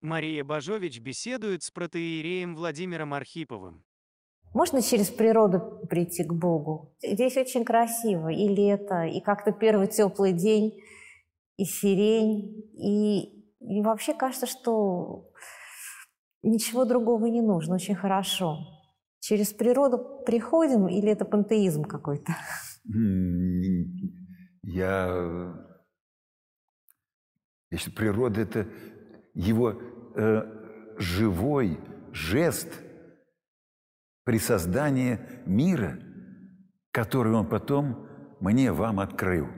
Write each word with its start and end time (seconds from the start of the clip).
Мария 0.00 0.42
Бажович 0.42 1.00
беседует 1.00 1.62
с 1.62 1.70
протеереем 1.70 2.56
Владимиром 2.56 3.14
Архиповым. 3.14 3.84
Можно 4.54 4.80
через 4.82 5.10
природу 5.10 5.86
прийти 5.88 6.24
к 6.24 6.32
Богу? 6.32 6.96
Здесь 7.02 7.36
очень 7.36 7.64
красиво. 7.64 8.28
И 8.28 8.48
лето, 8.48 9.02
и 9.04 9.20
как-то 9.20 9.52
первый 9.52 9.86
теплый 9.88 10.32
день, 10.32 10.80
и 11.56 11.64
сирень. 11.64 12.64
И, 12.74 13.44
и 13.60 13.82
вообще 13.82 14.14
кажется, 14.14 14.46
что 14.46 15.30
ничего 16.42 16.84
другого 16.84 17.26
не 17.26 17.42
нужно. 17.42 17.74
Очень 17.74 17.94
хорошо. 17.94 18.58
Через 19.20 19.52
природу 19.52 19.98
приходим 20.24 20.88
или 20.88 21.10
это 21.10 21.24
пантеизм 21.26 21.84
какой-то? 21.84 22.32
Я... 24.62 25.67
Если 27.70 27.90
природа– 27.90 28.40
это 28.42 28.66
его 29.34 29.80
э, 30.16 30.42
живой 30.98 31.78
жест 32.12 32.68
при 34.24 34.38
создании 34.38 35.18
мира, 35.46 35.98
который 36.92 37.32
он 37.32 37.46
потом 37.46 38.08
мне, 38.40 38.72
вам 38.72 39.00
открыл. 39.00 39.48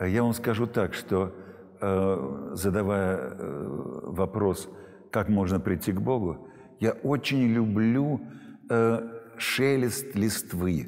Я 0.00 0.22
вам 0.22 0.32
скажу 0.32 0.66
так, 0.66 0.94
что 0.94 1.34
э, 1.80 2.50
задавая 2.52 3.16
э, 3.16 3.66
вопрос, 4.08 4.68
как 5.10 5.28
можно 5.28 5.58
прийти 5.58 5.92
к 5.92 6.00
Богу, 6.00 6.48
я 6.80 6.92
очень 6.92 7.46
люблю 7.48 8.20
э, 8.68 9.00
шелест 9.38 10.14
листвы 10.14 10.86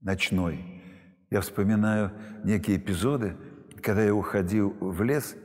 ночной. 0.00 0.82
Я 1.30 1.40
вспоминаю 1.40 2.12
некие 2.44 2.76
эпизоды, 2.76 3.36
когда 3.84 4.02
я 4.02 4.14
уходил 4.14 4.76
в 4.80 5.02
лес– 5.02 5.36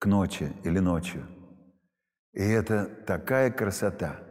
к 0.00 0.06
ночи 0.06 0.50
или 0.64 0.78
ночью. 0.78 1.28
И 2.32 2.40
это 2.40 2.86
такая 3.06 3.50
красота, 3.50 4.22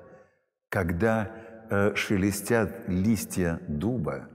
когда 0.69 1.31
э, 1.69 1.95
шелестят 1.95 2.89
листья 2.89 3.61
дуба, 3.67 4.29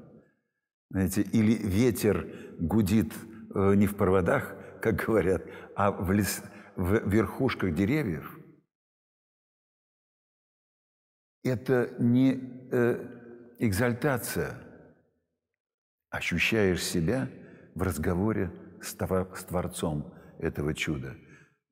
знаете, 0.91 1.23
или 1.23 1.55
ветер 1.55 2.55
гудит 2.61 3.13
э, 3.55 3.75
не 3.75 3.87
в 3.87 3.97
проводах, 3.97 4.55
как 4.81 5.05
говорят, 5.05 5.43
а 5.75 5.91
в, 5.91 6.13
лес, 6.13 6.43
в 6.77 7.09
верхушках 7.09 7.75
деревьев. 7.75 8.39
Это 11.43 11.95
не 11.99 12.69
э, 12.71 13.57
экзальтация. 13.59 14.61
Ощущаешь 16.11 16.83
себя 16.83 17.29
в 17.75 17.83
разговоре 17.83 18.53
с, 18.85 18.95
Творцом 19.45 20.13
этого 20.39 20.75
чуда– 20.75 21.15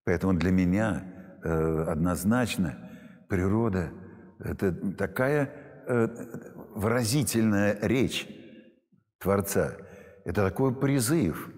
Поэтому 0.05 0.35
для 0.35 0.51
меня 0.51 1.05
э, 1.45 1.85
однозначно 1.89 2.91
природа– 3.29 3.93
это 4.41 4.73
такая 4.97 5.51
э, 5.87 6.09
выразительная 6.75 7.79
речь 7.83 8.29
Творца. 9.21 9.77
Это 10.25 10.45
такой 10.45 10.75
призыв 10.75 11.51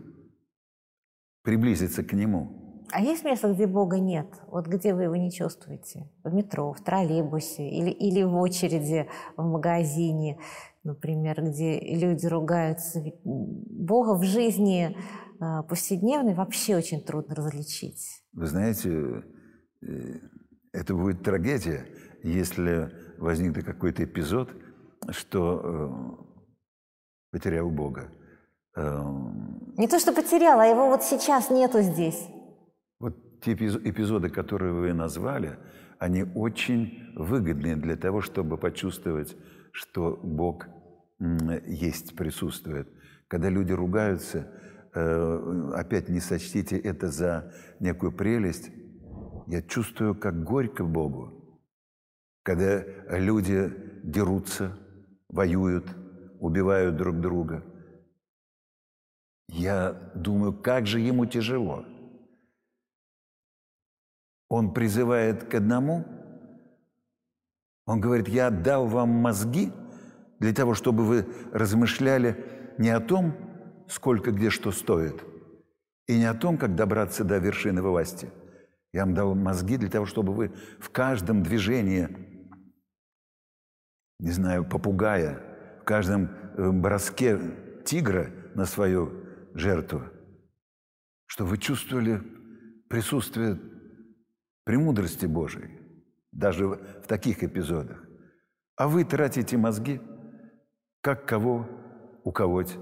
приблизиться 1.42 2.02
к 2.02 2.12
Нему. 2.12 2.84
А 2.92 3.00
есть 3.00 3.24
место, 3.24 3.52
где 3.52 3.66
Бога 3.66 3.98
нет? 3.98 4.26
Вот 4.48 4.66
где 4.66 4.94
вы 4.94 5.04
его 5.04 5.16
не 5.16 5.32
чувствуете? 5.32 6.10
В 6.22 6.32
метро, 6.32 6.72
в 6.74 6.82
троллейбусе 6.82 7.68
или, 7.68 7.90
или 7.90 8.22
в 8.22 8.36
очереди 8.36 9.08
в 9.36 9.42
магазине, 9.42 10.38
например, 10.84 11.42
где 11.42 11.80
люди 11.80 12.26
ругаются. 12.26 13.02
Бога 13.24 14.14
в 14.16 14.22
жизни 14.22 14.96
повседневной 15.68 16.34
вообще 16.34 16.76
очень 16.76 17.02
трудно 17.04 17.34
различить. 17.34 18.22
Вы 18.32 18.46
знаете, 18.46 19.24
э, 19.82 20.18
это 20.72 20.94
будет 20.94 21.22
трагедия, 21.22 21.86
если 22.22 22.90
возникнет 23.18 23.64
какой-то 23.64 24.04
эпизод, 24.04 24.50
что 25.10 25.60
э, 25.62 26.34
потерял 27.30 27.70
Бога. 27.70 28.10
Эм, 28.76 29.72
Не 29.76 29.88
то, 29.88 29.98
что 29.98 30.12
потерял, 30.12 30.58
а 30.58 30.66
его 30.66 30.88
вот 30.88 31.02
сейчас 31.02 31.50
нету 31.50 31.80
здесь. 31.80 32.26
Вот 32.98 33.40
те 33.40 33.52
эпизоды, 33.52 34.30
которые 34.30 34.72
вы 34.72 34.92
назвали, 34.92 35.58
они 35.98 36.24
очень 36.34 37.12
выгодны 37.14 37.76
для 37.76 37.96
того, 37.96 38.20
чтобы 38.20 38.58
почувствовать, 38.58 39.36
что 39.72 40.18
Бог 40.22 40.66
есть, 41.66 42.16
присутствует. 42.16 42.88
Когда 43.28 43.48
люди 43.48 43.72
ругаются, 43.72 44.50
опять 44.94 46.08
не 46.08 46.20
сочтите 46.20 46.78
это 46.78 47.08
за 47.08 47.52
некую 47.80 48.12
прелесть, 48.12 48.70
я 49.46 49.60
чувствую, 49.62 50.14
как 50.14 50.42
горько 50.44 50.84
Богу, 50.84 51.60
когда 52.42 52.84
люди 53.10 53.72
дерутся, 54.02 54.78
воюют, 55.28 55.86
убивают 56.40 56.96
друг 56.96 57.20
друга. 57.20 57.64
Я 59.48 59.92
думаю, 60.14 60.52
как 60.52 60.86
же 60.86 61.00
ему 61.00 61.26
тяжело. 61.26 61.84
Он 64.48 64.72
призывает 64.72 65.44
к 65.44 65.54
одному, 65.54 66.04
он 67.86 68.00
говорит, 68.00 68.28
я 68.28 68.50
дал 68.50 68.86
вам 68.86 69.10
мозги 69.10 69.72
для 70.38 70.54
того, 70.54 70.74
чтобы 70.74 71.04
вы 71.04 71.26
размышляли 71.52 72.74
не 72.78 72.90
о 72.90 73.00
том, 73.00 73.34
сколько 73.88 74.30
где 74.30 74.50
что 74.50 74.72
стоит, 74.72 75.24
и 76.06 76.18
не 76.18 76.24
о 76.24 76.34
том, 76.34 76.58
как 76.58 76.74
добраться 76.74 77.24
до 77.24 77.38
вершины 77.38 77.82
власти. 77.82 78.30
Я 78.92 79.04
вам 79.04 79.14
дал 79.14 79.34
мозги 79.34 79.76
для 79.76 79.90
того, 79.90 80.06
чтобы 80.06 80.32
вы 80.32 80.52
в 80.78 80.90
каждом 80.90 81.42
движении, 81.42 82.08
не 84.20 84.30
знаю, 84.30 84.64
попугая, 84.64 85.78
в 85.80 85.84
каждом 85.84 86.30
э, 86.56 86.70
броске 86.70 87.38
тигра 87.84 88.30
на 88.54 88.66
свою 88.66 89.12
жертву, 89.54 90.02
чтобы 91.26 91.50
вы 91.50 91.58
чувствовали 91.58 92.22
присутствие 92.88 93.58
премудрости 94.64 95.26
Божией, 95.26 95.80
даже 96.32 96.66
в 96.66 97.06
таких 97.06 97.42
эпизодах. 97.42 98.04
А 98.76 98.88
вы 98.88 99.04
тратите 99.04 99.56
мозги, 99.56 100.00
как 101.00 101.26
кого 101.26 101.68
уколоть, 102.24 102.76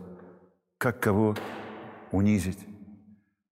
как 0.83 0.99
кого 0.99 1.37
унизить. 2.11 2.67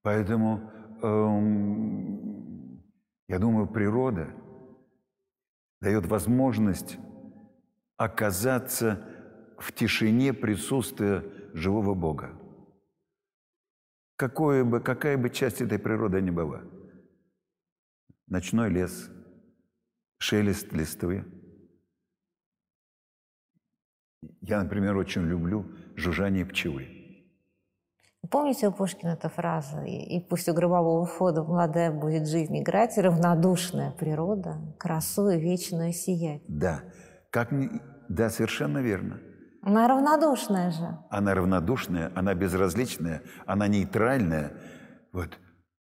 Поэтому 0.03 0.69
эм, 1.01 2.83
я 3.29 3.39
думаю, 3.39 3.69
природа 3.69 4.35
дает 5.81 6.07
возможность 6.07 6.99
оказаться 7.97 9.07
в 9.59 9.73
тишине 9.73 10.35
присутствия 10.35 11.23
живого 11.55 11.95
Бога. 11.95 12.37
Какое 14.17 14.65
бы, 14.65 14.81
какая 14.81 15.17
бы 15.17 15.31
часть 15.31 15.61
этой 15.61 15.79
природы 15.79 16.21
ни 16.21 16.31
была. 16.31 16.63
Ночной 18.27 18.71
лес, 18.71 19.09
шелест 20.19 20.73
листвы. 20.73 21.25
Я, 24.41 24.65
например, 24.65 24.97
очень 24.97 25.23
люблю 25.23 25.65
жужжание 25.95 26.45
пчелы. 26.45 27.00
Помните 28.31 28.69
у 28.69 28.73
Пушкина 28.73 29.11
эта 29.11 29.29
фраза 29.29 29.83
«И, 29.83 30.17
и 30.17 30.21
пусть 30.21 30.49
у 30.49 30.55
гробового 30.55 31.05
входа 31.05 31.43
молодая 31.43 31.91
будет 31.91 32.29
жизнь 32.29 32.61
играть, 32.61 32.97
и 32.97 33.01
равнодушная 33.01 33.91
природа 33.91 34.59
красою 34.79 35.41
вечную 35.41 35.93
сиять». 35.93 36.43
Да, 36.47 36.83
как, 37.31 37.51
да, 38.09 38.31
совершенно 38.31 38.79
верно. 38.79 39.19
Она 39.63 39.89
равнодушная 39.89 40.71
же. 40.71 40.99
Она 41.11 41.35
равнодушная, 41.35 42.13
она 42.15 42.35
безразличная, 42.35 43.23
она 43.47 43.67
нейтральная. 43.67 44.53
Вот. 45.13 45.39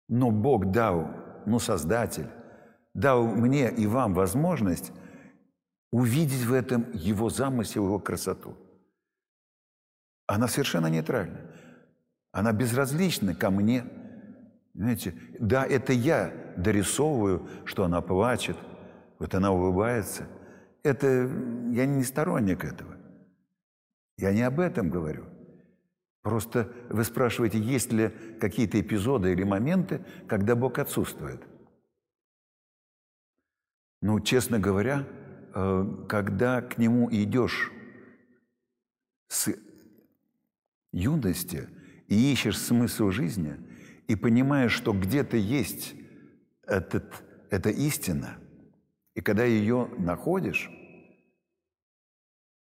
Но 0.08 0.32
Бог 0.32 0.72
дал, 0.72 1.08
ну, 1.46 1.60
Создатель, 1.60 2.28
дал 2.94 3.24
мне 3.24 3.70
и 3.70 3.86
вам 3.86 4.12
возможность 4.12 4.92
увидеть 5.92 6.44
в 6.44 6.52
этом 6.52 6.90
Его 6.92 7.30
замысел, 7.30 7.84
Его 7.84 8.00
красоту. 8.00 8.56
Она 10.26 10.48
совершенно 10.48 10.88
нейтральна. 10.88 11.38
Она 12.32 12.52
безразлична 12.52 13.34
ко 13.34 13.50
мне. 13.50 13.84
Знаете, 14.74 15.14
да, 15.38 15.66
это 15.66 15.92
я 15.92 16.32
дорисовываю, 16.56 17.48
что 17.64 17.84
она 17.84 18.00
плачет, 18.00 18.56
вот 19.18 19.34
она 19.34 19.50
улыбается. 19.50 20.28
Это 20.82 21.06
я 21.70 21.86
не 21.86 22.04
сторонник 22.04 22.64
этого. 22.64 22.96
Я 24.16 24.32
не 24.32 24.42
об 24.42 24.60
этом 24.60 24.90
говорю. 24.90 25.26
Просто 26.22 26.70
вы 26.88 27.04
спрашиваете, 27.04 27.58
есть 27.58 27.92
ли 27.92 28.10
какие-то 28.40 28.80
эпизоды 28.80 29.32
или 29.32 29.42
моменты, 29.42 30.04
когда 30.28 30.54
Бог 30.54 30.78
отсутствует. 30.78 31.42
Ну, 34.02 34.20
честно 34.20 34.58
говоря, 34.58 35.06
э, 35.54 36.04
когда 36.08 36.62
к 36.62 36.78
Нему 36.78 37.08
идешь 37.10 37.72
с 39.28 39.52
юности– 40.92 41.68
и 42.10 42.32
ищешь 42.32 42.58
смысл 42.58 43.10
жизни, 43.10 43.56
и 44.08 44.16
понимаешь, 44.16 44.72
что 44.72 44.92
где-то 44.92 45.38
есть 45.38 45.94
этот, 46.66 47.24
эта 47.48 47.70
истина, 47.70 48.36
и 49.14 49.22
когда 49.22 49.44
ее 49.44 49.88
находишь, 49.96 50.70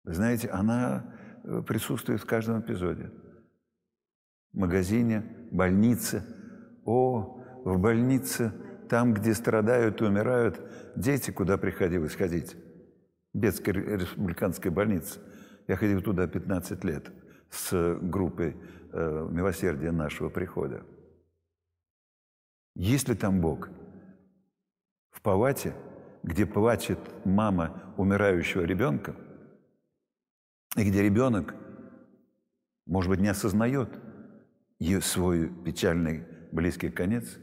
вы 0.03 0.13
знаете, 0.13 0.47
она 0.47 1.15
э, 1.43 1.61
присутствует 1.67 2.21
в 2.21 2.25
каждом 2.25 2.61
эпизоде. 2.61 3.11
В 4.51 4.57
магазине, 4.57 5.23
больнице. 5.51 6.23
О, 6.85 7.43
в 7.63 7.77
больнице, 7.79 8.51
там, 8.89 9.13
где 9.13 9.33
страдают 9.33 10.01
и 10.01 10.05
умирают 10.05 10.59
дети, 10.95 11.29
куда 11.31 11.57
приходилось 11.57 12.15
ходить. 12.15 12.55
Бетской 13.33 13.73
республиканской 13.73 14.71
больнице. 14.71 15.19
Я 15.67 15.77
ходил 15.77 16.01
туда 16.01 16.27
15 16.27 16.83
лет 16.83 17.11
с 17.51 17.97
группой 18.01 18.57
э, 18.91 19.27
милосердия 19.29 19.91
нашего 19.91 20.29
прихода. 20.29 20.85
Есть 22.75 23.09
ли 23.09 23.15
там 23.15 23.41
Бог? 23.41 23.69
В 25.11 25.21
палате, 25.21 25.73
где 26.23 26.45
плачет 26.45 26.99
мама 27.25 27.93
умирающего 27.97 28.63
ребенка, 28.63 29.15
и 30.77 30.89
где 30.89 31.01
ребенок, 31.01 31.53
может 32.85 33.09
быть, 33.09 33.19
не 33.19 33.27
осознает 33.27 33.89
свой 35.01 35.49
печальный 35.49 36.25
близкий 36.51 36.89
конец, 36.89 37.37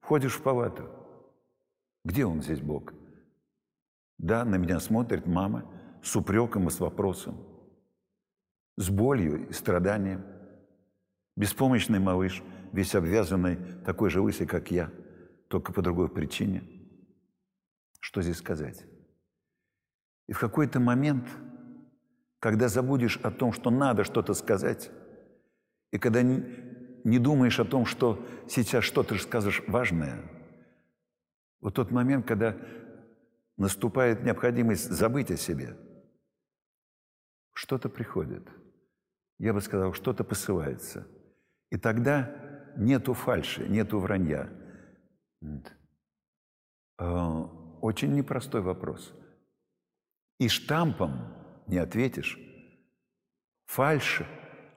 входишь 0.00 0.34
в 0.34 0.42
палату. 0.42 0.88
Где 2.04 2.26
он 2.26 2.42
здесь, 2.42 2.60
Бог? 2.60 2.92
Да, 4.18 4.44
на 4.44 4.56
меня 4.56 4.80
смотрит 4.80 5.26
мама 5.26 5.70
с 6.02 6.14
упреком 6.16 6.68
и 6.68 6.70
с 6.70 6.80
вопросом, 6.80 7.36
с 8.76 8.90
болью 8.90 9.48
и 9.48 9.52
страданием. 9.52 10.24
Беспомощный 11.36 11.98
малыш, 11.98 12.42
весь 12.72 12.94
обвязанный, 12.94 13.56
такой 13.84 14.10
же 14.10 14.20
лысый, 14.20 14.46
как 14.46 14.70
я, 14.70 14.92
только 15.48 15.72
по 15.72 15.82
другой 15.82 16.08
причине. 16.08 16.62
Что 17.98 18.22
здесь 18.22 18.36
сказать? 18.36 18.84
И 20.28 20.32
в 20.32 20.38
какой-то 20.38 20.78
момент, 20.78 21.28
когда 22.38 22.68
забудешь 22.68 23.16
о 23.18 23.32
том, 23.32 23.52
что 23.52 23.70
надо 23.70 24.04
что-то 24.04 24.32
сказать, 24.34 24.90
и 25.90 25.98
когда 25.98 26.22
не, 26.22 27.18
думаешь 27.18 27.58
о 27.58 27.64
том, 27.64 27.84
что 27.84 28.24
сейчас 28.48 28.84
что-то 28.84 29.16
скажешь 29.18 29.62
важное, 29.66 30.22
вот 31.60 31.74
тот 31.74 31.90
момент, 31.90 32.26
когда 32.26 32.56
наступает 33.56 34.22
необходимость 34.22 34.88
забыть 34.90 35.32
о 35.32 35.36
себе, 35.36 35.76
что-то 37.54 37.88
приходит. 37.88 38.48
Я 39.38 39.52
бы 39.52 39.60
сказал, 39.60 39.94
что-то 39.94 40.22
посылается– 40.22 41.08
и 41.74 41.76
тогда 41.76 42.32
нету 42.76 43.14
фальши, 43.14 43.66
нету 43.68 43.98
вранья. 43.98 44.48
А, 46.96 47.40
очень 47.80 48.14
непростой 48.14 48.60
вопрос. 48.60 49.12
И 50.38 50.48
штампом 50.48 51.34
не 51.66 51.78
ответишь. 51.78 52.38
Фальши 53.66 54.24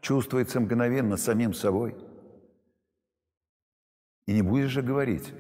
чувствуется 0.02 0.60
мгновенно 0.60 1.18
самим 1.18 1.54
собой. 1.54 1.96
И 4.26 4.34
не 4.34 4.42
будешь 4.42 4.72
же 4.72 4.82
говорить. 4.82 5.32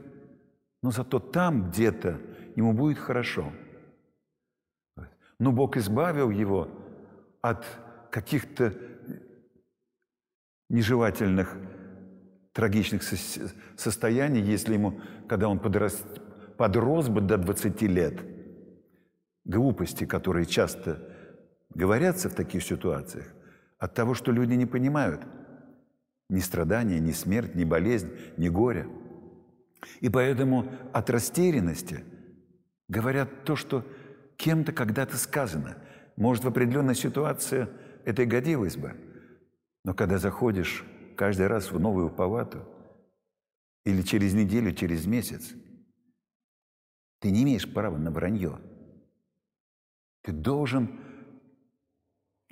Но 0.84 0.92
зато 0.92 1.20
там 1.20 1.72
где-то 1.72 2.22
ему 2.56 2.74
будет 2.74 3.00
хорошо. 3.00 3.52
Но 5.40 5.52
Бог 5.52 5.76
избавил 5.76 6.30
его 6.30 6.70
от 7.42 7.66
каких-то 8.12 8.76
нежелательных, 10.70 11.58
трагичных 12.54 13.04
состояний, 13.78 14.42
если 14.42 14.74
ему, 14.74 15.00
когда 15.28 15.48
он 15.48 15.60
подрос, 15.60 16.04
подрос 16.58 17.08
бы 17.08 17.22
до 17.22 17.38
20 17.38 17.82
лет, 17.84 18.20
глупости, 19.46 20.06
которые 20.06 20.46
часто 20.46 21.08
говорятся 21.74 22.30
в 22.30 22.34
таких 22.34 22.64
ситуациях, 22.64 23.28
от 23.78 23.94
того, 23.94 24.14
что 24.14 24.32
люди 24.32 24.54
не 24.54 24.66
понимают 24.66 25.22
ни 26.30 26.40
страдания, 26.40 27.00
ни 27.00 27.12
смерть, 27.12 27.56
ни 27.56 27.64
болезнь, 27.64 28.10
ни 28.38 28.50
горе. 28.50 28.88
И 30.02 30.10
поэтому 30.10 30.66
от 30.92 31.10
растерянности 31.10 32.04
говорят 32.90 33.44
то, 33.46 33.56
что 33.56 33.86
кем-то 34.36 34.74
когда-то 34.74 35.16
сказано. 35.16 35.78
Может, 36.18 36.44
в 36.44 36.48
определенной 36.48 36.96
ситуации 36.96 37.68
это 38.04 38.24
и 38.24 38.26
годилось 38.26 38.76
бы– 38.76 38.96
но 39.88 39.94
когда 39.94 40.18
заходишь 40.18 40.84
каждый 41.16 41.48
раз 41.48 41.72
в 41.72 41.80
новую 41.80 42.10
палату, 42.10 42.66
или 43.86 44.02
через 44.02 44.34
неделю, 44.34 44.74
через 44.74 45.06
месяц, 45.06 45.54
ты 47.22 47.32
не 47.32 47.44
имеешь 47.44 47.74
права 47.74 47.98
на 47.98 48.12
вранье. 48.12 48.60
Ты 50.24 50.34
должен... 50.34 51.00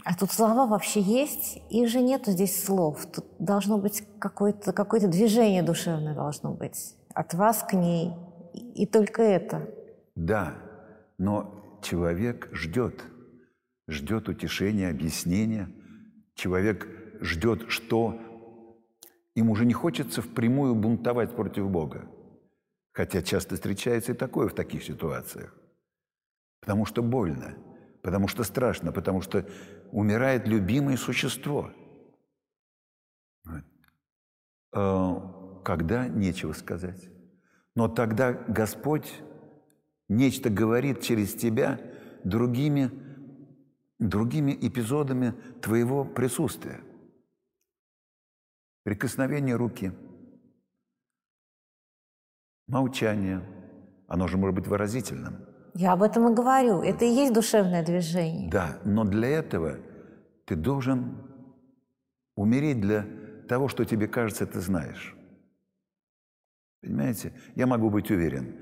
А 0.05 0.15
тут 0.15 0.31
слова 0.31 0.65
вообще 0.65 1.01
есть, 1.01 1.61
и 1.69 1.85
же 1.87 1.99
нету 1.99 2.31
здесь 2.31 2.63
слов. 2.63 3.05
Тут 3.05 3.25
должно 3.37 3.79
быть 3.79 4.07
какое-то 4.17 4.71
какое 4.71 5.01
движение 5.01 5.61
душевное 5.61 6.15
должно 6.15 6.53
быть. 6.53 6.95
От 7.13 7.33
вас 7.33 7.65
к 7.67 7.73
ней. 7.73 8.13
И 8.53 8.85
только 8.85 9.21
это. 9.21 9.69
Да, 10.15 10.55
но 11.17 11.79
человек 11.83 12.47
ждет. 12.53 13.03
Ждет 13.89 14.29
утешения, 14.29 14.89
объяснения. 14.89 15.69
Человек 16.35 16.87
ждет, 17.21 17.69
что 17.69 18.19
им 19.35 19.49
уже 19.49 19.65
не 19.65 19.73
хочется 19.73 20.21
впрямую 20.21 20.75
бунтовать 20.75 21.35
против 21.35 21.69
Бога. 21.69 22.09
Хотя 22.93 23.21
часто 23.21 23.55
встречается 23.55 24.13
и 24.13 24.15
такое 24.15 24.47
в 24.47 24.53
таких 24.53 24.83
ситуациях. 24.83 25.53
Потому 26.61 26.85
что 26.85 27.03
больно, 27.03 27.55
потому 28.01 28.27
что 28.27 28.43
страшно, 28.43 28.91
потому 28.91 29.21
что 29.21 29.45
умирает 29.91 30.47
любимое 30.47 30.95
существо. 30.95 31.71
А, 34.71 35.61
когда 35.63 36.07
нечего 36.07 36.53
сказать. 36.53 37.09
Но 37.75 37.89
тогда 37.89 38.31
Господь 38.31 39.13
нечто 40.07 40.49
говорит 40.49 41.01
через 41.01 41.33
тебя 41.33 41.79
другими, 42.23 42.89
другими 43.99 44.57
эпизодами 44.61 45.33
твоего 45.61 46.05
присутствия 46.05 46.81
прикосновение 48.85 49.55
руки, 49.55 49.91
молчание. 52.67 53.41
Оно 54.07 54.27
же 54.27 54.37
может 54.37 54.55
быть 54.55 54.67
выразительным. 54.67 55.43
Я 55.73 55.93
об 55.93 56.03
этом 56.03 56.31
и 56.31 56.35
говорю. 56.35 56.81
Это 56.81 57.03
и 57.03 57.09
есть 57.09 57.33
душевное 57.33 57.83
движение. 57.83 58.49
Да, 58.51 58.79
но 58.85 59.03
для 59.03 59.27
этого 59.27 59.79
ты 60.45 60.55
должен 60.55 61.17
умереть 62.35 62.79
для 62.79 63.07
того, 63.49 63.67
что 63.67 63.85
тебе 63.85 64.07
кажется, 64.07 64.45
ты 64.45 64.59
знаешь. 64.59 65.15
Понимаете? 66.81 67.33
Я 67.55 67.65
могу 67.65 67.89
быть 67.89 68.11
уверен. 68.11 68.55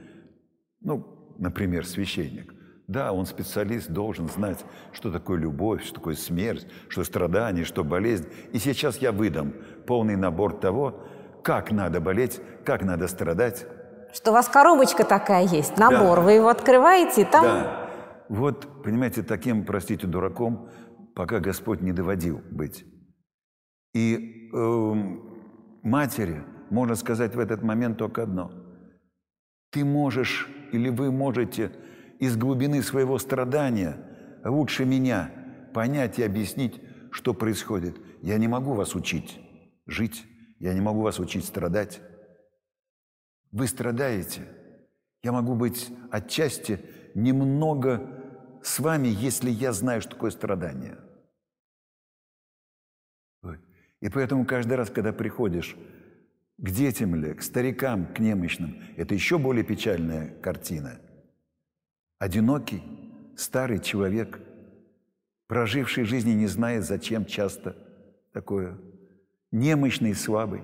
Ну, 0.79 1.35
например, 1.37 1.85
священник. 1.85 2.53
Да, 2.93 3.11
он 3.11 3.25
специалист, 3.25 3.89
должен 3.89 4.29
знать, 4.29 4.63
что 4.91 5.11
такое 5.11 5.39
любовь, 5.39 5.83
что 5.83 5.95
такое 5.95 6.13
смерть, 6.13 6.67
что 6.89 7.03
страдание, 7.03 7.65
что 7.65 7.83
болезнь. 7.83 8.27
И 8.51 8.59
сейчас 8.59 8.97
я 8.97 9.11
выдам 9.11 9.55
полный 9.87 10.15
набор 10.15 10.53
того, 10.53 11.01
как 11.41 11.71
надо 11.71 11.99
болеть, 11.99 12.39
как 12.63 12.83
надо 12.83 13.07
страдать. 13.07 13.65
Что 14.13 14.29
у 14.29 14.33
вас 14.35 14.47
коробочка 14.47 15.03
такая 15.05 15.47
есть, 15.47 15.75
набор, 15.75 16.19
да. 16.19 16.21
вы 16.21 16.31
его 16.33 16.49
открываете, 16.49 17.23
и 17.23 17.25
там... 17.25 17.43
Да. 17.43 17.89
Вот, 18.29 18.83
понимаете, 18.83 19.23
таким, 19.23 19.65
простите, 19.65 20.05
дураком, 20.05 20.69
пока 21.15 21.39
Господь 21.39 21.81
не 21.81 21.93
доводил 21.93 22.41
быть. 22.51 22.85
И 23.95 24.51
э, 24.53 24.93
матери 25.81 26.43
можно 26.69 26.93
сказать 26.93 27.33
в 27.33 27.39
этот 27.39 27.63
момент 27.63 27.97
только 27.97 28.21
одно. 28.21 28.51
Ты 29.71 29.83
можешь 29.83 30.47
или 30.71 30.89
вы 30.89 31.11
можете 31.11 31.71
из 32.23 32.37
глубины 32.37 32.81
своего 32.81 33.19
страдания 33.19 33.97
лучше 34.45 34.85
меня 34.85 35.29
понять 35.73 36.19
и 36.19 36.23
объяснить, 36.23 36.81
что 37.11 37.33
происходит. 37.33 37.97
Я 38.21 38.37
не 38.37 38.47
могу 38.47 38.73
вас 38.73 38.95
учить 38.95 39.39
жить, 39.85 40.25
я 40.59 40.73
не 40.73 40.79
могу 40.79 41.01
вас 41.01 41.19
учить 41.19 41.45
страдать. 41.45 42.01
Вы 43.51 43.67
страдаете. 43.67 44.47
Я 45.21 45.33
могу 45.33 45.55
быть 45.55 45.91
отчасти 46.11 46.79
немного 47.13 48.59
с 48.63 48.79
вами, 48.79 49.09
если 49.09 49.49
я 49.49 49.73
знаю, 49.73 50.01
что 50.01 50.11
такое 50.11 50.31
страдание. 50.31 50.97
И 53.99 54.09
поэтому 54.09 54.45
каждый 54.45 54.73
раз, 54.73 54.89
когда 54.89 55.11
приходишь 55.11 55.75
к 56.57 56.69
детям 56.69 57.15
или 57.15 57.33
к 57.33 57.41
старикам, 57.41 58.13
к 58.13 58.19
немощным, 58.19 58.81
это 58.95 59.13
еще 59.13 59.37
более 59.37 59.65
печальная 59.65 60.29
картина– 60.41 61.01
Одинокий, 62.19 62.83
старый 63.35 63.79
человек, 63.79 64.39
проживший 65.47 66.05
жизни, 66.05 66.31
не 66.31 66.47
зная, 66.47 66.81
зачем 66.81 67.25
часто 67.25 67.75
такое, 68.31 68.77
немощный 69.51 70.11
и 70.11 70.15
слабый. 70.15 70.63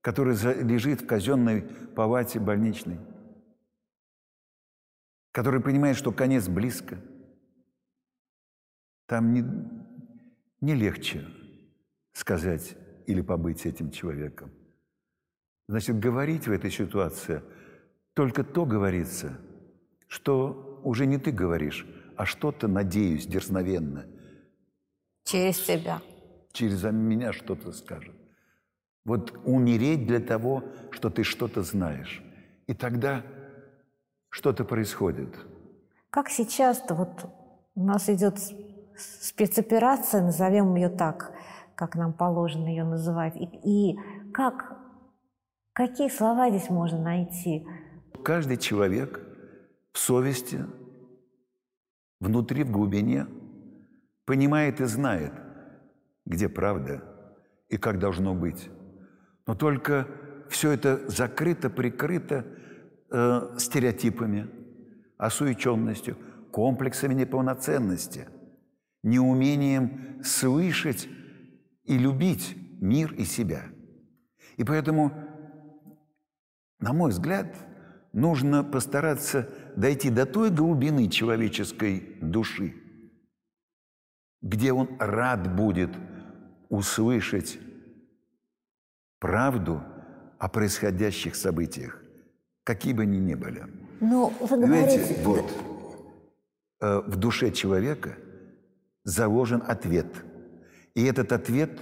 который 0.00 0.34
лежит 0.62 1.02
в 1.02 1.06
казенной 1.06 1.62
палате 1.62 2.40
больничной, 2.40 2.98
который 5.32 5.60
понимает, 5.60 5.96
что 5.96 6.12
конец 6.12 6.48
близко. 6.48 6.98
Там 9.06 9.32
не, 9.32 9.44
не 10.60 10.74
легче 10.74 11.26
сказать 12.12 12.76
или 13.06 13.20
побыть 13.20 13.66
этим 13.66 13.90
человеком. 13.90 14.50
Значит, 15.68 15.98
говорить 15.98 16.46
в 16.46 16.52
этой 16.52 16.70
ситуации 16.70 17.42
только 18.14 18.42
то 18.42 18.64
говорится, 18.64 19.38
что 20.10 20.80
уже 20.82 21.06
не 21.06 21.18
ты 21.18 21.30
говоришь, 21.30 21.86
а 22.16 22.26
что-то, 22.26 22.66
надеюсь, 22.66 23.26
дерзновенно. 23.26 24.06
Через 25.24 25.60
тебя. 25.60 26.02
Через 26.52 26.82
меня 26.82 27.32
что-то 27.32 27.72
скажет. 27.72 28.14
Вот 29.04 29.32
умереть 29.44 30.06
для 30.06 30.18
того, 30.18 30.64
что 30.90 31.10
ты 31.10 31.22
что-то 31.22 31.62
знаешь. 31.62 32.22
И 32.66 32.74
тогда 32.74 33.22
что-то 34.30 34.64
происходит. 34.64 35.28
Как 36.10 36.28
сейчас-то 36.28 36.94
вот 36.96 37.30
у 37.76 37.84
нас 37.84 38.08
идет 38.08 38.38
спецоперация, 38.96 40.22
назовем 40.22 40.74
ее 40.74 40.88
так, 40.88 41.32
как 41.76 41.94
нам 41.94 42.12
положено 42.12 42.66
ее 42.66 42.82
называть. 42.82 43.36
И, 43.36 43.92
и 43.92 43.98
как, 44.32 44.76
какие 45.72 46.08
слова 46.08 46.50
здесь 46.50 46.68
можно 46.68 47.00
найти? 47.00 47.64
Каждый 48.24 48.56
человек 48.56 49.29
в 49.92 49.98
совести, 49.98 50.64
внутри, 52.20 52.64
в 52.64 52.70
глубине, 52.70 53.26
понимает 54.24 54.80
и 54.80 54.84
знает, 54.84 55.32
где 56.26 56.48
правда 56.48 57.02
и 57.68 57.76
как 57.76 57.98
должно 57.98 58.34
быть. 58.34 58.70
Но 59.46 59.54
только 59.54 60.06
все 60.48 60.72
это 60.72 61.08
закрыто, 61.08 61.70
прикрыто 61.70 62.46
э, 63.10 63.56
стереотипами, 63.58 64.48
осуеченностью, 65.16 66.16
комплексами 66.50 67.14
неполноценности, 67.14 68.28
неумением 69.02 70.22
слышать 70.22 71.08
и 71.84 71.96
любить 71.98 72.56
мир 72.80 73.12
и 73.14 73.24
себя. 73.24 73.64
И 74.56 74.64
поэтому, 74.64 75.12
на 76.78 76.92
мой 76.92 77.10
взгляд, 77.10 77.54
нужно 78.12 78.64
постараться 78.64 79.48
дойти 79.76 80.10
до 80.10 80.26
той 80.26 80.50
глубины 80.50 81.08
человеческой 81.08 82.16
души, 82.20 82.74
где 84.42 84.72
он 84.72 84.88
рад 84.98 85.54
будет 85.54 85.90
услышать 86.68 87.58
правду 89.18 89.82
о 90.38 90.48
происходящих 90.48 91.36
событиях, 91.36 92.02
какие 92.64 92.92
бы 92.92 93.02
они 93.02 93.18
ни 93.18 93.34
были. 93.34 93.66
Ну, 94.00 94.32
вы 94.40 94.48
Понимаете, 94.48 94.98
говорите... 94.98 95.22
вот 95.24 95.52
э, 96.80 97.02
в 97.06 97.16
душе 97.16 97.50
человека 97.50 98.16
заложен 99.04 99.62
ответ. 99.66 100.06
И 100.94 101.04
этот 101.04 101.32
ответ 101.32 101.78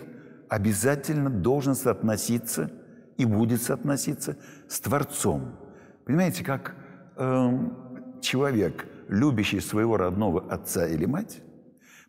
обязательно 0.49 1.31
должен 1.31 1.75
соотноситься 1.75 2.71
и 3.17 3.25
будет 3.25 3.63
соотноситься 3.63 4.37
с 4.69 4.81
Творцом. 4.81 5.57
Понимаете, 6.05 6.45
как 6.45 6.75
э, 7.19 8.21
человек, 8.21 8.87
любящий 9.09 9.61
своего 9.61 9.97
родного 9.97 10.51
отца 10.51 10.87
или 10.87 11.05
мать, 11.05 11.43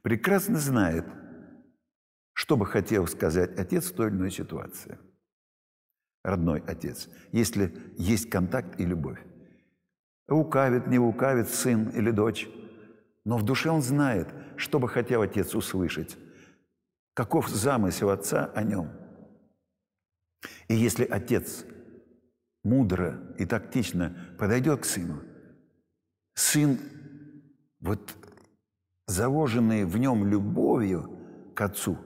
прекрасно 0.02 0.58
знает, 0.58 1.06
что 2.34 2.56
бы 2.56 2.66
хотел 2.66 3.08
сказать 3.08 3.58
отец 3.60 3.92
в 3.92 3.96
той 3.96 4.08
или 4.08 4.16
иной 4.16 4.32
ситуации. 4.32 4.98
Родной 6.24 6.64
отец, 6.66 7.10
если 7.32 7.74
есть 7.98 8.30
контакт 8.30 8.80
и 8.80 8.86
любовь. 8.86 9.20
Лукавит, 10.28 10.88
не 10.88 11.00
лукавит 11.00 11.50
сын 11.50 11.90
или 11.90 12.12
дочь, 12.12 12.48
но 13.26 13.38
в 13.38 13.44
душе 13.44 13.70
он 13.70 13.82
знает, 13.82 14.28
что 14.58 14.80
бы 14.80 14.88
хотел 14.88 15.22
отец 15.22 15.56
услышать, 15.56 16.18
каков 17.14 17.50
замысел 17.50 18.10
отца 18.10 18.52
о 18.54 18.64
нем. 18.64 18.92
И 20.68 20.76
если 20.76 21.04
отец 21.06 21.66
мудро 22.64 23.20
и 23.38 23.46
тактично 23.46 24.16
подойдет 24.40 24.82
к 24.82 24.86
сыну, 24.86 25.22
сын, 26.34 26.80
вот 27.82 28.16
заложенный 29.06 29.86
в 29.86 29.98
нем 29.98 30.26
любовью 30.26 31.52
к 31.54 31.62
отцу, 31.62 31.98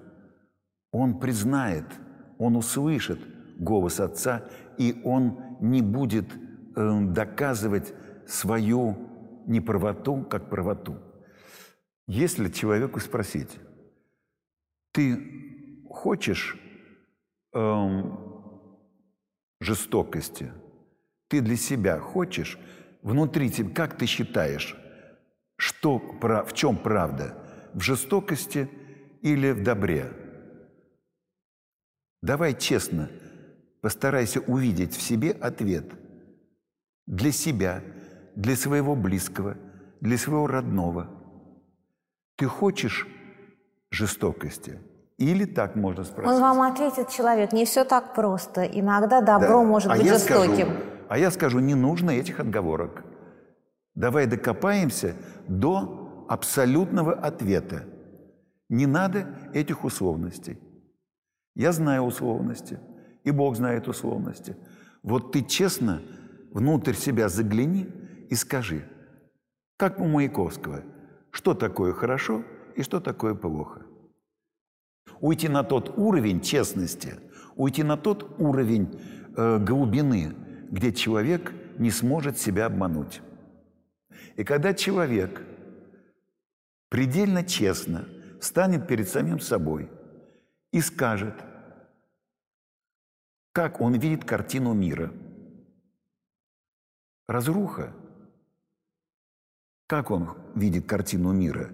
он 0.92 1.20
признает, 1.20 1.86
он 2.40 2.56
услышит 2.56 3.20
голос 3.58 4.00
отца, 4.00 4.44
и 4.78 5.02
он 5.04 5.40
не 5.62 5.82
будет 5.82 6.26
э, 6.76 7.02
доказывать 7.06 7.94
свою 8.28 8.98
неправоту 9.46 10.24
как 10.24 10.50
правоту. 10.50 10.98
Если 12.08 12.50
человеку 12.50 13.00
спросить, 13.00 13.60
ты 14.92 15.84
хочешь 15.90 16.58
эм, 17.54 18.18
жестокости, 19.60 20.52
ты 21.34 21.42
для 21.42 21.58
себя 21.58 21.98
хочешь, 21.98 22.60
внутри 23.02 23.50
тебя, 23.50 23.74
как 23.74 23.98
ты 23.98 24.06
считаешь, 24.06 24.78
что, 25.58 25.98
в 25.98 26.54
чем 26.54 26.78
правда, 26.78 27.36
в 27.74 27.82
жестокости 27.82 28.70
или 29.24 29.50
в 29.50 29.64
добре? 29.64 30.12
Давай 32.22 32.54
честно, 32.54 33.10
постарайся 33.82 34.42
увидеть 34.42 34.96
в 34.96 35.02
себе 35.02 35.32
ответ 35.32 35.86
для 37.08 37.32
себя, 37.32 37.82
для 38.36 38.56
своего 38.56 38.96
близкого, 38.96 39.58
для 40.02 40.20
своего 40.20 40.46
родного. 40.46 41.10
Ты 42.38 42.46
хочешь 42.46 43.08
жестокости? 43.90 44.80
Или 45.18 45.46
так 45.46 45.76
можно 45.76 46.04
спросить? 46.04 46.32
Он 46.32 46.42
вам 46.42 46.62
ответит, 46.62 47.10
человек, 47.10 47.54
не 47.54 47.66
все 47.66 47.86
так 47.86 48.14
просто. 48.14 48.64
Иногда 48.66 49.22
добро 49.22 49.62
Да. 49.62 49.64
может 49.64 49.92
А 49.92 49.96
быть 49.96 50.08
жестоким. 50.08 50.68
Скажу, 50.68 50.93
а 51.10 51.18
я 51.18 51.32
скажу, 51.32 51.60
не 51.60 51.76
нужно 51.76 52.12
этих 52.12 52.40
отговорок. 52.40 53.04
Давай 53.96 54.26
докопаемся 54.26 55.16
до 55.48 56.26
абсолютного 56.28 57.14
ответа. 57.14 57.86
Не 58.70 58.86
надо 58.86 59.28
этих 59.54 59.84
условностей. 59.84 60.58
Я 61.56 61.72
знаю 61.72 62.04
условности, 62.04 62.80
и 63.24 63.32
Бог 63.32 63.56
знает 63.56 63.88
условности. 63.88 64.56
Вот 65.04 65.32
ты 65.32 65.44
честно 65.44 66.02
внутрь 66.52 66.94
себя 66.94 67.30
загляни 67.30 67.88
и 68.30 68.36
скажи, 68.36 68.84
как 69.78 70.00
у 70.00 70.06
Маяковского, 70.06 70.84
что 71.32 71.54
такое 71.54 71.94
хорошо 71.94 72.44
и 72.76 72.84
что 72.84 73.00
такое 73.00 73.36
плохо. 73.36 73.82
Уйти 75.20 75.50
на 75.50 75.64
тот 75.64 75.98
уровень 75.98 76.42
честности, 76.42 77.16
уйти 77.56 77.84
на 77.84 77.98
тот 77.98 78.40
уровень 78.40 79.00
э, 79.36 79.60
глубины, 79.60 80.34
где 80.74 80.92
человек 80.92 81.54
не 81.78 81.92
сможет 81.92 82.40
себя 82.40 82.66
обмануть. 82.66 83.22
И 84.38 84.44
когда 84.44 84.74
человек 84.74 85.44
предельно 86.90 87.46
честно 87.46 88.08
станет 88.42 88.88
перед 88.88 89.08
самим 89.08 89.40
собой 89.40 89.88
и 90.72 90.82
скажет, 90.82 91.36
как 93.52 93.82
он 93.82 94.00
видит 94.00 94.26
картину 94.26 94.74
мира. 94.74 95.14
Разруха. 97.28 97.94
Как 99.86 100.10
он 100.10 100.36
видит 100.56 100.88
картину 100.88 101.34
мира? 101.34 101.70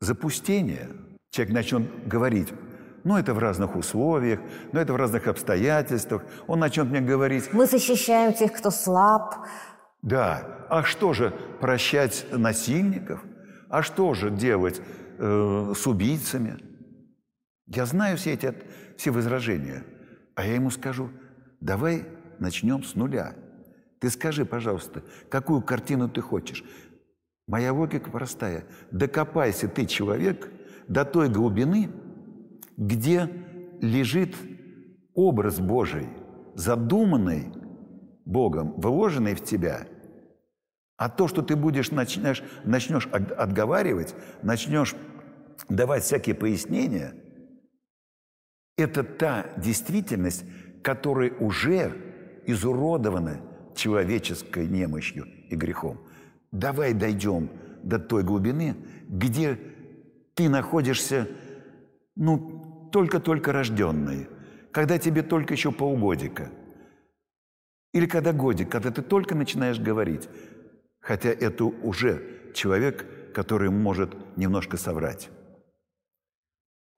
Запустение. 0.00 0.90
Человек 1.30 1.54
начнет 1.54 2.06
говорить, 2.06 2.52
ну 3.04 3.16
это 3.16 3.34
в 3.34 3.38
разных 3.38 3.76
условиях, 3.76 4.40
ну 4.72 4.80
это 4.80 4.92
в 4.92 4.96
разных 4.96 5.26
обстоятельствах. 5.26 6.24
Он 6.46 6.58
начнет 6.58 6.86
мне 6.86 7.00
говорить, 7.00 7.52
Мы 7.52 7.66
защищаем 7.66 8.32
тех, 8.32 8.52
кто 8.52 8.70
слаб. 8.70 9.46
да, 10.02 10.66
а 10.68 10.82
что 10.82 11.12
же 11.12 11.32
прощать 11.60 12.26
насильников? 12.32 13.22
А 13.68 13.82
что 13.82 14.14
же 14.14 14.30
делать 14.30 14.80
э, 15.18 15.72
с 15.76 15.86
убийцами? 15.86 16.58
Я 17.66 17.86
знаю 17.86 18.16
все 18.16 18.32
эти 18.32 18.54
все 18.96 19.10
возражения, 19.10 19.84
а 20.34 20.44
я 20.46 20.54
ему 20.54 20.70
скажу, 20.70 21.10
давай 21.60 22.06
начнем 22.38 22.82
с 22.82 22.94
нуля. 22.94 23.34
Ты 24.00 24.10
скажи, 24.10 24.44
пожалуйста, 24.44 25.02
какую 25.30 25.62
картину 25.62 26.08
ты 26.08 26.20
хочешь? 26.20 26.64
Моя 27.46 27.72
логика 27.72 28.10
простая. 28.10 28.64
Докопайся 28.90 29.68
ты, 29.68 29.86
человек, 29.86 30.48
до 30.88 31.04
той 31.04 31.28
глубины, 31.28 31.90
где 32.76 33.30
лежит 33.80 34.36
образ 35.14 35.60
Божий, 35.60 36.08
задуманный 36.54 37.52
Богом, 38.24 38.74
вложенный 38.80 39.34
в 39.34 39.42
тебя– 39.44 39.86
а 40.96 41.08
то, 41.08 41.26
что 41.26 41.42
ты 41.42 41.56
будешь 41.56 41.90
начнешь, 41.90 42.42
начнешь 42.64 43.06
от- 43.10 43.32
отговаривать, 43.32 44.14
начнешь 44.42 44.94
давать 45.68 46.04
всякие 46.04 46.34
пояснения, 46.34 47.14
это 48.76 49.02
та 49.02 49.46
действительность, 49.56 50.44
которые 50.82 51.32
уже 51.32 52.42
изуродованы 52.46 53.40
человеческой 53.74 54.66
немощью 54.68 55.26
и 55.48 55.56
грехом. 55.56 56.00
Давай 56.52 56.92
дойдем 56.92 57.50
до 57.82 57.98
той 57.98 58.22
глубины, 58.22 58.76
где 59.08 59.58
ты 60.34 60.48
находишься, 60.48 61.28
ну, 62.14 62.63
только-только 62.94 63.50
рожденный, 63.50 64.28
когда 64.70 65.00
тебе 65.00 65.24
только 65.24 65.54
еще 65.54 65.72
полгодика. 65.72 66.52
Или 67.92 68.06
когда 68.06 68.32
годик, 68.32 68.70
когда 68.70 68.92
ты 68.92 69.02
только 69.02 69.34
начинаешь 69.34 69.80
говорить. 69.80 70.28
Хотя 71.00 71.30
это 71.30 71.64
уже 71.64 72.52
человек, 72.54 73.32
который 73.34 73.70
может 73.70 74.10
немножко 74.36 74.76
соврать. 74.76 75.28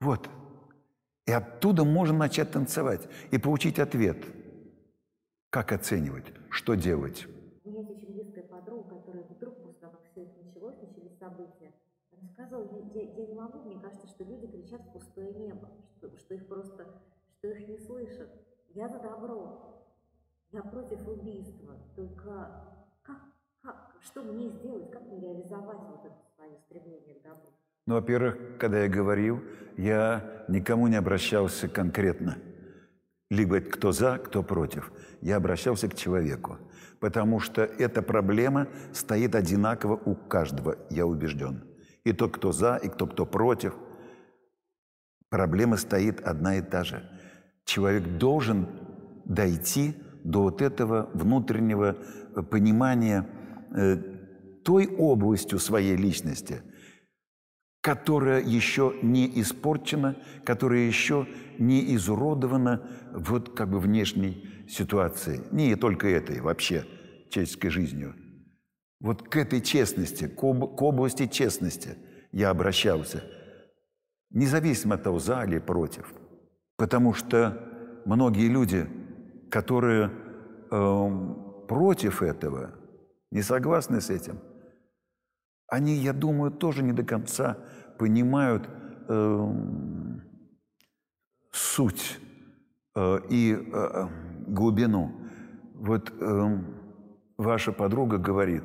Вот. 0.03 0.29
И 1.27 1.33
оттуда 1.33 1.85
можно 1.85 2.19
начать 2.19 2.51
танцевать 2.51 3.09
и 3.31 3.39
получить 3.39 3.79
ответ. 3.79 4.19
Как 5.49 5.73
оценивать, 5.73 6.27
что 6.51 6.75
делать. 6.75 7.27
У 7.65 7.71
меня 7.71 7.81
есть 7.81 7.93
очень 7.93 8.13
близкая 8.13 8.45
подруга, 8.45 8.97
которая 8.97 9.25
вдруг, 9.25 9.63
после 9.63 9.81
того, 9.81 9.93
как 9.95 10.11
все 10.13 10.25
это 10.25 10.45
началось, 10.45 10.77
начались 10.77 11.19
события, 11.19 11.73
она 12.13 12.29
сказала, 12.35 12.69
я, 12.95 13.03
я 13.03 13.27
не 13.27 13.35
могу, 13.35 13.61
мне 13.61 13.81
кажется, 13.81 14.07
что 14.09 14.25
люди 14.25 14.47
кричат 14.47 14.83
в 14.83 14.93
пустое 14.93 15.33
небо, 15.33 15.71
что, 15.97 16.35
их 16.35 16.47
просто, 16.47 16.87
что 17.39 17.49
их 17.49 17.69
не 17.69 17.79
слышат. 17.79 18.29
Я 18.75 18.89
за 18.89 18.99
добро, 18.99 19.85
я 20.53 20.63
против 20.63 21.07
убийства, 21.09 21.75
только 21.95 22.63
как, 23.03 23.19
как, 23.63 23.95
что 24.01 24.23
мне 24.23 24.51
сделать, 24.51 24.91
как 24.91 25.03
мне 25.03 25.21
реализовать 25.21 25.79
вот 25.79 26.05
это 26.05 26.17
свое 26.35 26.57
стремление 26.67 27.15
к 27.15 27.23
добру? 27.23 27.53
Ну, 27.87 27.95
во-первых, 27.95 28.37
когда 28.59 28.83
я 28.83 28.89
говорил, 28.89 29.43
я 29.77 30.45
никому 30.49 30.89
не 30.89 30.97
обращался 30.97 31.69
конкретно. 31.69 32.39
Либо 33.31 33.61
кто 33.61 33.93
за, 33.93 34.19
кто 34.19 34.43
против. 34.43 34.93
Я 35.21 35.37
обращался 35.37 35.89
к 35.89 35.95
человеку. 35.95 36.59
Потому 37.01 37.41
что 37.41 37.63
эта 37.63 38.03
проблема 38.03 38.69
стоит 38.93 39.35
одинаково 39.35 39.95
у 39.95 40.15
каждого, 40.15 40.77
я 40.91 41.07
убежден. 41.07 41.65
И 42.05 42.13
тот, 42.13 42.37
кто 42.37 42.53
за, 42.53 42.77
и 42.77 42.89
кто, 42.89 43.07
кто 43.07 43.27
против. 43.27 43.75
Проблема 45.31 45.77
стоит 45.77 46.21
одна 46.21 46.57
и 46.57 46.63
та 46.63 46.85
же. 46.85 47.03
Человек 47.65 48.19
должен 48.19 48.69
дойти 49.25 49.95
до 50.25 50.43
вот 50.43 50.63
этого 50.63 51.11
внутреннего 51.15 51.97
понимания 52.51 53.27
э, 53.73 53.97
той 54.65 54.87
областью 54.87 55.59
своей 55.59 55.97
личности– 55.97 56.63
которая 57.87 58.43
еще 58.43 58.97
не 59.01 59.41
испорчена, 59.41 60.17
которая 60.45 60.81
еще 60.81 61.29
не 61.57 61.95
изуродована 61.95 62.83
вот 63.13 63.55
как 63.55 63.71
бы 63.71 63.79
внешней 63.79 64.45
ситуацией. 64.69 65.43
Не 65.53 65.77
только 65.77 66.09
этой, 66.09 66.41
вообще 66.41 66.85
человеческой 67.31 67.69
жизнью. 67.69 68.17
Вот 68.99 69.29
к 69.29 69.37
этой 69.37 69.61
честности, 69.61 70.27
к, 70.27 70.43
об, 70.43 70.75
к 70.75 70.83
области 70.83 71.29
честности 71.29 71.91
я 72.33 72.51
обращался, 72.51 73.23
независимо 74.37 74.95
от 74.95 75.03
того, 75.03 75.19
за 75.19 75.45
или 75.45 75.59
против. 75.59 76.13
Потому 76.77 77.15
что 77.15 77.59
многие 78.05 78.49
люди, 78.49 78.87
которые 79.51 80.11
э, 80.71 81.11
против 81.69 82.23
этого, 82.23 82.75
не 83.31 83.43
согласны 83.43 84.01
с 84.01 84.11
этим, 84.11 84.39
они, 85.69 85.95
я 85.95 86.13
думаю, 86.13 86.51
тоже 86.51 86.83
не 86.83 86.93
до 86.93 87.03
конца 87.03 87.57
понимают 87.99 88.69
э, 89.09 89.53
суть 91.51 92.21
э, 92.95 93.19
и 93.31 93.57
э, 93.57 94.09
глубину. 94.49 95.13
Вот 95.75 96.13
э, 96.21 96.59
ваша 97.39 97.73
подруга 97.73 98.19
говорит, 98.19 98.65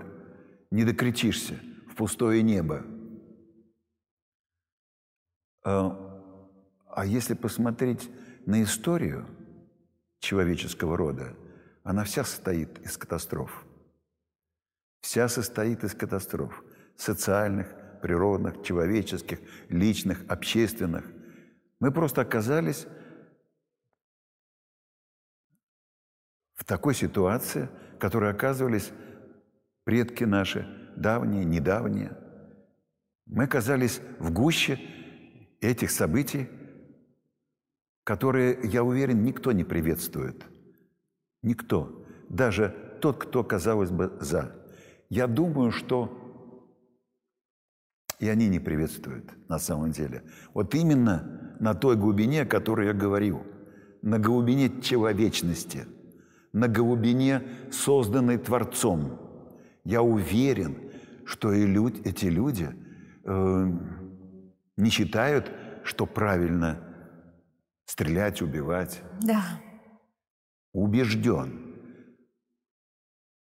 не 0.70 0.84
докричишься 0.84 1.56
в 1.90 1.96
пустое 1.96 2.44
небо. 2.44 2.84
Э, 5.64 5.90
а 6.88 7.06
если 7.06 7.34
посмотреть 7.34 8.10
на 8.46 8.62
историю 8.64 9.28
человеческого 10.20 10.98
рода, 10.98 11.36
она 11.84 12.04
вся 12.04 12.24
состоит 12.24 12.80
из 12.80 12.98
катастроф. 12.98 13.66
Вся 15.02 15.28
состоит 15.28 15.84
из 15.84 15.96
катастроф 15.96 16.64
социальных, 16.96 17.74
природных, 18.02 18.64
человеческих, 18.64 19.40
личных, 19.70 20.24
общественных. 20.28 21.06
Мы 21.80 21.92
просто 21.92 22.22
оказались 22.22 22.88
в 26.54 26.66
такой 26.66 26.94
ситуации, 26.94 27.70
в 27.96 27.98
которой 27.98 28.32
оказывались 28.32 28.92
предки 29.84 30.24
наши, 30.24 30.68
давние, 30.96 31.46
недавние. 31.46 32.16
Мы 33.26 33.46
оказались 33.46 34.02
в 34.20 34.32
гуще 34.32 34.80
этих 35.62 35.92
событий, 35.92 36.50
которые, 38.04 38.60
я 38.64 38.84
уверен, 38.84 39.24
никто 39.24 39.52
не 39.52 39.64
приветствует. 39.64 40.44
Никто. 41.44 42.06
Даже 42.30 42.76
тот, 43.02 43.18
кто, 43.24 43.44
казалось 43.44 43.92
бы, 43.92 44.18
за. 44.20 44.56
Я 45.10 45.28
думаю, 45.28 45.72
что 45.72 46.18
и 48.22 48.30
они 48.30 48.48
не 48.48 48.60
приветствуют 48.60 49.34
на 49.50 49.58
самом 49.58 49.92
деле. 49.92 50.24
Вот 50.54 50.76
именно 50.76 51.56
на 51.60 51.74
той 51.74 51.96
глубине, 51.96 52.44
о 52.44 52.46
которой 52.46 52.88
я 52.88 52.94
говорил, 52.94 53.44
на 54.04 54.20
глубине 54.20 54.82
человечности, 54.82 55.86
на 56.54 56.68
глубине, 56.68 57.42
созданной 57.72 58.38
Творцом. 58.38 59.20
Я 59.84 60.04
уверен, 60.04 60.92
что 61.26 61.52
и 61.52 61.66
люди, 61.66 62.02
эти 62.04 62.26
люди 62.26 62.70
э, 63.24 63.72
не 64.78 64.90
считают, 64.90 65.52
что 65.84 66.06
правильно 66.06 66.80
стрелять, 67.86 68.42
убивать. 68.42 69.02
Да. 69.22 69.44
Убежден. 70.74 71.76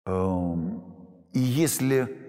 Э, 0.05 0.55
и 1.33 1.39
если 1.39 2.25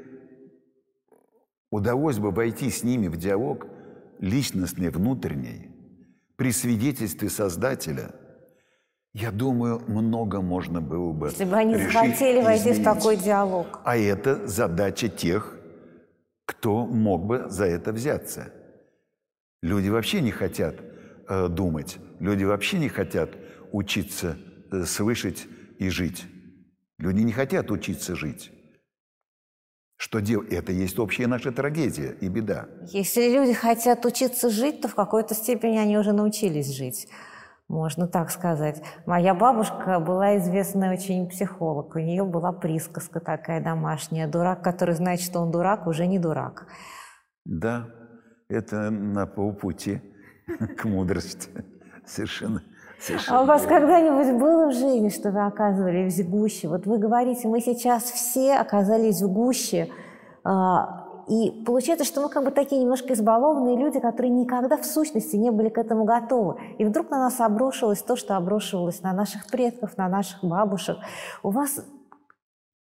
удалось 1.71 2.19
бы 2.19 2.31
войти 2.31 2.71
с 2.71 2.83
ними 2.83 3.09
в 3.09 3.17
диалог 3.17 3.67
личностный, 4.19 4.91
внутренний, 4.91 5.71
при 6.37 6.53
свидетельстве 6.53 7.29
Создателя, 7.29 8.13
я 9.13 9.31
думаю, 9.31 9.83
много 9.89 10.43
можно 10.43 10.83
было 10.83 11.13
бы 11.13 11.29
Если 11.29 11.45
бы 11.45 11.57
они 11.57 11.77
захотели 11.77 12.43
войти 12.43 12.73
в 12.73 12.85
такой 12.85 13.17
диалог. 13.17 13.81
А 13.85 13.97
это 13.97 14.47
задача 14.47 15.09
тех, 15.09 15.59
кто 16.45 16.87
мог 16.87 17.25
бы 17.25 17.47
за 17.49 17.65
это 17.65 17.93
взяться. 17.93 18.53
Люди 19.67 19.89
вообще 19.89 20.21
не 20.21 20.31
хотят 20.31 20.77
э, 21.29 21.49
думать, 21.49 21.99
люди 22.21 22.45
вообще 22.45 22.79
не 22.79 22.89
хотят 22.89 23.31
учиться 23.73 24.37
э, 24.71 24.85
слышать 24.85 25.49
и 25.81 25.89
жить. 25.89 26.25
Люди 26.99 27.23
не 27.23 27.33
хотят 27.33 27.73
учиться 27.73 28.15
жить. 28.15 28.53
Что 29.97 30.21
делать? 30.21 30.53
Это 30.53 30.71
есть 30.71 31.01
общая 31.01 31.27
наша 31.27 31.51
трагедия 31.51 32.17
и 32.21 32.29
беда. 32.29 32.69
Если 32.93 33.29
люди 33.29 33.55
хотят 33.55 34.07
учиться 34.07 34.51
жить, 34.51 34.83
то 34.83 34.89
в 34.89 34.95
какой-то 34.95 35.35
степени 35.35 35.79
они 35.79 35.99
уже 35.99 36.13
научились 36.13 36.73
жить. 36.73 37.09
Можно 37.67 38.07
так 38.07 38.31
сказать. 38.31 38.81
Моя 39.05 39.35
бабушка 39.35 39.99
была 39.99 40.37
известная 40.37 40.93
очень 40.93 41.29
психолог. 41.29 41.97
У 41.97 41.99
нее 41.99 42.25
была 42.25 42.53
присказка 42.53 43.19
такая 43.19 43.61
домашняя. 43.61 44.29
Дурак, 44.29 44.63
который 44.63 44.95
знает, 44.95 45.21
что 45.21 45.41
он 45.41 45.51
дурак, 45.51 45.89
уже 45.89 46.07
не 46.07 46.21
дурак. 46.21 46.69
Да, 47.45 47.89
это 48.49 48.91
на 48.91 49.27
полпути 49.27 50.01
к 50.77 50.85
мудрости. 50.85 51.49
Совершенно. 52.05 52.63
Совершенно 53.01 53.41
а 53.41 53.43
у 53.43 53.47
вас 53.47 53.63
когда-нибудь 53.67 54.41
было 54.41 54.69
в 54.69 54.73
жизни, 54.73 55.09
что 55.11 55.31
вы 55.31 55.45
оказывались 55.45 56.19
в 56.19 56.31
гуще? 56.31 56.69
Вот 56.69 56.87
вы 56.87 56.99
говорите, 56.99 57.47
мы 57.49 57.61
сейчас 57.61 58.05
все 58.05 58.55
оказались 58.57 59.21
в 59.21 59.31
гуще, 59.31 59.89
а, 60.45 61.07
и 61.29 61.63
получается, 61.67 62.05
что 62.05 62.23
мы 62.23 62.29
как 62.29 62.45
бы 62.45 62.53
такие 62.53 62.81
немножко 62.81 63.13
избалованные 63.13 63.77
люди, 63.77 63.99
которые 63.99 64.31
никогда 64.31 64.77
в 64.77 64.87
сущности 64.87 65.35
не 65.35 65.51
были 65.51 65.69
к 65.69 65.77
этому 65.77 66.05
готовы. 66.05 66.61
И 66.79 66.85
вдруг 66.85 67.11
на 67.11 67.19
нас 67.19 67.41
обрушилось 67.41 68.01
то, 68.03 68.15
что 68.15 68.37
обрушивалось 68.37 69.03
на 69.03 69.13
наших 69.13 69.49
предков, 69.49 69.97
на 69.97 70.09
наших 70.09 70.45
бабушек. 70.45 70.97
У 71.43 71.51
вас, 71.51 71.85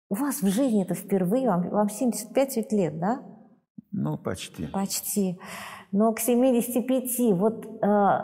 у 0.09 0.15
вас 0.15 0.43
в 0.43 0.47
жизни 0.47 0.83
это 0.83 0.93
впервые, 0.93 1.47
вам, 1.47 1.69
вам 1.69 1.89
75 1.89 2.57
ведь 2.57 2.71
лет, 2.71 2.99
да? 2.99 3.21
Ну, 3.97 4.17
почти. 4.17 4.67
Почти. 4.67 5.39
Но 5.93 6.13
к 6.13 6.19
75 6.19 7.31
вот 7.31 7.65
э, 7.65 8.19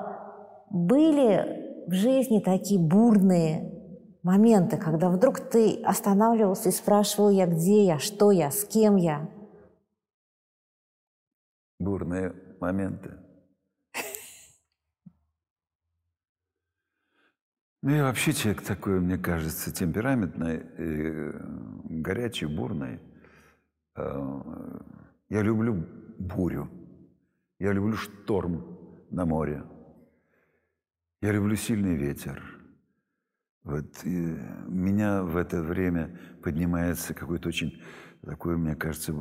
были 0.69 1.85
в 1.87 1.93
жизни 1.93 2.39
такие 2.39 2.77
бурные 2.77 3.71
моменты, 4.21 4.75
когда 4.75 5.09
вдруг 5.09 5.39
ты 5.39 5.81
останавливался 5.81 6.69
и 6.69 6.73
спрашивал 6.73 7.29
я, 7.29 7.47
где 7.47 7.85
я, 7.85 7.99
что 7.99 8.31
я, 8.31 8.51
с 8.51 8.65
кем 8.65 8.97
я? 8.97 9.29
Бурные 11.79 12.33
моменты. 12.59 13.11
Ну, 17.81 17.95
я 17.95 18.03
вообще 18.03 18.33
человек 18.33 18.61
такой, 18.61 18.99
мне 18.99 19.17
кажется, 19.17 19.73
темпераментный, 19.73 20.63
горячий, 22.03 22.45
бурный. 22.45 22.99
Я 25.31 25.43
люблю 25.43 25.85
бурю. 26.19 26.69
Я 27.57 27.71
люблю 27.71 27.95
шторм 27.95 28.77
на 29.11 29.25
море. 29.25 29.63
Я 31.21 31.31
люблю 31.31 31.55
сильный 31.55 31.95
ветер. 31.95 32.43
Вот 33.63 34.03
и 34.03 34.37
меня 34.67 35.23
в 35.23 35.37
это 35.37 35.61
время 35.61 36.19
поднимается 36.43 37.13
какой-то 37.13 37.47
очень 37.47 37.81
такой, 38.25 38.57
мне 38.57 38.75
кажется, 38.75 39.13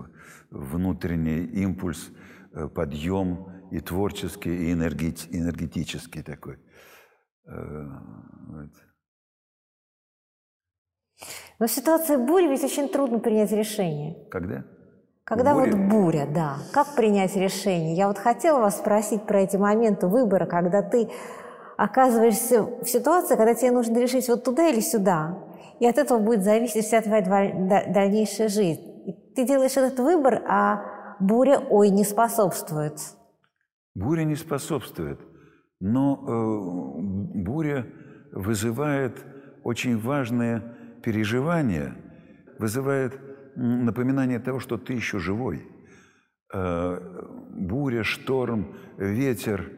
внутренний 0.51 1.45
импульс, 1.45 2.11
э, 2.55 2.67
подъем 2.67 3.71
и 3.71 3.79
творческий, 3.79 4.51
и 4.51 4.73
энергетический 4.73 6.25
такой. 6.25 6.59
Э, 7.45 7.87
вот. 8.49 8.71
Но 11.61 11.67
в 11.69 11.71
ситуации 11.71 12.17
бури 12.17 12.49
ведь 12.49 12.65
очень 12.65 12.89
трудно 12.89 13.21
принять 13.21 13.53
решение. 13.53 14.29
Когда? 14.29 14.65
Когда 15.31 15.55
буря? 15.55 15.71
вот 15.71 15.81
буря, 15.89 16.27
да. 16.29 16.57
Как 16.73 16.97
принять 16.97 17.37
решение? 17.37 17.95
Я 17.95 18.09
вот 18.09 18.19
хотела 18.19 18.59
вас 18.59 18.79
спросить 18.79 19.23
про 19.27 19.43
эти 19.43 19.57
моменты 19.57 20.09
выбора, 20.09 20.45
когда 20.45 20.83
ты 20.83 21.09
оказываешься 21.77 22.65
в 22.65 22.85
ситуации, 22.85 23.37
когда 23.37 23.55
тебе 23.55 23.71
нужно 23.71 23.99
решить 23.99 24.29
вот 24.29 24.43
туда 24.43 24.69
или 24.69 24.81
сюда. 24.81 25.39
И 25.79 25.87
от 25.87 25.99
этого 25.99 26.19
будет 26.19 26.43
зависеть 26.43 26.85
вся 26.85 27.01
твоя 27.01 27.23
дальнейшая 27.23 28.49
жизнь. 28.49 28.83
И 29.07 29.13
ты 29.37 29.47
делаешь 29.47 29.77
этот 29.77 30.01
выбор, 30.01 30.43
а 30.49 30.83
буря, 31.21 31.61
ой, 31.71 31.91
не 31.91 32.03
способствует. 32.03 32.99
Буря 33.95 34.25
не 34.25 34.35
способствует, 34.35 35.21
но 35.79 36.17
э, 36.27 37.01
буря 37.39 37.87
вызывает 38.33 39.25
очень 39.63 39.97
важное 39.97 40.75
переживание, 41.05 41.95
вызывает 42.59 43.30
напоминание 43.61 44.39
того, 44.39 44.59
что 44.59 44.79
ты 44.79 44.95
еще 44.95 45.19
живой. 45.19 45.69
Э, 46.53 46.99
буря, 47.51 48.03
шторм, 48.03 48.77
ветер 48.97 49.71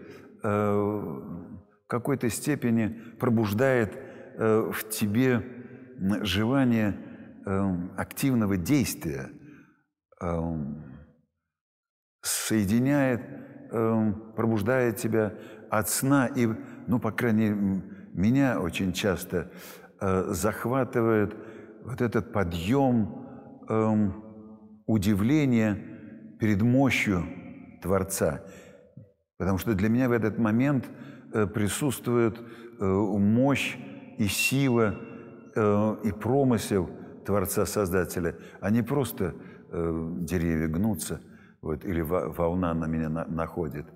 э, 0.42 0.48
в 0.48 1.86
какой-то 1.86 2.30
степени 2.30 2.88
пробуждает 3.18 3.94
э, 3.94 4.70
в 4.72 4.88
тебе 4.88 5.42
желание 6.22 6.96
активного 7.96 8.56
действия, 8.56 9.30
соединяет, 12.20 13.20
пробуждает 14.36 14.96
тебя 14.96 15.34
от 15.68 15.88
сна 15.88 16.26
и, 16.26 16.48
ну, 16.86 17.00
по 17.00 17.10
крайней 17.10 17.50
мере, 17.50 17.82
меня 18.12 18.60
очень 18.60 18.92
часто 18.92 19.50
захватывает 20.00 21.34
вот 21.84 22.00
этот 22.00 22.32
подъем 22.32 23.21
э, 23.68 24.10
удивления 24.86 25.78
перед 26.38 26.62
мощью 26.62 27.24
Творца. 27.82 28.42
Потому 29.38 29.58
что 29.58 29.74
для 29.74 29.88
меня 29.88 30.08
в 30.08 30.12
этот 30.12 30.38
момент 30.38 30.88
э, 31.32 31.46
присутствует 31.46 32.38
э, 32.38 32.84
мощь 32.84 33.76
и 34.18 34.26
сила 34.26 34.96
э, 35.54 35.96
и 36.04 36.12
промысел 36.12 36.90
Творца-Создателя, 37.24 38.36
а 38.60 38.70
не 38.70 38.82
просто 38.82 39.34
э, 39.70 40.08
деревья 40.20 40.68
гнутся 40.68 41.20
вот, 41.60 41.84
или 41.84 42.00
волна 42.00 42.74
на 42.74 42.86
меня 42.86 43.08
на, 43.08 43.24
находит. 43.26 43.86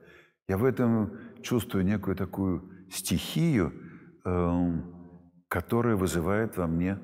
Я 0.48 0.58
в 0.58 0.64
этом 0.64 1.18
чувствую 1.42 1.84
некую 1.84 2.16
такую 2.16 2.70
стихию, 2.90 3.72
э, 4.24 4.72
которая 5.48 5.96
вызывает 5.96 6.56
во 6.56 6.66
мне 6.66 6.98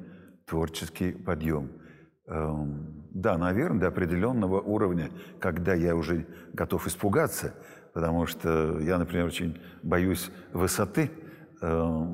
творческий 0.46 1.12
подъем. 1.12 1.70
Э, 2.26 2.54
да, 3.14 3.36
наверное, 3.38 3.80
до 3.80 3.88
определенного 3.88 4.60
уровня, 4.60 5.10
когда 5.40 5.74
я 5.74 5.96
уже 5.96 6.26
готов 6.52 6.86
испугаться, 6.86 7.54
потому 7.94 8.26
что 8.26 8.78
я, 8.80 8.98
например, 8.98 9.26
очень 9.26 9.60
боюсь 9.82 10.30
высоты. 10.52 11.10
Э, 11.60 12.06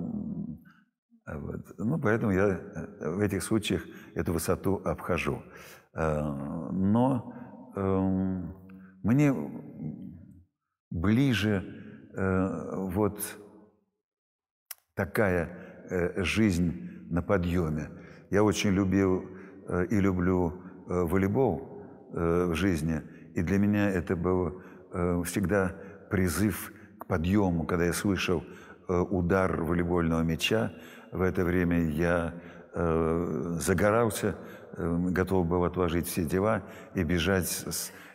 вот. 1.27 1.75
Ну, 1.79 2.01
поэтому 2.01 2.33
я 2.33 2.49
э, 2.49 3.11
в 3.11 3.21
этих 3.21 3.43
случаях 3.43 3.85
эту 4.15 4.33
высоту 4.33 4.81
обхожу. 4.85 5.43
Э, 5.95 6.23
но 6.73 7.35
мне 9.05 9.33
ближе 10.91 11.63
э, 12.15 12.77
вот 12.91 13.21
такая 14.95 15.85
э, 15.91 16.23
жизнь 16.25 17.07
на 17.11 17.23
подъеме. 17.23 17.91
Я 18.31 18.43
очень 18.43 18.71
любил 18.71 19.25
и 19.91 20.01
люблю 20.01 20.55
э, 20.89 21.03
волейбол 21.03 21.83
э, 22.13 22.47
в 22.51 22.55
жизни, 22.55 23.03
и 23.35 23.43
для 23.43 23.59
меня 23.59 23.91
это 23.91 24.17
был 24.17 24.63
э, 24.93 25.23
всегда 25.25 25.73
призыв 26.11 26.73
к 26.99 27.07
подъему, 27.07 27.65
когда 27.65 27.85
я 27.85 27.93
слышал 27.93 28.43
э, 28.89 28.99
удар 28.99 29.63
волейбольного 29.63 30.23
мяча, 30.23 30.73
в 31.13 31.23
это 31.23 31.45
время 31.45 31.89
я 31.91 32.35
э, 32.75 33.57
загорался, 33.61 34.37
э, 34.77 34.97
готов 35.11 35.47
был 35.47 35.65
отложить 35.65 36.07
все 36.07 36.25
дела 36.25 36.63
и 36.95 37.03
бежать, 37.03 37.65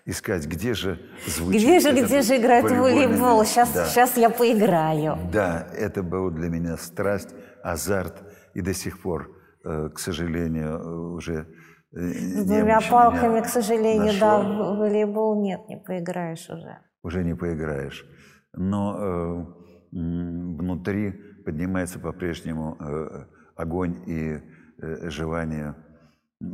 искать, 0.05 0.45
где 0.47 0.73
же 0.73 0.99
звучит. 1.27 1.61
Где 1.61 1.79
же, 1.79 1.91
где 1.91 2.21
же 2.21 2.37
играет 2.37 2.69
волейбол? 2.69 3.45
Сейчас, 3.45 3.71
да. 3.71 3.85
сейчас 3.85 4.17
я 4.17 4.29
поиграю. 4.29 5.17
Да, 5.31 5.67
это 5.73 6.03
была 6.03 6.31
для 6.31 6.49
меня 6.49 6.77
страсть, 6.77 7.29
азарт, 7.63 8.23
и 8.53 8.61
до 8.61 8.73
сих 8.73 9.01
пор, 9.01 9.29
э, 9.29 9.42
к 9.63 9.97
сожалению, 9.97 11.13
уже 11.13 11.47
э, 11.93 11.97
с 11.97 12.45
двумя 12.45 12.79
палками, 12.81 13.41
к 13.41 13.45
сожалению, 13.45 14.13
нашел. 14.13 14.19
да, 14.19 14.39
в 14.41 14.77
волейбол 14.77 15.41
нет, 15.41 15.61
не 15.69 15.77
поиграешь 15.77 16.49
уже. 16.49 16.79
Уже 17.01 17.23
не 17.23 17.35
поиграешь. 17.35 18.05
Но 18.53 18.97
э, 18.97 19.63
внутри 19.91 21.11
поднимается 21.45 21.99
по-прежнему 21.99 22.77
э, 22.79 23.25
огонь 23.55 24.03
и 24.07 24.41
э, 24.81 25.09
желание. 25.09 25.75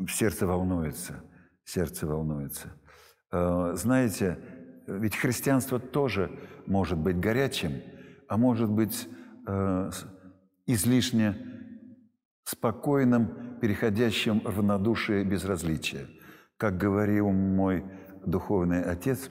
Сердце 0.08 0.46
волнуется, 0.46 1.24
сердце 1.64 2.06
волнуется. 2.06 2.68
Э, 3.32 3.72
знаете, 3.76 4.38
ведь 4.88 5.16
христианство 5.16 5.80
тоже 5.80 6.32
может 6.66 6.98
быть 6.98 7.20
горячим, 7.20 7.82
а 8.28 8.38
может 8.38 8.72
быть 8.72 9.08
излишне 10.68 11.36
спокойным, 12.44 13.58
переходящим 13.62 14.40
в 14.42 14.58
равнодушие 14.58 15.24
безразличие. 15.24 16.08
Как 16.58 16.78
говорил 16.78 17.32
мой 17.32 17.84
духовный 18.26 18.84
отец, 18.84 19.30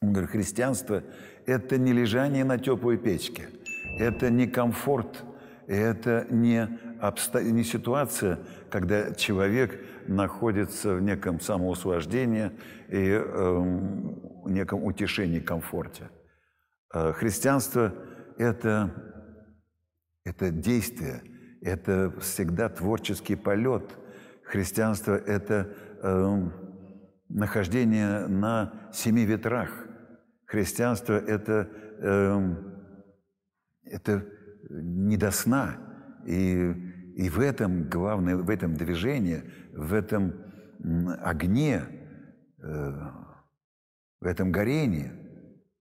он 0.00 0.12
говорит, 0.12 0.30
христианство– 0.30 1.02
это 1.46 1.78
не 1.78 1.92
лежание 1.92 2.44
на 2.44 2.58
теплой 2.58 2.98
печке– 2.98 3.48
это 3.98 4.30
не 4.30 4.46
комфорт, 4.46 5.24
это 5.66 6.26
не, 6.30 6.68
обсто... 7.00 7.42
не 7.42 7.64
ситуация, 7.64 8.38
когда 8.70 9.14
человек 9.14 9.80
находится 10.06 10.94
в 10.94 11.02
неком 11.02 11.40
самоуслаждении 11.40 12.52
и 12.88 13.20
э, 13.20 13.88
неком 14.46 14.84
утешении, 14.84 15.40
комфорте. 15.40 16.10
Э, 16.92 17.12
христианство– 17.12 17.94
это, 18.38 18.92
это 20.24 20.50
действие, 20.50 21.22
это 21.66 22.12
всегда 22.20 22.68
творческий 22.68 23.36
полет. 23.36 23.98
Христианство– 24.44 25.12
это 25.26 25.68
э, 26.02 26.50
нахождение 27.28 28.28
на 28.28 28.90
семи 28.92 29.24
ветрах. 29.24 29.70
Христианство– 30.46 31.14
это 31.26 31.68
э, 32.00 32.54
это 33.86 34.24
не 34.70 35.16
до 35.16 35.30
сна. 35.30 35.76
И, 36.26 36.72
и 37.16 37.28
в 37.28 37.40
этом 37.40 37.88
главное, 37.88 38.36
в 38.36 38.50
этом 38.50 38.74
движении, 38.74 39.42
в 39.72 39.94
этом 39.94 40.34
огне, 41.22 41.82
э, 42.62 42.90
в 44.20 44.26
этом 44.26 44.52
горении 44.52 45.12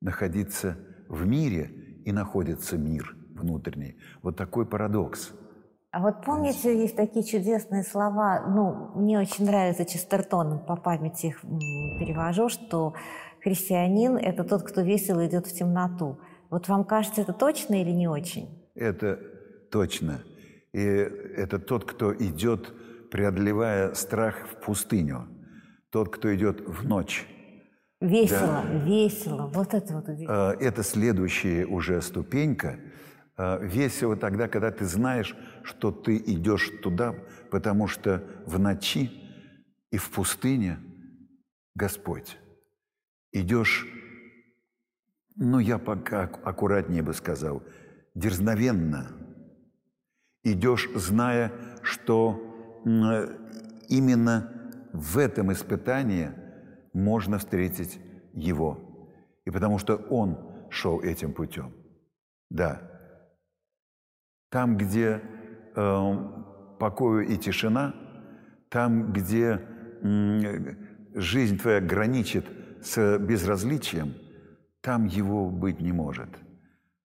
находиться 0.01 0.77
в 1.09 1.25
мире 1.27 2.01
и 2.05 2.11
находится 2.11 2.77
мир 2.77 3.15
внутренний. 3.35 3.99
Вот 4.21 4.37
такой 4.37 4.67
парадокс. 4.67 5.33
А 5.95 6.01
вот 6.01 6.25
помните, 6.25 6.77
есть 6.77 6.97
такие 6.97 7.23
чудесные 7.23 7.81
слова, 7.81 8.43
ну, 8.49 8.91
мне 8.99 9.17
очень 9.17 9.45
нравится 9.45 9.86
Честертон, 9.86 10.60
по 10.60 10.75
памяти 10.75 11.27
их 11.27 11.39
перевожу, 11.41 12.49
что 12.49 12.95
христианин– 13.41 14.17
это 14.21 14.43
тот, 14.43 14.63
кто 14.63 14.81
весело 14.81 15.25
идет 15.25 15.47
в 15.47 15.53
темноту. 15.58 16.19
Вот 16.49 16.67
вам 16.67 16.84
кажется, 16.84 17.21
это 17.21 17.31
точно 17.31 17.81
или 17.81 17.91
не 17.91 18.10
очень? 18.10 18.49
Это 18.75 19.17
точно. 19.71 20.19
И 20.73 20.81
это 20.81 21.60
тот, 21.60 21.86
кто 21.86 22.13
идет, 22.13 22.73
преодолевая 23.10 23.93
страх 23.93 24.36
в 24.51 24.65
пустыню. 24.65 25.29
Тот, 25.91 26.13
кто 26.13 26.36
идет 26.36 26.60
в 26.67 26.86
ночь. 26.86 27.25
Весело, 28.01 28.65
да. 28.67 28.79
весело. 28.84 29.47
Вот 29.47 29.73
это 29.73 29.93
вот 29.93 30.10
удивительно. 30.10 30.58
Это 30.60 30.84
следующая 30.84 31.65
уже 31.65 32.01
ступенька. 32.01 32.79
Э, 33.37 33.59
весело 33.61 34.15
тогда, 34.15 34.47
когда 34.47 34.71
ты 34.71 34.85
знаешь, 34.85 35.35
что 35.63 35.91
ты 35.91 36.17
идешь 36.17 36.71
туда, 36.81 37.15
потому 37.51 37.87
что 37.87 38.23
в 38.45 38.57
ночи 38.59 39.11
и 39.91 39.97
в 39.97 40.09
пустыне 40.09 40.79
Господь. 41.75 42.37
Идешь, 43.33 43.85
ну, 45.35 45.59
я 45.59 45.77
пока 45.77 46.23
аккуратнее 46.23 47.03
бы 47.03 47.13
сказал, 47.13 47.61
дерзновенно. 48.13 49.11
Идешь, 50.43 50.89
зная, 50.95 51.51
что 51.81 52.41
именно 53.89 54.71
в 54.93 55.17
этом 55.17 55.51
испытании 55.51 56.31
можно 56.93 57.37
встретить 57.37 57.99
Его. 58.33 58.79
И 59.43 59.51
потому 59.51 59.77
что 59.79 59.97
Он 60.09 60.69
шел 60.69 61.01
этим 61.01 61.33
путем. 61.33 61.73
Да. 62.49 62.94
Там, 64.55 64.77
где 64.77 65.21
э, 65.75 66.15
покою 66.79 67.27
и 67.27 67.35
тишина, 67.35 67.93
там, 68.69 69.11
где 69.11 69.59
э, 70.01 70.75
жизнь 71.13 71.57
твоя 71.57 71.81
граничит 71.81 72.45
с 72.81 73.17
безразличием, 73.17 74.13
там 74.79 75.07
его 75.07 75.49
быть 75.49 75.81
не 75.81 75.91
может. 75.91 76.29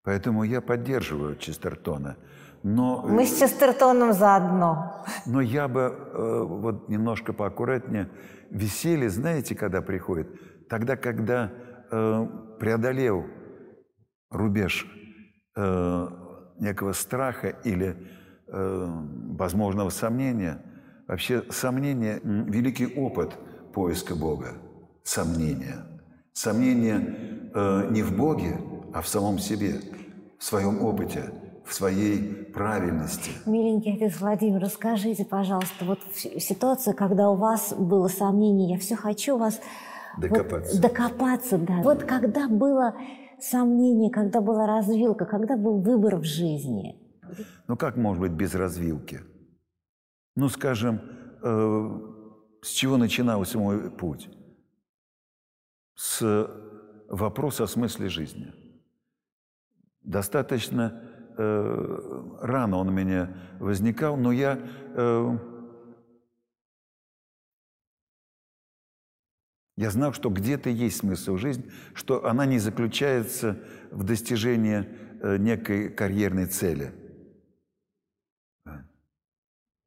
Поэтому 0.04 0.44
я 0.44 0.60
поддерживаю 0.60 1.34
Честертона– 1.34 2.16
но, 2.62 3.02
Мы 3.02 3.24
с 3.24 3.40
Честертоном 3.40 4.12
заодно. 4.12 5.04
Но 5.26 5.40
я 5.40 5.66
бы 5.66 5.80
э, 5.80 6.42
вот 6.44 6.88
немножко 6.88 7.32
поаккуратнее. 7.32 8.10
Веселье, 8.50 9.08
знаете, 9.08 9.54
когда 9.54 9.80
приходит? 9.80 10.28
Тогда, 10.68 10.96
когда 10.96 11.50
э, 11.90 12.26
преодолел 12.58 13.24
рубеж 14.30 14.86
э, 15.56 16.08
некого 16.61 16.92
страха 16.92 17.49
или 17.64 17.96
э, 18.46 18.87
возможного 19.38 19.90
сомнения. 19.90 20.62
Вообще 21.09 21.44
сомнение– 21.51 22.20
великий 22.25 22.87
опыт 22.87 23.33
поиска 23.73 24.14
Бога. 24.14 24.53
Сомнение. 25.03 25.77
Сомнение 26.33 27.51
э, 27.53 27.88
не 27.90 28.03
в 28.03 28.16
Боге, 28.16 28.59
а 28.92 29.03
в 29.03 29.09
самом 29.09 29.38
себе, 29.38 29.81
в 30.38 30.44
своем 30.44 30.83
опыте– 30.83 31.33
в 31.70 31.75
своей 31.75 32.18
правильности. 32.53 33.31
Миленький 33.46 33.94
отец 33.94 34.20
Владимир, 34.20 34.61
расскажите, 34.61 35.25
пожалуйста, 35.25 35.85
вот 35.85 36.01
ситуация, 36.14 36.94
когда 36.94 37.31
у 37.31 37.37
вас 37.37 37.73
было 37.73 38.09
сомнение, 38.09 38.70
я 38.73 38.79
все 38.79 38.96
хочу 38.96 39.38
вас 39.38 39.61
докопаться. 40.18 40.73
Вот, 40.73 40.83
докопаться, 40.83 41.59
да. 41.59 41.75
Вот 41.83 42.03
когда 42.03 42.49
было 42.49 42.96
сомнение, 43.44 44.11
когда 44.11 44.40
была 44.40 44.66
развилка, 44.66 45.24
когда 45.24 45.57
был 45.57 45.81
выбор 45.81 46.16
в 46.16 46.24
жизни. 46.24 46.96
Ну 47.68 47.76
как 47.76 47.96
может 47.96 48.20
быть 48.20 48.33
без 48.33 48.55
развилки? 48.55 49.20
Ну, 50.37 50.48
скажем, 50.48 51.00
э, 51.42 52.00
с 52.62 52.68
чего 52.68 52.96
начинался 52.96 53.59
мой 53.59 53.90
путь? 53.90 54.29
С 55.94 56.48
вопроса 57.09 57.64
о 57.64 57.66
смысле 57.66 58.09
жизни. 58.09 58.53
Достаточно 60.03 61.03
э, 61.37 62.37
рано 62.40 62.79
он 62.79 62.88
у 62.88 62.92
меня 62.92 63.37
возникал, 63.59 64.16
но 64.16 64.33
я 64.33 64.59
э, 64.94 65.38
я 69.80 69.90
знал, 69.90 70.12
что 70.12 70.28
где-то 70.28 70.68
есть 70.68 70.98
смысл 70.98 71.38
жизни, 71.38 71.64
что 71.94 72.26
она 72.26 72.44
не 72.44 72.58
заключается 72.58 73.56
в 73.90 74.04
достижении 74.04 74.86
э, 75.22 75.38
некой 75.38 75.88
карьерной 75.88 76.44
цели. 76.44 76.92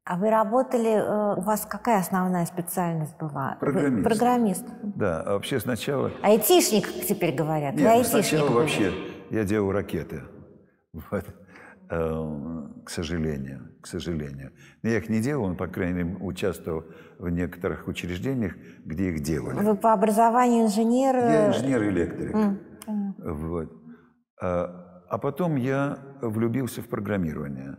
А 0.04 0.16
вы 0.16 0.30
работали, 0.30 0.88
э, 0.88 1.34
у 1.36 1.42
вас 1.42 1.64
какая 1.64 2.00
основная 2.00 2.44
специальность 2.44 3.16
была? 3.18 3.56
Программист. 3.60 3.96
Вы, 3.96 4.02
программист. 4.02 4.64
Да, 4.82 5.22
а 5.22 5.32
вообще 5.34 5.60
сначала... 5.60 6.10
Айтишник 6.22 6.88
теперь 7.06 7.32
говорят. 7.32 7.76
Нет, 7.76 7.92
Вы 7.92 7.98
ну, 7.98 8.04
сначала 8.04 8.48
были. 8.48 8.58
вообще 8.58 8.92
я 9.30 9.44
делал 9.44 9.70
ракеты. 9.70 10.22
Вот. 10.92 11.24
Э, 12.84 12.86
к 12.86 12.90
сожалению, 12.90 13.68
к 13.80 13.86
сожалению. 13.86 14.52
Но 14.82 14.90
я 14.90 14.98
их 14.98 15.08
не 15.08 15.20
делал, 15.20 15.48
но, 15.48 15.54
по 15.54 15.66
крайней 15.66 16.02
мере, 16.02 16.16
участвовал 16.20 16.84
в 17.18 17.28
некоторых 17.28 17.88
учреждениях, 17.88 18.54
где 18.84 19.10
их 19.10 19.22
делали. 19.22 19.56
Вы 19.56 19.74
по 19.74 19.92
образованию 19.92 20.66
инженер? 20.66 21.16
Я 21.16 21.48
инженер-электрик. 21.48 22.34
Mm. 22.34 23.32
Вот. 23.32 23.72
А, 24.42 25.02
а 25.08 25.18
потом 25.18 25.56
я 25.56 25.98
влюбился 26.20 26.82
в 26.82 26.88
программирование. 26.88 27.78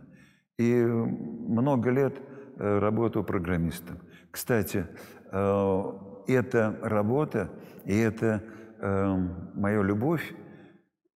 И 0.58 0.74
много 0.74 1.90
лет 1.90 2.14
э, 2.58 2.78
работал 2.78 3.24
программистом. 3.24 4.00
Кстати, 4.30 4.86
э, 5.32 5.82
эта 6.28 6.78
работа 6.82 7.50
и 7.84 7.96
это 7.96 8.42
моя 9.54 9.80
любовь 9.80 10.34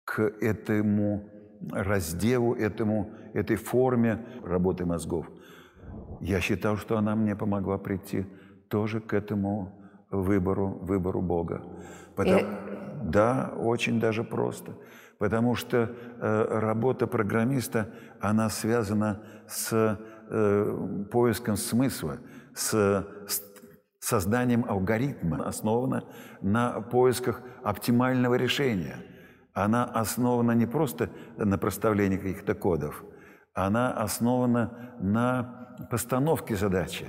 к 0.05 0.23
этому 0.41 1.29
разделу, 1.71 2.55
этому, 2.55 3.11
этой 3.35 3.57
форме 3.57 4.25
работы 4.45 4.87
мозгов. 4.87 5.27
Я 6.21 6.41
считал, 6.41 6.77
что 6.77 6.97
она 6.97 7.15
мне 7.17 7.37
помогла 7.37 7.79
прийти 7.79 8.27
тоже 8.69 9.01
к 9.01 9.15
этому 9.15 9.73
выбору, 10.11 10.69
выбору 10.69 11.23
Бога. 11.23 11.63
Потому, 12.17 12.41
И... 12.41 12.45
Да, 13.05 13.53
очень 13.57 14.01
даже 14.01 14.25
просто. 14.25 14.73
Потому 15.19 15.55
что 15.55 15.95
э, 16.19 16.59
работа 16.61 17.07
программиста, 17.07 17.91
она 18.21 18.49
связана 18.49 19.23
с 19.47 19.99
э, 20.31 21.07
поиском 21.11 21.57
смысла, 21.57 22.19
с, 22.55 22.73
с 23.27 23.43
созданием 23.99 24.65
алгоритма, 24.67 25.47
основана 25.47 26.05
на 26.41 26.81
поисках 26.81 27.43
оптимального 27.63 28.35
решения– 28.35 28.97
она 29.65 29.85
основана 29.85 30.53
не 30.53 30.67
просто 30.67 31.11
на 31.37 31.59
проставлении 31.59 32.17
каких-то 32.17 32.55
кодов, 32.55 33.05
она 33.55 33.93
основана 33.93 34.97
на 35.01 35.77
постановке 35.91 36.57
задачи. 36.57 37.07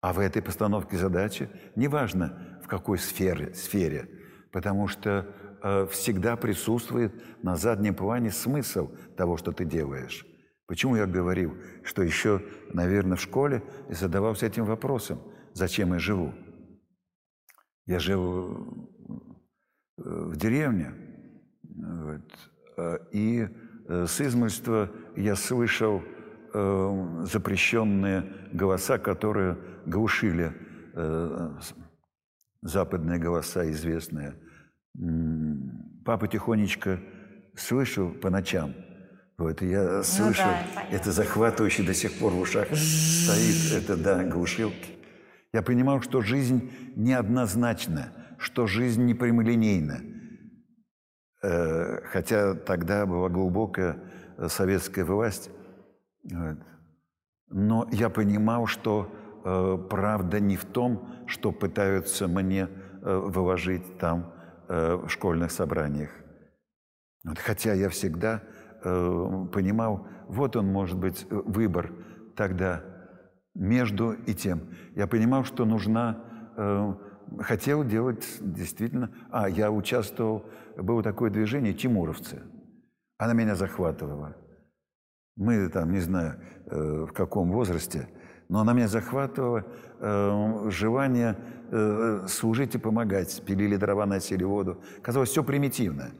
А 0.00 0.12
в 0.12 0.18
этой 0.18 0.42
постановке 0.42 0.96
задачи, 0.96 1.48
неважно 1.74 2.60
в 2.62 2.68
какой 2.68 2.98
сфере, 2.98 3.54
сфере 3.54 4.08
потому 4.56 4.88
что 4.88 5.26
э, 5.62 5.86
всегда 5.90 6.34
присутствует 6.34 7.12
на 7.42 7.56
заднем 7.56 7.94
плане 7.94 8.30
смысл 8.30 8.88
того, 9.14 9.36
что 9.36 9.52
ты 9.52 9.66
делаешь. 9.66 10.26
Почему 10.66 10.96
я 10.96 11.04
говорил, 11.04 11.58
что 11.84 12.02
еще, 12.02 12.42
наверное, 12.72 13.18
в 13.18 13.20
школе 13.20 13.62
задавался 13.90 14.46
этим 14.46 14.64
вопросом, 14.64 15.20
зачем 15.52 15.92
я 15.92 15.98
живу? 15.98 16.32
Я 17.84 17.98
жил 17.98 18.88
э, 19.98 20.02
в 20.02 20.36
деревне, 20.38 20.94
вот. 21.76 22.22
Э, 22.76 22.98
и 23.12 23.48
э, 23.88 24.06
с 24.06 24.20
измольства 24.20 24.90
я 25.16 25.36
слышал 25.36 26.02
э, 26.52 27.24
запрещенные 27.24 28.24
голоса, 28.52 28.98
которые 28.98 29.58
глушили 29.86 30.52
западные 32.62 33.18
голоса 33.18 33.70
известные. 33.70 34.34
Папа 36.06 36.26
тихонечко 36.26 36.98
слышал 37.54 38.10
по 38.10 38.30
ночам. 38.30 38.74
Вот, 39.36 39.60
и 39.60 39.68
я 39.68 40.02
слышал, 40.02 40.46
ну, 40.46 40.52
да, 40.74 40.82
это 40.90 41.12
захватывающе 41.12 41.82
до 41.82 41.92
сих 41.92 42.18
пор 42.18 42.32
в 42.32 42.40
ушах 42.40 42.68
стоит, 42.74 43.82
это, 43.82 43.96
да, 43.98 44.24
глушилки. 44.24 44.96
Я 45.52 45.60
понимал, 45.60 46.00
что 46.00 46.22
жизнь 46.22 46.72
неоднозначна, 46.96 48.14
что 48.38 48.66
жизнь 48.66 49.04
не 49.04 49.12
прямолинейна, 49.12 50.00
хотя 52.04 52.54
тогда 52.54 53.06
была 53.06 53.28
глубокая 53.28 53.98
э, 54.36 54.48
советская 54.48 55.04
власть. 55.04 55.50
Но 57.48 57.88
я 57.92 58.10
понимал, 58.10 58.66
что 58.66 59.12
э, 59.44 59.78
правда 59.88 60.40
не 60.40 60.56
в 60.56 60.64
том, 60.64 61.08
что 61.26 61.52
пытаются 61.52 62.26
мне 62.28 62.68
выложить 63.02 63.98
там 63.98 64.32
в 64.66 65.08
школьных 65.08 65.52
собраниях. 65.52 66.10
Хотя 67.36 67.72
я 67.72 67.88
всегда 67.88 68.42
понимал, 68.82 70.08
вот 70.26 70.56
он 70.56 70.66
может 70.66 70.98
быть 70.98 71.24
выбор 71.30 71.92
тогда 72.34 72.82
между 73.54 74.10
и 74.12 74.34
тем. 74.34 74.74
Я 74.96 75.06
понимал, 75.06 75.44
что 75.44 75.64
нужна 75.64 76.98
хотел 77.40 77.84
делать 77.84 78.26
действительно... 78.40 79.10
А, 79.30 79.48
я 79.48 79.70
участвовал, 79.70 80.44
было 80.76 81.02
такое 81.02 81.30
движение 81.30 81.74
«Тимуровцы». 81.74 82.42
Она 83.18 83.32
меня 83.32 83.54
захватывала. 83.54 84.36
Мы 85.36 85.68
там, 85.68 85.92
не 85.92 86.00
знаю, 86.00 86.40
э, 86.66 87.06
в 87.08 87.12
каком 87.12 87.52
возрасте, 87.52 88.08
но 88.48 88.60
она 88.60 88.72
меня 88.72 88.88
захватывала, 88.88 89.64
э, 90.00 90.70
желание 90.70 91.36
э, 91.70 92.26
служить 92.28 92.74
и 92.74 92.78
помогать. 92.78 93.42
Пилили 93.44 93.76
дрова, 93.76 94.06
носили 94.06 94.44
воду. 94.44 94.82
Казалось, 95.02 95.30
все 95.30 95.42
примитивно. 95.42 96.12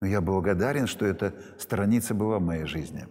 Но 0.00 0.08
я 0.08 0.20
благодарен, 0.20 0.86
что 0.86 1.06
эта 1.06 1.34
страница 1.58 2.14
была 2.14 2.38
в 2.38 2.42
моей 2.42 2.64
жизни. 2.64 3.06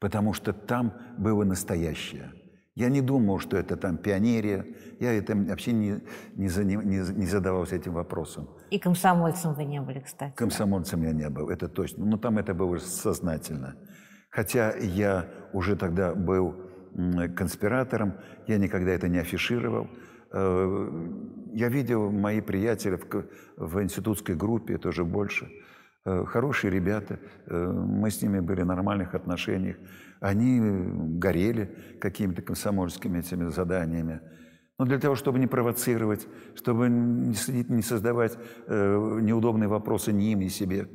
Потому 0.00 0.32
что 0.32 0.52
там 0.52 0.94
было 1.18 1.44
настоящее. 1.44 2.32
Я 2.78 2.90
не 2.90 3.00
думал, 3.00 3.40
что 3.40 3.56
это 3.56 3.76
там 3.76 3.96
пионерия. 3.96 4.64
Я 5.00 5.12
это 5.12 5.34
вообще 5.34 5.72
не, 5.72 6.00
не, 6.36 6.48
за, 6.48 6.62
не, 6.62 6.76
не 6.76 7.26
задавался 7.26 7.74
этим 7.74 7.92
вопросом. 7.92 8.48
И 8.70 8.78
комсомольцем 8.78 9.54
вы 9.54 9.64
не 9.64 9.80
были, 9.80 9.98
кстати. 9.98 10.32
Комсомольцем 10.36 11.02
я 11.02 11.12
не 11.12 11.28
был, 11.28 11.50
это 11.50 11.68
точно. 11.68 12.04
Но 12.04 12.18
там 12.18 12.38
это 12.38 12.54
было 12.54 12.78
сознательно. 12.78 13.74
Хотя 14.30 14.76
я 14.76 15.26
уже 15.52 15.74
тогда 15.74 16.14
был 16.14 16.54
конспиратором, 17.36 18.12
я 18.46 18.58
никогда 18.58 18.92
это 18.92 19.08
не 19.08 19.18
афишировал. 19.18 19.88
Э, 20.32 21.08
я 21.54 21.68
видел 21.68 22.12
мои 22.12 22.40
приятели 22.40 22.94
в, 22.94 23.26
в 23.56 23.82
институтской 23.82 24.36
группе, 24.36 24.78
тоже 24.78 25.04
больше. 25.04 25.48
Э, 26.04 26.24
хорошие 26.26 26.70
ребята, 26.70 27.18
э, 27.46 27.66
мы 27.66 28.08
с 28.10 28.22
ними 28.22 28.38
были 28.38 28.62
в 28.62 28.66
нормальных 28.66 29.16
отношениях. 29.16 29.76
Они 30.20 30.60
горели 31.18 31.96
какими-то 32.00 32.42
комсомольскими 32.42 33.20
этими 33.20 33.48
заданиями. 33.50 34.20
Но 34.78 34.84
для 34.84 34.98
того, 34.98 35.14
чтобы 35.14 35.38
не 35.38 35.46
провоцировать, 35.46 36.26
чтобы 36.54 36.88
не 36.88 37.82
создавать 37.82 38.38
неудобные 38.68 39.68
вопросы 39.68 40.12
ни 40.12 40.32
им, 40.32 40.40
ни 40.40 40.48
себе. 40.48 40.88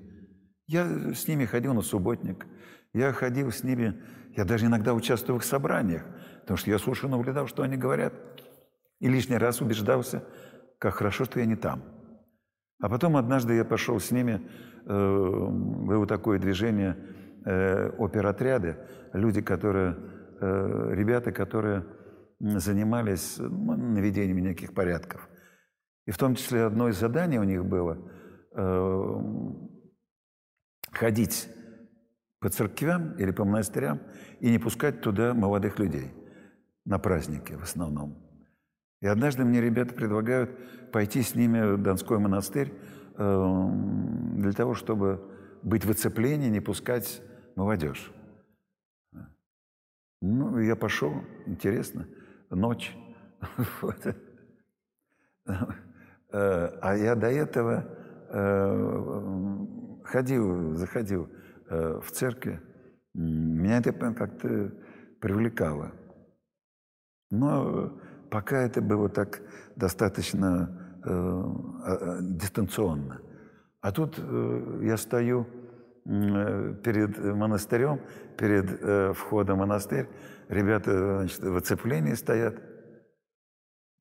Я 0.68 1.14
с 1.14 1.28
ними 1.28 1.46
ходил 1.46 1.74
на 1.74 1.82
субботник. 1.82 2.46
Я 2.94 3.12
ходил 3.12 3.52
с 3.52 3.64
ними, 3.64 4.00
я 4.36 4.46
даже 4.46 4.68
иногда 4.68 4.94
участвовал 4.94 5.40
в 5.40 5.42
их 5.42 5.48
собраниях, 5.48 6.06
потому 6.42 6.58
что 6.58 6.70
я 6.70 6.78
слушал, 6.78 7.10
наблюдал, 7.10 7.48
что 7.48 7.64
они 7.64 7.76
говорят. 7.76 8.14
И 9.00 9.10
лишний 9.10 9.38
раз 9.38 9.62
убеждался, 9.62 10.24
как 10.78 10.96
хорошо, 10.96 11.26
что 11.26 11.40
я 11.40 11.46
не 11.46 11.56
там. 11.56 11.84
А 12.80 12.90
потом 12.90 13.18
однажды 13.18 13.56
я 13.56 13.66
пошел 13.66 14.00
с 14.00 14.12
ними, 14.12 14.48
э, 14.86 15.48
было 15.50 16.06
такое 16.06 16.38
движение 16.38 16.98
э, 17.46 17.90
оперотряды, 17.98 18.78
люди, 19.14 19.42
которые, 19.42 19.96
э, 20.42 20.90
ребята, 20.94 21.32
которые 21.32 21.86
занимались 22.40 23.38
ну, 23.38 23.76
наведением 23.76 24.40
неких 24.40 24.74
порядков. 24.74 25.30
И 26.06 26.12
в 26.12 26.18
том 26.18 26.36
числе 26.36 26.66
одно 26.66 26.90
из 26.90 27.00
заданий 27.00 27.40
у 27.40 27.44
них 27.44 27.66
было 27.66 27.98
э, 28.56 29.22
ходить 30.92 31.50
по 32.40 32.50
церквям 32.50 33.14
или 33.14 33.32
по 33.32 33.46
монастырям 33.46 34.02
и 34.42 34.52
не 34.52 34.60
пускать 34.60 35.02
туда 35.02 35.34
молодых 35.34 35.80
людей 35.80 36.12
на 36.86 37.00
праздники 37.00 37.54
в 37.54 37.64
основном. 37.64 38.18
И 39.00 39.08
однажды 39.08 39.46
мне 39.46 39.62
ребята 39.62 39.94
предлагают 39.94 40.92
пойти 40.92 41.22
с 41.22 41.36
ними 41.36 41.76
в 41.76 41.82
Донской 41.82 42.20
монастырь 42.20 42.74
э, 43.18 43.70
для 44.38 44.52
того, 44.52 44.74
чтобы 44.74 45.22
быть 45.62 45.86
в 45.86 45.92
оцеплении, 45.92 46.50
не 46.50 46.60
пускать 46.60 47.22
молодежь. 47.56 48.12
Ну, 50.22 50.60
я 50.60 50.76
пошел, 50.76 51.14
интересно, 51.46 52.08
ночь. 52.50 52.96
Э, 56.36 56.80
а 56.82 56.96
я 56.96 57.14
до 57.14 57.28
этого 57.28 57.86
э, 58.30 60.04
ходил, 60.04 60.74
заходил 60.74 61.30
в 61.70 62.10
церкви. 62.10 62.60
Меня 63.14 63.78
это 63.78 63.94
как-то 63.94 64.74
привлекало. 65.20 65.92
Но 67.30 67.94
Пока 68.34 68.64
это 68.64 68.82
было 68.82 69.10
так 69.10 69.44
достаточно 69.76 70.68
э, 71.06 71.10
э, 71.86 72.18
дистанционно. 72.22 73.22
А 73.80 73.92
тут 73.92 74.16
э, 74.18 74.80
я 74.82 74.98
стою 74.98 75.46
э, 75.46 75.63
перед 76.06 77.18
монастырем, 77.18 78.02
перед 78.38 78.82
э, 78.82 79.14
входом 79.14 79.58
в 79.58 79.60
монастырь, 79.60 80.08
ребята 80.50 81.20
значит, 81.20 81.40
в 81.40 81.56
оцеплении 81.56 82.14
стоят. 82.14 82.62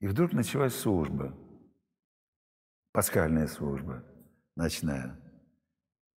И 0.01 0.09
вдруг 0.09 0.33
началась 0.33 0.75
служба, 0.75 1.33
пасхальная 2.93 3.47
служба, 3.47 4.03
ночная. 4.57 5.17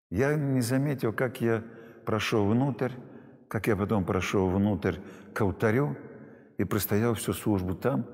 Я 0.10 0.36
не 0.36 0.62
заметил, 0.62 1.12
как 1.12 1.42
я 1.42 1.64
прошел 2.06 2.48
внутрь, 2.48 2.92
как 3.50 3.68
я 3.68 3.76
потом 3.76 4.06
прошел 4.06 4.50
внутрь 4.50 4.98
к 5.34 5.42
алтарю, 5.42 5.98
и 6.58 6.64
простоял 6.64 7.14
всю 7.16 7.34
службу 7.34 7.76
там, 7.76 8.06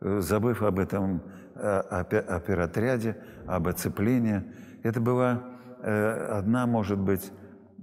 э, 0.00 0.20
забыв 0.20 0.62
об 0.62 0.78
этом 0.78 1.22
оперотряде, 1.54 3.16
об 3.46 3.68
оцеплении. 3.68 4.42
Это 4.82 5.00
была 5.00 5.34
э, 5.34 5.53
одна, 5.84 6.66
может 6.66 6.98
быть, 6.98 7.30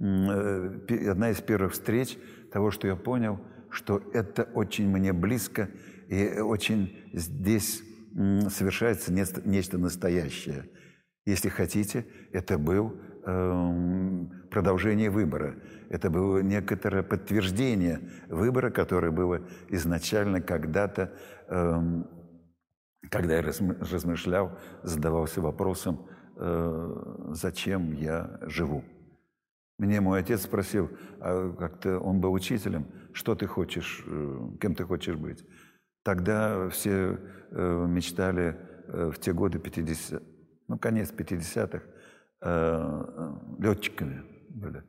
э, 0.00 1.08
одна 1.10 1.30
из 1.30 1.40
первых 1.40 1.72
встреч 1.72 2.18
того, 2.52 2.70
что 2.70 2.86
я 2.88 2.96
понял, 2.96 3.40
что 3.70 4.02
это 4.12 4.44
очень 4.54 4.88
мне 4.88 5.12
близко, 5.12 5.70
и 6.08 6.40
очень 6.40 6.96
здесь 7.12 7.82
совершается 8.48 9.12
нечто 9.12 9.78
настоящее. 9.78 10.68
Если 11.24 11.48
хотите, 11.48 12.04
это 12.32 12.58
был 12.58 13.00
эм, 13.24 14.30
продолжение 14.50 15.08
выбора. 15.08 15.54
Это 15.88 16.10
было 16.10 16.40
некоторое 16.40 17.02
подтверждение 17.02 18.00
выбора, 18.28 18.70
которое 18.70 19.12
было 19.12 19.40
изначально 19.68 20.40
когда-то, 20.40 21.12
эм, 21.48 22.06
когда 23.08 23.36
я 23.36 23.42
размышлял, 23.42 24.58
задавался 24.82 25.40
вопросом, 25.40 26.06
э, 26.36 27.28
зачем 27.30 27.92
я 27.92 28.38
живу. 28.42 28.84
Мне 29.78 30.00
мой 30.00 30.20
отец 30.20 30.42
спросил, 30.42 30.90
а 31.20 31.52
как-то 31.52 31.98
он 31.98 32.20
был 32.20 32.32
учителем, 32.32 32.86
что 33.12 33.34
ты 33.34 33.46
хочешь, 33.46 34.04
э, 34.06 34.48
кем 34.60 34.74
ты 34.74 34.84
хочешь 34.84 35.16
быть. 35.16 35.44
Тогда 36.04 36.68
все 36.68 37.18
э, 37.50 37.86
мечтали 37.88 38.56
в 38.88 39.14
те 39.18 39.32
годы 39.32 39.58
50, 39.58 40.22
ну, 40.68 40.78
конец 40.78 41.12
50-х, 41.12 41.82
летчиками 43.60 44.24
были. 44.50 44.82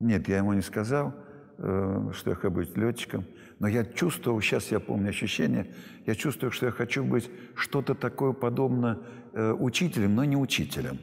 Нет, 0.00 0.28
я 0.28 0.38
ему 0.38 0.54
не 0.54 0.62
сказал, 0.62 1.14
э, 1.58 2.10
что 2.14 2.30
я 2.30 2.36
хочу 2.36 2.50
быть 2.50 2.76
летчиком, 2.76 3.26
но 3.58 3.68
я 3.68 3.84
чувствовал, 3.84 4.40
сейчас 4.40 4.70
я 4.72 4.80
помню 4.80 5.10
ощущение, 5.10 5.74
я 6.06 6.14
чувствую, 6.14 6.50
что 6.50 6.66
я 6.66 6.72
хочу 6.72 7.04
быть 7.04 7.30
что-то 7.54 7.94
такое 7.94 8.32
подобное 8.32 8.98
э, 9.32 9.52
учителем, 9.52 10.14
но 10.14 10.24
не 10.24 10.36
учителем. 10.36 10.98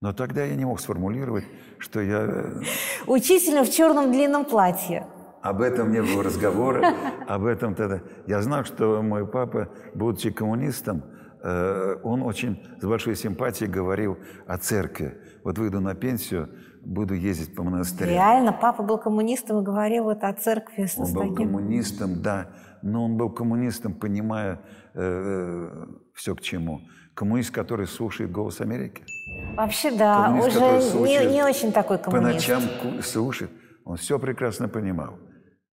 Но 0.00 0.12
тогда 0.12 0.44
я 0.44 0.54
не 0.54 0.64
мог 0.64 0.80
сформулировать, 0.80 1.44
что 1.78 2.00
я... 2.00 2.22
Э, 2.22 2.62
учителем 3.06 3.64
в 3.64 3.70
черном 3.70 4.12
длинном 4.12 4.44
платье. 4.44 5.06
Об 5.42 5.60
этом 5.60 5.92
не 5.92 6.02
было 6.02 6.22
разговора, 6.22 6.94
об 7.28 7.44
этом 7.44 7.74
тогда. 7.74 8.00
Я 8.26 8.40
знал, 8.42 8.64
что 8.64 9.02
мой 9.02 9.26
папа, 9.26 9.68
будучи 9.94 10.30
коммунистом, 10.30 11.02
он 12.02 12.22
очень 12.22 12.66
с 12.80 12.86
большой 12.86 13.16
симпатией 13.16 13.70
говорил 13.70 14.16
о 14.46 14.56
церкви. 14.56 15.18
Вот 15.44 15.58
выйду 15.58 15.78
на 15.78 15.94
пенсию, 15.94 16.48
буду 16.84 17.14
ездить 17.14 17.54
по 17.54 17.62
монастырям. 17.62 18.10
Реально, 18.10 18.52
папа 18.52 18.82
был 18.82 18.98
коммунистом 18.98 19.60
и 19.60 19.62
говорил 19.62 20.04
вот 20.04 20.22
о 20.22 20.32
церкви. 20.32 20.88
Он 20.96 21.12
был 21.12 21.34
коммунистом, 21.34 22.22
да, 22.22 22.50
но 22.82 23.04
он 23.04 23.16
был 23.16 23.30
коммунистом, 23.30 23.94
понимая 23.94 24.60
э, 24.94 25.00
э, 25.00 25.86
все 26.14 26.34
к 26.34 26.40
чему. 26.40 26.82
Коммунист, 27.14 27.50
который 27.52 27.86
слушает 27.86 28.32
«Голос 28.32 28.60
Америки». 28.60 29.04
Вообще, 29.56 29.96
да, 29.96 30.24
коммунист, 30.24 30.94
уже 30.94 31.26
не, 31.26 31.32
не 31.34 31.42
очень 31.42 31.72
такой 31.72 31.98
коммунист. 31.98 32.46
По 32.46 32.54
ночам 32.54 33.02
слушает. 33.02 33.50
Он 33.84 33.96
все 33.96 34.18
прекрасно 34.18 34.68
понимал. 34.68 35.18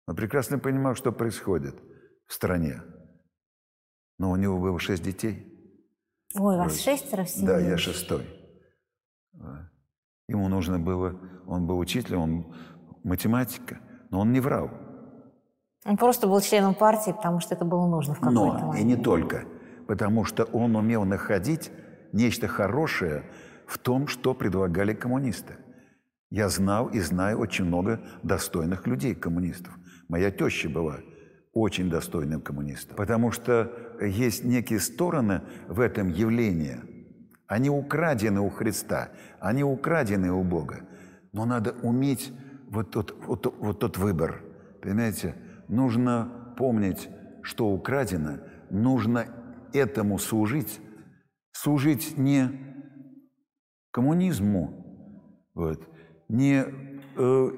Он 0.08 0.16
прекрасно 0.16 0.60
понимал, 0.60 0.96
что 0.96 1.12
происходит 1.12 1.76
в 2.28 2.34
стране. 2.34 2.82
Но 4.20 4.32
у 4.32 4.36
него 4.36 4.60
было 4.60 4.80
шесть 4.80 5.04
детей. 5.04 5.48
Ой, 6.36 6.56
у 6.56 6.58
вас 6.60 6.80
шестеро 6.80 7.24
в 7.24 7.30
семье? 7.30 7.48
Да, 7.48 7.60
я 7.60 7.78
шестой. 7.78 8.26
Ему 10.28 10.48
нужно 10.48 10.80
было, 10.80 11.20
он 11.48 11.68
был 11.68 11.78
учителем, 11.80 12.22
он 12.22 12.56
математика, 13.04 13.80
но 14.10 14.20
он 14.20 14.32
не 14.32 14.40
врал. 14.40 14.70
Он 15.86 15.98
просто 15.98 16.28
был 16.28 16.40
членом 16.42 16.76
партии, 16.76 17.12
потому 17.12 17.40
что 17.40 17.56
это 17.56 17.66
было 17.66 17.88
нужно 17.88 18.14
в 18.14 18.20
какой-то 18.20 18.40
но, 18.40 18.54
момент. 18.54 18.80
и 18.80 18.84
не 18.84 18.96
только, 18.96 19.46
потому 19.92 20.24
что 20.24 20.46
он 20.46 20.78
умел 20.78 21.04
находить 21.04 21.70
нечто 22.14 22.48
хорошее 22.48 23.24
в 23.68 23.78
том, 23.78 24.08
что 24.08 24.34
предлагали 24.34 24.94
коммунисты. 24.94 25.56
Я 26.30 26.48
знал 26.48 26.88
и 26.88 27.02
знаю 27.02 27.40
очень 27.40 27.66
много 27.66 28.00
достойных 28.24 28.88
людей, 28.88 29.14
коммунистов. 29.14 29.74
Моя 30.08 30.32
теща 30.32 30.70
была 30.70 31.00
очень 31.52 31.90
достойным 31.90 32.40
коммунистом. 32.40 32.96
Потому 32.96 33.34
что 33.34 33.70
есть 34.02 34.46
некие 34.46 34.80
стороны 34.80 35.42
в 35.68 35.82
этом 35.82 36.08
явлении– 36.08 36.78
они 37.48 37.70
украдены 37.70 38.40
у 38.40 38.50
Христа, 38.50 39.10
они 39.42 39.62
украдены 39.62 40.32
у 40.32 40.42
Бога. 40.42 40.88
Но 41.34 41.44
надо 41.44 41.76
уметь 41.84 42.32
вот 42.70 42.92
тот, 42.92 43.14
вот, 43.28 43.54
вот 43.60 43.78
тот 43.78 43.98
выбор. 43.98 44.42
Понимаете? 44.82 45.36
Нужно 45.68 46.54
помнить, 46.56 47.10
что 47.42 47.68
украдено, 47.68 48.38
нужно 48.70 49.26
этому 49.74 50.20
служить. 50.20 50.80
Служить 51.52 52.18
не 52.18 52.72
коммунизму, 53.92 54.82
вот, 55.54 55.88
не 56.30 56.64
э, 56.64 57.52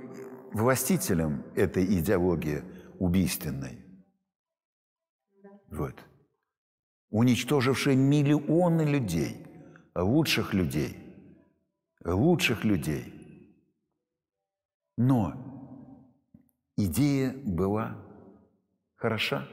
властителям 0.51 1.43
этой 1.55 1.85
идеологии 1.99 2.63
убийственной, 2.99 3.79
вот, 5.69 5.95
уничтожившей 7.11 7.95
миллионы 7.95 8.81
людей, 8.81 9.45
лучших 9.95 10.53
людей, 10.53 10.97
лучших 12.03 12.63
людей. 12.63 13.13
Но 14.97 15.33
идея 16.77 17.33
была 17.45 17.97
хороша. 18.95 19.47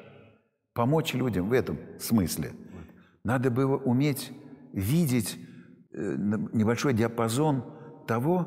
Помочь 0.73 1.15
людям 1.15 1.49
в 1.49 1.53
этом 1.53 1.79
смысле. 1.99 2.53
Надо 3.25 3.51
было 3.51 3.77
уметь 3.77 4.33
видеть 4.73 5.39
э, 5.93 6.17
небольшой 6.53 6.95
диапазон 6.95 7.65
того, 8.07 8.47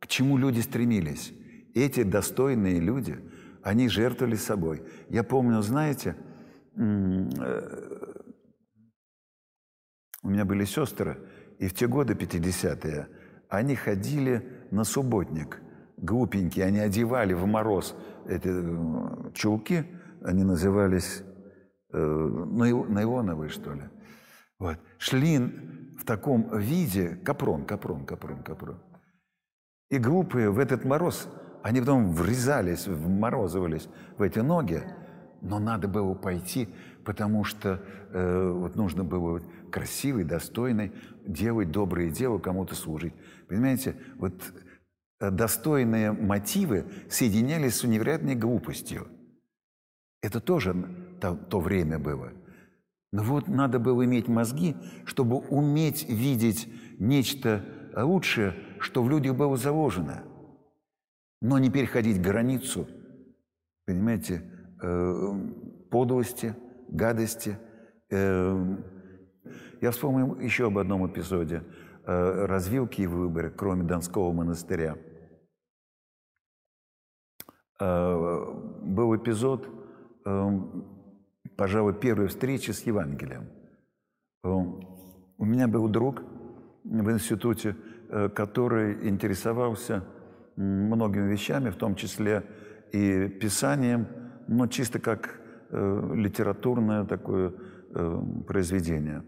к 0.00 0.06
чему 0.06 0.38
люди 0.38 0.60
стремились. 0.60 1.32
Эти 1.74 2.02
достойные 2.02 2.80
люди, 2.80 3.18
они 3.62 3.88
жертвовали 3.88 4.36
собой. 4.36 4.82
Я 5.08 5.22
помню, 5.22 5.62
знаете, 5.62 6.16
э, 6.76 7.28
у 10.22 10.28
меня 10.28 10.44
были 10.44 10.64
сестры, 10.64 11.18
и 11.58 11.68
в 11.68 11.74
те 11.74 11.86
годы, 11.86 12.14
50-е, 12.14 13.08
они 13.48 13.74
ходили 13.74 14.66
на 14.70 14.84
субботник, 14.84 15.60
глупенькие, 15.98 16.64
они 16.66 16.78
одевали 16.78 17.34
в 17.34 17.46
мороз 17.46 17.94
эти 18.26 18.48
э, 18.48 19.32
чулки, 19.34 19.86
они 20.22 20.44
назывались 20.44 21.22
наилоновые, 21.92 23.48
что 23.48 23.72
ли. 23.72 23.82
Вот. 24.58 24.78
Шли 24.98 25.38
в 25.38 26.04
таком 26.04 26.56
виде, 26.58 27.16
капрон, 27.24 27.64
капрон, 27.64 28.04
капрон, 28.04 28.42
капрон. 28.42 28.78
И 29.90 29.98
глупые 29.98 30.50
в 30.50 30.58
этот 30.58 30.84
мороз, 30.84 31.28
они 31.62 31.80
потом 31.80 32.12
врезались, 32.12 32.86
вморозывались 32.86 33.88
в 34.16 34.22
эти 34.22 34.38
ноги, 34.38 34.82
но 35.42 35.58
надо 35.58 35.88
было 35.88 36.14
пойти, 36.14 36.68
потому 37.04 37.44
что 37.44 37.82
э, 38.10 38.52
вот 38.52 38.74
нужно 38.76 39.04
было 39.04 39.42
красивый, 39.70 40.24
достойный, 40.24 40.92
делать 41.26 41.70
доброе 41.70 42.10
дело, 42.10 42.38
кому-то 42.38 42.74
служить. 42.74 43.14
Понимаете, 43.48 43.96
вот 44.16 44.34
э, 45.20 45.30
достойные 45.30 46.12
мотивы 46.12 46.86
соединялись 47.10 47.76
с 47.76 47.84
невероятной 47.84 48.34
глупостью. 48.34 49.08
Это 50.22 50.40
тоже 50.40 50.74
то, 51.20 51.34
то 51.34 51.60
время 51.60 51.98
было. 51.98 52.32
Но 53.12 53.22
вот 53.24 53.48
надо 53.48 53.78
было 53.78 54.04
иметь 54.04 54.28
мозги, 54.28 54.74
чтобы 55.04 55.36
уметь 55.36 56.08
видеть 56.08 56.72
нечто 56.98 57.64
лучшее, 57.94 58.54
что 58.78 59.02
в 59.02 59.10
людях 59.10 59.36
было 59.36 59.56
заложено. 59.56 60.22
Но 61.42 61.58
не 61.58 61.70
переходить 61.70 62.22
границу, 62.22 62.86
понимаете, 63.84 64.42
э, 64.80 65.34
подлости, 65.90 66.54
гадости. 66.88 67.58
Э, 68.10 68.76
я 69.80 69.90
вспомнил 69.90 70.38
еще 70.38 70.68
об 70.68 70.78
одном 70.78 71.06
эпизоде 71.06 71.64
э, 72.06 72.46
развилки 72.46 73.02
и 73.02 73.06
выборы, 73.06 73.50
кроме 73.50 73.82
Донского 73.82 74.32
монастыря. 74.32 74.96
Был 77.80 79.16
эпизод, 79.16 79.68
пожалуй, 81.56 81.94
первой 81.94 82.28
встречи 82.28 82.70
с 82.70 82.82
Евангелием. 82.82 83.48
У 84.42 85.44
меня 85.44 85.68
был 85.68 85.88
друг 85.88 86.22
в 86.84 87.10
институте, 87.10 87.76
который 88.34 89.08
интересовался 89.08 90.04
многими 90.56 91.30
вещами, 91.30 91.70
в 91.70 91.76
том 91.76 91.94
числе 91.94 92.44
и 92.92 93.28
писанием, 93.28 94.06
но 94.48 94.66
чисто 94.66 94.98
как 94.98 95.40
э, 95.70 96.10
литературное 96.14 97.04
такое 97.04 97.54
э, 97.94 98.22
произведение. 98.46 99.24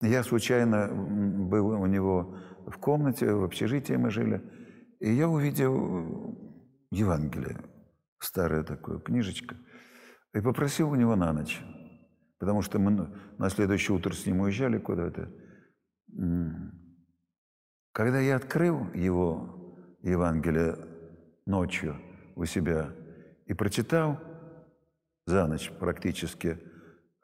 Я 0.00 0.22
случайно 0.22 0.88
был 0.88 1.68
у 1.68 1.86
него 1.86 2.36
в 2.66 2.78
комнате, 2.78 3.32
в 3.32 3.44
общежитии 3.44 3.94
мы 3.94 4.10
жили, 4.10 4.42
и 5.00 5.10
я 5.10 5.28
увидел 5.28 6.38
Евангелие, 6.90 7.58
старая 8.18 8.62
такая 8.62 8.98
книжечка, 8.98 9.56
и 10.34 10.40
попросил 10.40 10.90
у 10.90 10.94
него 10.96 11.14
на 11.16 11.32
ночь, 11.32 11.62
потому 12.38 12.60
что 12.60 12.78
мы 12.78 13.08
на 13.38 13.48
следующее 13.48 13.96
утро 13.96 14.12
с 14.12 14.26
ним 14.26 14.40
уезжали 14.40 14.78
куда-то. 14.78 15.30
Когда 17.92 18.18
я 18.18 18.36
открыл 18.36 18.90
его 18.92 19.76
Евангелие 20.02 20.76
ночью 21.46 21.96
у 22.34 22.44
себя 22.44 22.92
и 23.46 23.54
прочитал 23.54 24.20
за 25.26 25.46
ночь 25.46 25.70
практически, 25.78 26.58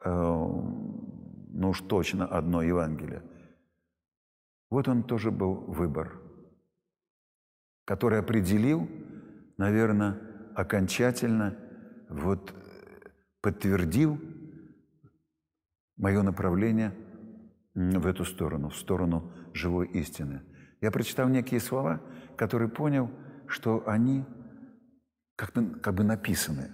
э, 0.03 0.09
ну 0.09 1.69
уж 1.69 1.81
точно 1.81 2.25
одно 2.25 2.61
Евангелие, 2.61 3.21
вот 4.69 4.87
он 4.87 5.03
тоже 5.03 5.31
был 5.31 5.55
выбор, 5.55 6.21
который 7.85 8.19
определил, 8.19 8.89
наверное, 9.57 10.17
окончательно, 10.55 11.57
вот 12.09 12.55
подтвердил 13.41 14.19
мое 15.97 16.21
направление 16.21 16.93
в 17.73 18.05
эту 18.05 18.25
сторону, 18.25 18.69
в 18.69 18.77
сторону 18.77 19.31
живой 19.53 19.87
истины. 19.87 20.41
Я 20.81 20.91
прочитал 20.91 21.29
некие 21.29 21.59
слова, 21.59 22.01
которые 22.35 22.69
понял, 22.69 23.11
что 23.47 23.87
они 23.87 24.25
как, 25.35 25.53
бы, 25.53 25.79
как 25.79 25.93
бы 25.95 26.03
написаны 26.03 26.71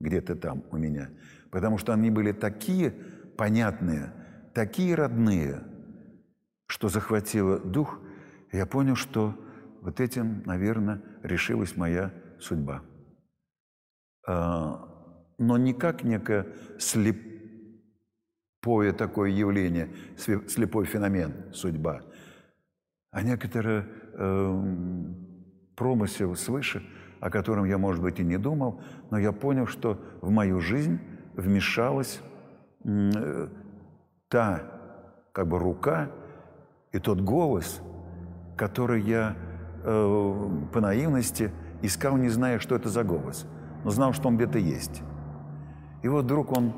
где-то 0.00 0.34
там 0.34 0.64
у 0.70 0.76
меня, 0.76 1.10
потому 1.50 1.78
что 1.78 1.92
они 1.92 2.10
были 2.10 2.32
такие 2.32 2.90
понятные, 3.36 4.12
такие 4.54 4.94
родные, 4.94 5.62
что 6.66 6.88
захватило 6.88 7.58
дух, 7.58 8.00
я 8.52 8.66
понял, 8.66 8.96
что 8.96 9.34
вот 9.80 10.00
этим, 10.00 10.42
наверное, 10.44 11.02
решилась 11.22 11.76
моя 11.76 12.12
судьба. 12.38 12.82
Но 15.40 15.56
не 15.56 15.72
как 15.72 16.04
некое 16.04 16.46
слепое 16.78 17.32
такое 18.92 19.30
явление, 19.30 19.88
слепой 20.16 20.84
феномен 20.84 21.32
судьба, 21.54 22.02
а 23.10 23.22
некоторое 23.22 23.88
э, 24.12 24.62
промысел 25.76 26.36
свыше, 26.36 26.86
о 27.20 27.30
котором 27.30 27.64
я, 27.64 27.78
может 27.78 28.02
быть, 28.02 28.20
и 28.20 28.22
не 28.22 28.36
думал, 28.36 28.82
но 29.10 29.18
я 29.18 29.32
понял, 29.32 29.66
что 29.66 29.98
в 30.20 30.30
мою 30.30 30.60
жизнь 30.60 31.00
вмешалась 31.32 32.20
э, 32.84 33.48
та 34.28 34.62
как 35.32 35.48
бы 35.48 35.58
рука 35.58 36.10
и 36.92 36.98
тот 36.98 37.22
голос, 37.22 37.80
который 38.58 39.00
я 39.00 39.38
э, 39.84 40.66
по 40.70 40.82
наивности 40.82 41.50
искал, 41.80 42.18
не 42.18 42.28
зная, 42.28 42.58
что 42.58 42.76
это 42.76 42.90
за 42.90 43.04
голос, 43.04 43.46
но 43.84 43.90
знал, 43.90 44.12
что 44.12 44.28
он 44.28 44.36
где-то 44.36 44.58
есть. 44.58 45.02
И 46.02 46.08
вот 46.08 46.24
вдруг 46.24 46.56
он 46.56 46.72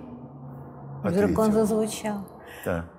ответил. 1.03 1.25
Вдруг 1.25 1.39
он 1.39 1.53
зазвучал. 1.53 2.29
Да. 2.64 2.91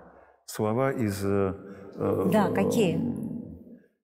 Слова 0.46 0.92
из... 0.92 1.24
Э, 1.24 1.54
э 1.96 2.30
да, 2.32 2.52
какие? 2.52 3.00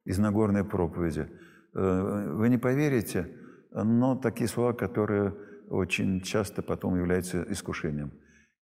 Из 0.06 0.18
Нагорной 0.18 0.64
проповеди. 0.64 1.30
Э, 1.76 2.32
вы 2.34 2.50
не 2.50 2.58
поверите, 2.58 3.30
но 3.72 4.16
такие 4.16 4.48
слова, 4.48 4.74
которые 4.74 5.34
очень 5.70 6.22
часто 6.22 6.62
потом 6.62 6.98
являются 6.98 7.44
искушением. 7.50 8.12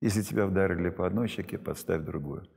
Если 0.02 0.22
тебя 0.22 0.46
вдарили 0.46 0.90
по 0.90 1.08
одной 1.08 1.28
щеке, 1.28 1.58
подставь 1.58 2.04
другую. 2.04 2.48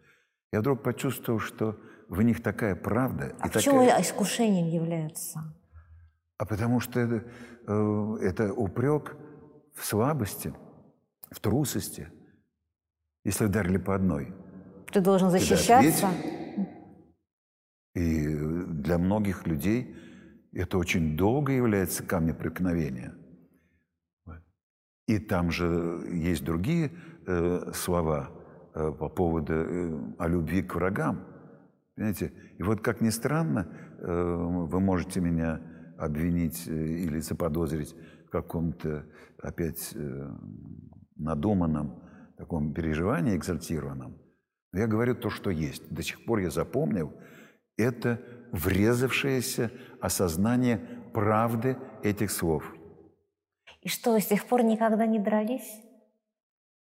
Я 0.53 0.61
вдруг 0.61 0.83
почувствовал, 0.83 1.39
что 1.39 1.79
в 2.09 2.21
них 2.23 2.43
такая 2.43 2.75
правда. 2.75 3.35
А 3.39 3.49
и 3.49 3.51
почему 3.51 3.85
такая... 3.85 4.03
искушением 4.03 4.67
является? 4.67 5.41
А 6.37 6.45
потому 6.45 6.81
что 6.81 6.99
это, 6.99 7.25
э, 7.67 8.17
это 8.23 8.53
упрек 8.53 9.17
в 9.75 9.85
слабости, 9.85 10.53
в 11.31 11.41
трусости. 11.41 12.09
Если 13.25 13.45
ударили 13.45 13.79
по 13.79 13.95
одной. 13.95 14.35
Ты 14.93 15.01
должен 15.01 15.31
защищаться. 15.31 16.09
И 17.95 18.27
для 18.69 18.99
многих 18.99 19.47
людей 19.47 19.95
это 20.53 20.79
очень 20.79 21.17
долго 21.17 21.53
является 21.53 22.03
камнем 22.03 22.37
преткновения. 22.37 23.15
И 25.07 25.19
там 25.19 25.51
же 25.51 26.05
есть 26.09 26.45
другие 26.45 26.93
э, 27.27 27.73
слова 27.75 28.31
э, 28.75 28.93
по 28.93 29.09
поводу 29.09 29.53
э, 29.53 30.15
о 30.19 30.29
любви 30.29 30.63
к 30.63 30.77
врагам. 30.77 31.27
Понимаете? 31.97 32.33
И 32.59 32.63
вот, 32.63 32.81
как 32.81 33.01
ни 33.01 33.11
странно, 33.11 33.67
э, 33.99 34.07
вы 34.07 34.81
можете 34.81 35.21
меня 35.21 35.61
обвинить 35.99 36.69
э, 36.69 36.73
или 36.73 37.19
заподозрить 37.19 37.97
в 38.27 38.31
каком-то 38.31 39.05
опять 39.43 39.93
э, 39.97 40.31
надуманном 41.23 42.03
таком 42.37 42.73
переживании 42.73 43.37
экзальтированном. 43.37 44.17
Но 44.73 44.79
я 44.81 44.87
говорю 44.87 45.15
то, 45.15 45.31
что 45.31 45.51
есть. 45.51 45.93
До 45.93 46.03
сих 46.03 46.25
пор 46.25 46.39
я 46.39 46.51
запомнил 46.51 47.13
это 47.77 48.21
врезавшееся 48.53 49.71
осознание 50.01 50.81
правды 51.13 51.77
этих 52.03 52.31
слов. 52.31 52.65
И 53.83 53.89
что, 53.89 54.19
с 54.19 54.27
тех 54.27 54.47
пор 54.47 54.63
никогда 54.63 55.07
не 55.07 55.19
дрались? 55.19 55.81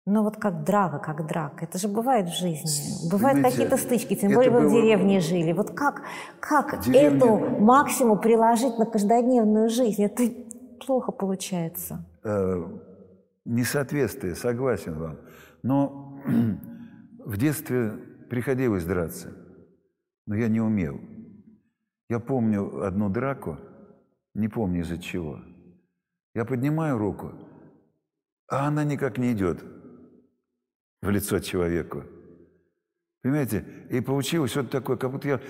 Ну 0.08 0.22
вот 0.22 0.36
как 0.36 0.62
драка, 0.64 0.98
как 1.00 1.26
драка. 1.26 1.64
Это 1.64 1.78
же 1.78 1.88
бывает 1.88 2.28
в 2.28 2.36
жизни. 2.36 3.10
Бывают 3.10 3.42
какие-то 3.42 3.76
стычки, 3.76 4.14
тем 4.14 4.32
более 4.32 4.52
вы 4.52 4.68
в 4.68 4.70
деревне 4.70 5.18
жили. 5.18 5.52
Вот 5.52 5.70
как, 5.70 6.02
как 6.38 6.80
Деревня- 6.84 7.16
эту 7.16 7.36
максимум 7.60 8.20
приложить 8.20 8.78
на 8.78 8.86
каждодневную 8.86 9.68
жизнь? 9.68 10.04
Это 10.04 10.22
плохо 10.86 11.10
получается. 11.10 12.04
Несоответствие, 13.46 14.34
согласен 14.34 14.98
вам. 14.98 15.18
Но 15.62 16.20
в 17.24 17.36
детстве 17.36 17.92
приходилось 18.28 18.84
драться, 18.84 19.32
но 20.26 20.34
я 20.34 20.48
не 20.48 20.60
умел. 20.60 21.00
Я 22.08 22.18
помню 22.18 22.82
одну 22.84 23.08
драку, 23.08 23.58
не 24.34 24.48
помню 24.48 24.80
из-за 24.80 24.98
чего. 24.98 25.40
Я 26.34 26.44
поднимаю 26.44 26.98
руку, 26.98 27.32
а 28.48 28.66
она 28.66 28.84
никак 28.84 29.16
не 29.16 29.32
идет 29.32 29.64
в 31.00 31.10
лицо 31.10 31.38
человеку. 31.38 32.02
Понимаете? 33.22 33.64
И 33.90 34.00
получилось 34.00 34.56
вот 34.56 34.70
такое, 34.70 34.96
как 34.96 35.10
будто 35.12 35.28
я 35.28 35.40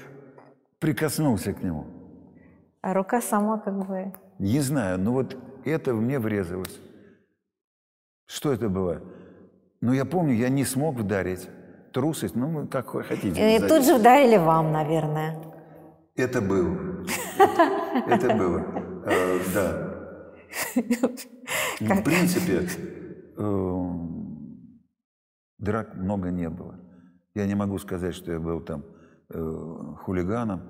прикоснулся 0.79 1.55
к 1.55 1.63
нему. 1.63 1.87
А 2.83 2.93
рука 2.93 3.21
сама 3.21 3.59
как 3.59 3.87
бы... 3.87 4.13
Не 4.39 4.61
знаю, 4.61 4.99
но 5.01 5.13
вот 5.13 5.37
это 5.65 5.95
в 5.95 6.01
мне 6.01 6.19
врезалось. 6.19 6.79
Что 8.27 8.53
это 8.53 8.69
было? 8.69 9.03
Ну, 9.81 9.93
я 9.93 10.05
помню, 10.05 10.35
я 10.35 10.49
не 10.49 10.65
смог 10.65 10.97
вдарить. 10.97 11.49
Трусость, 11.93 12.35
ну, 12.35 12.67
как 12.67 12.89
хотите. 12.91 13.29
И 13.29 13.59
назовите. 13.59 13.69
тут 13.69 13.85
же 13.85 13.99
вдарили 13.99 14.37
вам, 14.37 14.73
наверное. 14.73 15.43
Это 16.17 16.41
было. 16.41 17.05
Это 18.07 18.35
было. 18.35 18.65
Э, 19.07 19.39
Да. 19.55 19.93
В 21.81 22.03
принципе, 22.03 22.67
э, 23.37 23.91
драк 25.59 25.95
много 25.95 26.31
не 26.31 26.49
было. 26.49 26.79
Я 27.35 27.47
не 27.47 27.55
могу 27.55 27.79
сказать, 27.79 28.15
что 28.15 28.33
я 28.33 28.41
был 28.41 28.61
там 28.61 28.85
э, 29.31 29.95
хулиганом. 30.03 30.63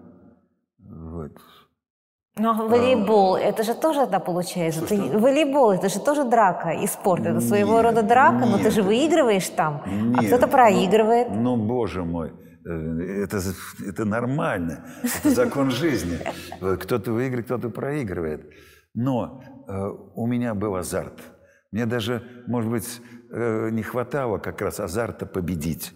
Но 2.39 2.53
Ну, 2.53 2.65
а 2.65 2.69
волейбол, 2.69 3.37
это 3.37 3.63
же 3.63 3.75
тоже 3.75 4.01
тогда 4.01 4.21
получается. 4.21 4.83
Ты- 4.83 4.97
что? 4.97 5.19
волейбол, 5.19 5.71
это 5.73 5.89
же 5.89 6.01
тоже 6.01 6.25
драка 6.25 6.71
и 6.71 6.87
спорт. 6.87 7.25
Это 7.25 7.41
своего 7.41 7.77
Нет, 7.77 7.85
рода 7.85 8.03
драка, 8.03 8.45
но 8.45 8.59
ты 8.59 8.65
нет. 8.65 8.73
же 8.75 8.83
выигрываешь 8.83 9.49
там, 9.49 9.83
а 9.87 9.89
Нет, 9.89 10.27
кто-то 10.27 10.47
проигрывает. 10.47 11.29
Ну, 11.31 11.57
ну, 11.57 11.67
боже 11.67 12.05
мой, 12.05 12.33
э, 12.67 13.23
это, 13.25 13.41
это 13.89 14.05
нормально, 14.05 14.85
это 15.03 15.31
закон 15.31 15.71
жизни. 15.71 16.19
Кто-то 16.61 17.13
выигрывает, 17.13 17.47
кто-то 17.47 17.71
проигрывает. 17.71 18.51
Но 18.93 19.41
э, 19.67 19.73
у 20.15 20.27
меня 20.27 20.55
был 20.55 20.75
азарт. 20.77 21.19
Мне 21.73 21.87
даже, 21.87 22.23
может 22.47 22.71
быть, 22.71 23.01
э, 23.33 23.71
не 23.71 23.83
хватало 23.83 24.37
как 24.37 24.61
раз 24.61 24.79
азарта 24.79 25.25
победить. 25.25 25.95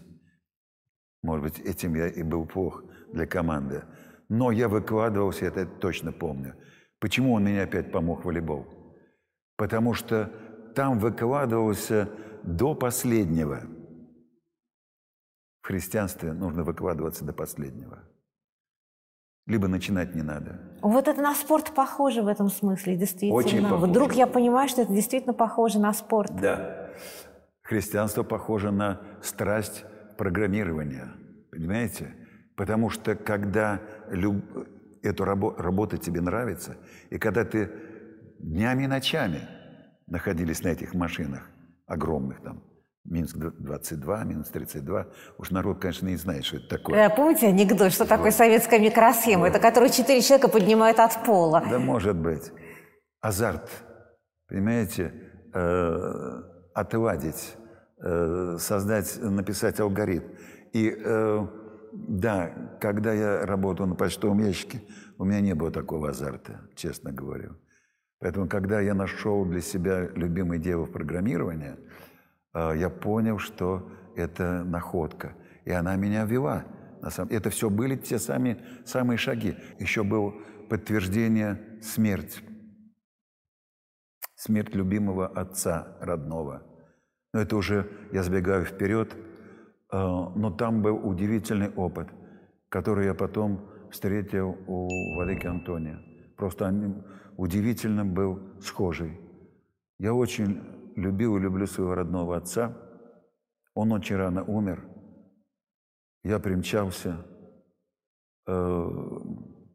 Может 1.23 1.45
быть, 1.45 1.59
этим 1.61 1.97
я 1.97 2.09
и 2.09 2.23
был 2.23 2.47
плох 2.47 2.83
для 3.13 3.27
команды. 3.27 3.83
Но 4.31 4.53
я 4.53 4.69
выкладывался, 4.69 5.47
это 5.47 5.67
точно 5.67 6.13
помню. 6.13 6.55
Почему 7.01 7.35
он 7.35 7.45
меня 7.45 7.65
опять 7.65 7.91
помог 7.91 8.25
волейбол? 8.25 8.65
Потому 9.57 9.93
что 9.93 10.31
там 10.77 11.01
выкладывался 11.01 12.09
до 12.45 12.75
последнего. 12.75 13.63
В 15.63 15.67
христианстве 15.67 16.33
нужно 16.33 16.63
выкладываться 16.63 17.25
до 17.25 17.33
последнего. 17.33 18.05
Либо 19.47 19.67
начинать 19.67 20.15
не 20.15 20.23
надо. 20.23 20.61
Вот 20.81 21.09
это 21.09 21.21
на 21.21 21.35
спорт 21.35 21.75
похоже 21.75 22.23
в 22.23 22.29
этом 22.29 22.51
смысле, 22.51 22.97
действительно. 22.97 23.35
Очень 23.35 23.63
похоже. 23.65 23.87
Вдруг 23.87 24.13
я 24.13 24.29
понимаю, 24.29 24.69
что 24.69 24.83
это 24.83 24.93
действительно 24.93 25.35
похоже 25.35 25.81
на 25.81 25.93
спорт. 25.93 26.31
Да. 26.41 26.93
Христианство 27.63 28.23
похоже 28.23 28.71
на 28.71 29.01
страсть 29.23 29.85
программирования. 30.17 31.09
Понимаете? 31.51 32.15
Потому 32.61 32.91
что 32.91 33.15
когда 33.15 33.81
люб- 34.11 34.45
эта 35.03 35.25
рабо- 35.25 35.57
работа 35.57 35.97
тебе 35.97 36.21
нравится, 36.21 36.77
и 37.09 37.17
когда 37.17 37.43
ты 37.47 37.71
днями 38.39 38.85
и 38.85 38.87
ночами 38.87 39.49
находились 40.07 40.63
на 40.63 40.69
этих 40.69 40.93
машинах, 40.93 41.49
огромных 41.87 42.43
там, 42.43 42.63
Минск 43.07 43.39
22, 43.39 44.25
Минус 44.25 44.51
32, 44.51 45.07
уж 45.39 45.51
народ, 45.51 45.81
конечно, 45.81 46.07
не 46.09 46.17
знает, 46.17 46.45
что 46.45 46.59
это 46.59 46.69
такое. 46.69 47.07
Э, 47.07 47.09
Помните 47.17 47.47
анекдот, 47.49 47.93
что 47.93 48.05
такое 48.05 48.31
советская 48.31 48.79
микросхема? 48.79 49.49
Это 49.49 49.59
которую 49.59 49.89
четыре 49.91 50.21
человека 50.21 50.49
поднимают 50.49 50.99
от 50.99 51.25
пола. 51.25 51.65
Да, 51.71 51.79
может 51.79 52.17
быть. 52.17 52.53
Азарт, 53.23 53.71
понимаете, 54.51 55.15
э, 55.55 56.43
отладить, 56.75 57.57
э, 58.05 58.57
создать, 58.59 59.19
написать 59.23 59.81
алгоритм. 59.81 60.27
И 60.75 60.95
э, 60.95 61.47
да, 61.93 62.77
когда 62.81 63.13
я 63.13 63.47
работал 63.47 63.87
на 63.87 63.95
почтовом 63.95 64.39
ящике, 64.41 64.83
у 65.19 65.25
меня 65.25 65.41
не 65.41 65.55
было 65.55 65.71
такого 65.71 66.11
азарта, 66.11 66.61
честно 66.75 67.13
говорю. 67.13 67.57
Поэтому, 68.21 68.49
когда 68.49 68.81
я 68.81 68.95
нашел 68.95 69.45
для 69.45 69.61
себя 69.61 70.09
любимое 70.15 70.59
дело 70.59 70.85
в 70.85 70.93
программировании, 70.93 71.77
э, 72.55 72.75
я 72.77 72.91
понял, 72.91 73.39
что 73.39 73.91
это 74.15 74.63
находка. 74.65 75.35
И 75.65 75.71
она 75.71 75.97
меня 75.97 76.25
вела. 76.25 76.65
Это 77.31 77.49
все 77.49 77.71
были 77.71 77.97
те 77.97 78.19
сами, 78.19 78.63
самые 78.85 79.17
шаги. 79.17 79.57
Еще 79.79 80.05
было 80.05 80.35
подтверждение 80.69 81.81
смерти. 81.83 82.41
Смерть 84.35 84.75
любимого 84.75 85.27
отца 85.27 85.97
родного. 86.01 86.63
Но 87.33 87.41
это 87.41 87.57
уже, 87.57 87.91
я 88.13 88.23
сбегаю 88.23 88.65
вперед, 88.65 89.17
но 89.93 90.55
там 90.57 90.83
был 90.83 90.97
удивительный 91.07 91.71
опыт, 91.71 92.09
который 92.69 93.07
я 93.07 93.15
потом 93.15 93.69
встретил 93.91 94.57
у 94.67 94.89
Владыки 95.15 95.47
Антония. 95.47 96.01
Просто 96.37 96.67
он 96.67 97.05
удивительно 97.37 98.05
был 98.05 98.41
схожий. 98.61 99.21
Я 99.99 100.15
очень 100.15 100.63
любил 100.97 101.37
и 101.37 101.41
люблю 101.41 101.67
своего 101.67 101.95
родного 101.95 102.37
отца. 102.37 102.77
Он 103.75 103.93
очень 103.93 104.17
рано 104.17 104.43
умер. 104.45 104.85
Я 106.23 106.39
примчался 106.39 107.27
э, 108.47 108.91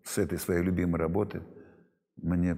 с 0.03 0.17
этой 0.17 0.37
своей 0.37 0.63
любимой 0.63 0.99
работы. 0.99 1.43
Мне 2.15 2.57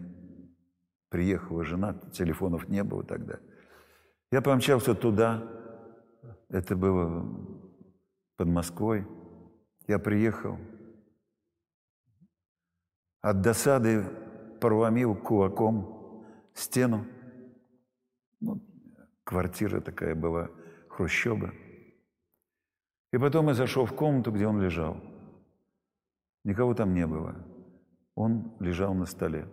приехала 1.10 1.64
жена, 1.64 1.94
телефонов 2.12 2.68
не 2.70 2.84
было 2.84 3.04
тогда. 3.04 3.40
Я 4.32 4.42
помчался 4.42 4.94
туда, 4.94 5.57
это 6.50 6.76
было 6.76 7.26
под 8.38 8.48
Москвой. 8.48 9.06
Я 9.88 10.00
приехал, 10.00 10.58
от 13.22 13.42
досады 13.42 14.04
проломил 14.62 15.16
кулаком 15.16 16.26
стену. 16.54 17.06
Ну, 18.40 18.62
квартира 19.24 19.82
такая 19.82 20.16
была, 20.16 20.50
хрущоба. 20.90 21.54
И 23.12 23.18
потом 23.18 23.48
я 23.48 23.54
зашел 23.54 23.86
в 23.86 23.96
комнату, 23.96 24.32
где 24.32 24.48
он 24.48 24.62
лежал. 24.62 25.02
Никого 26.44 26.74
там 26.74 26.94
не 26.94 27.06
было. 27.08 27.36
Он 28.16 28.56
лежал 28.60 28.94
на 28.94 29.06
столе. 29.06 29.48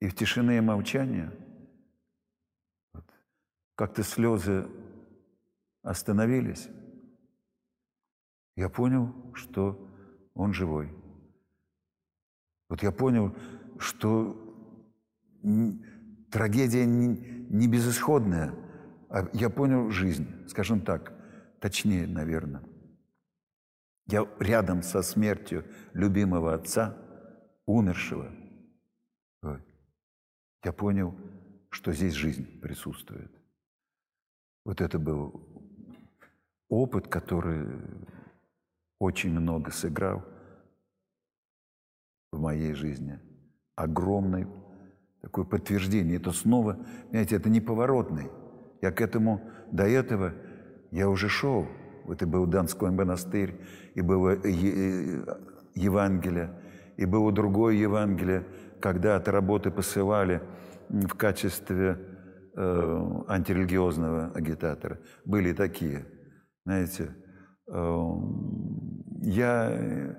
И 0.00 0.08
в 0.08 0.14
тишине 0.14 0.58
и 0.58 0.60
молчании 0.60 1.30
как-то 3.82 4.04
слезы 4.04 4.68
остановились. 5.82 6.68
Я 8.54 8.68
понял, 8.68 9.12
что 9.34 9.92
он 10.34 10.52
живой. 10.52 10.94
Вот 12.68 12.80
я 12.84 12.92
понял, 12.92 13.34
что 13.80 14.36
трагедия 16.30 16.86
не, 16.86 17.66
безысходная, 17.66 18.54
а 19.08 19.28
я 19.32 19.50
понял 19.50 19.90
жизнь, 19.90 20.28
скажем 20.46 20.82
так, 20.82 21.12
точнее, 21.60 22.06
наверное. 22.06 22.62
Я 24.06 24.28
рядом 24.38 24.82
со 24.82 25.02
смертью 25.02 25.64
любимого 25.92 26.54
отца, 26.54 26.96
умершего, 27.66 28.30
я 30.62 30.72
понял, 30.72 31.16
что 31.70 31.92
здесь 31.92 32.12
жизнь 32.12 32.60
присутствует. 32.60 33.41
Вот 34.64 34.80
это 34.80 34.98
был 34.98 35.40
опыт, 36.68 37.08
который 37.08 37.66
очень 38.98 39.30
много 39.30 39.70
сыграл 39.70 40.24
в 42.30 42.40
моей 42.40 42.72
жизни. 42.74 43.18
Огромное 43.74 44.48
такое 45.20 45.44
подтверждение. 45.44 46.16
Это 46.16 46.32
снова, 46.32 46.78
знаете, 47.10 47.36
это 47.36 47.48
неповоротный. 47.48 48.30
Я 48.80 48.90
к 48.90 49.00
этому, 49.00 49.40
до 49.70 49.84
этого 49.84 50.34
я 50.90 51.08
уже 51.08 51.28
шел. 51.28 51.66
Вот 52.04 52.20
и 52.20 52.24
был 52.24 52.46
Донской 52.46 52.90
монастырь, 52.90 53.60
и 53.94 54.00
было 54.00 54.30
Евангелие, 55.74 56.50
и 56.96 57.04
было 57.06 57.30
другое 57.32 57.74
Евангелие, 57.74 58.44
когда 58.80 59.16
от 59.16 59.28
работы 59.28 59.70
посылали 59.70 60.42
в 60.88 61.14
качестве 61.14 61.96
э, 61.96 62.11
антирелигиозного 62.54 64.32
агитатора. 64.34 65.00
Были 65.24 65.52
такие, 65.52 66.06
знаете. 66.64 67.14
Э, 67.68 68.04
я 69.24 70.16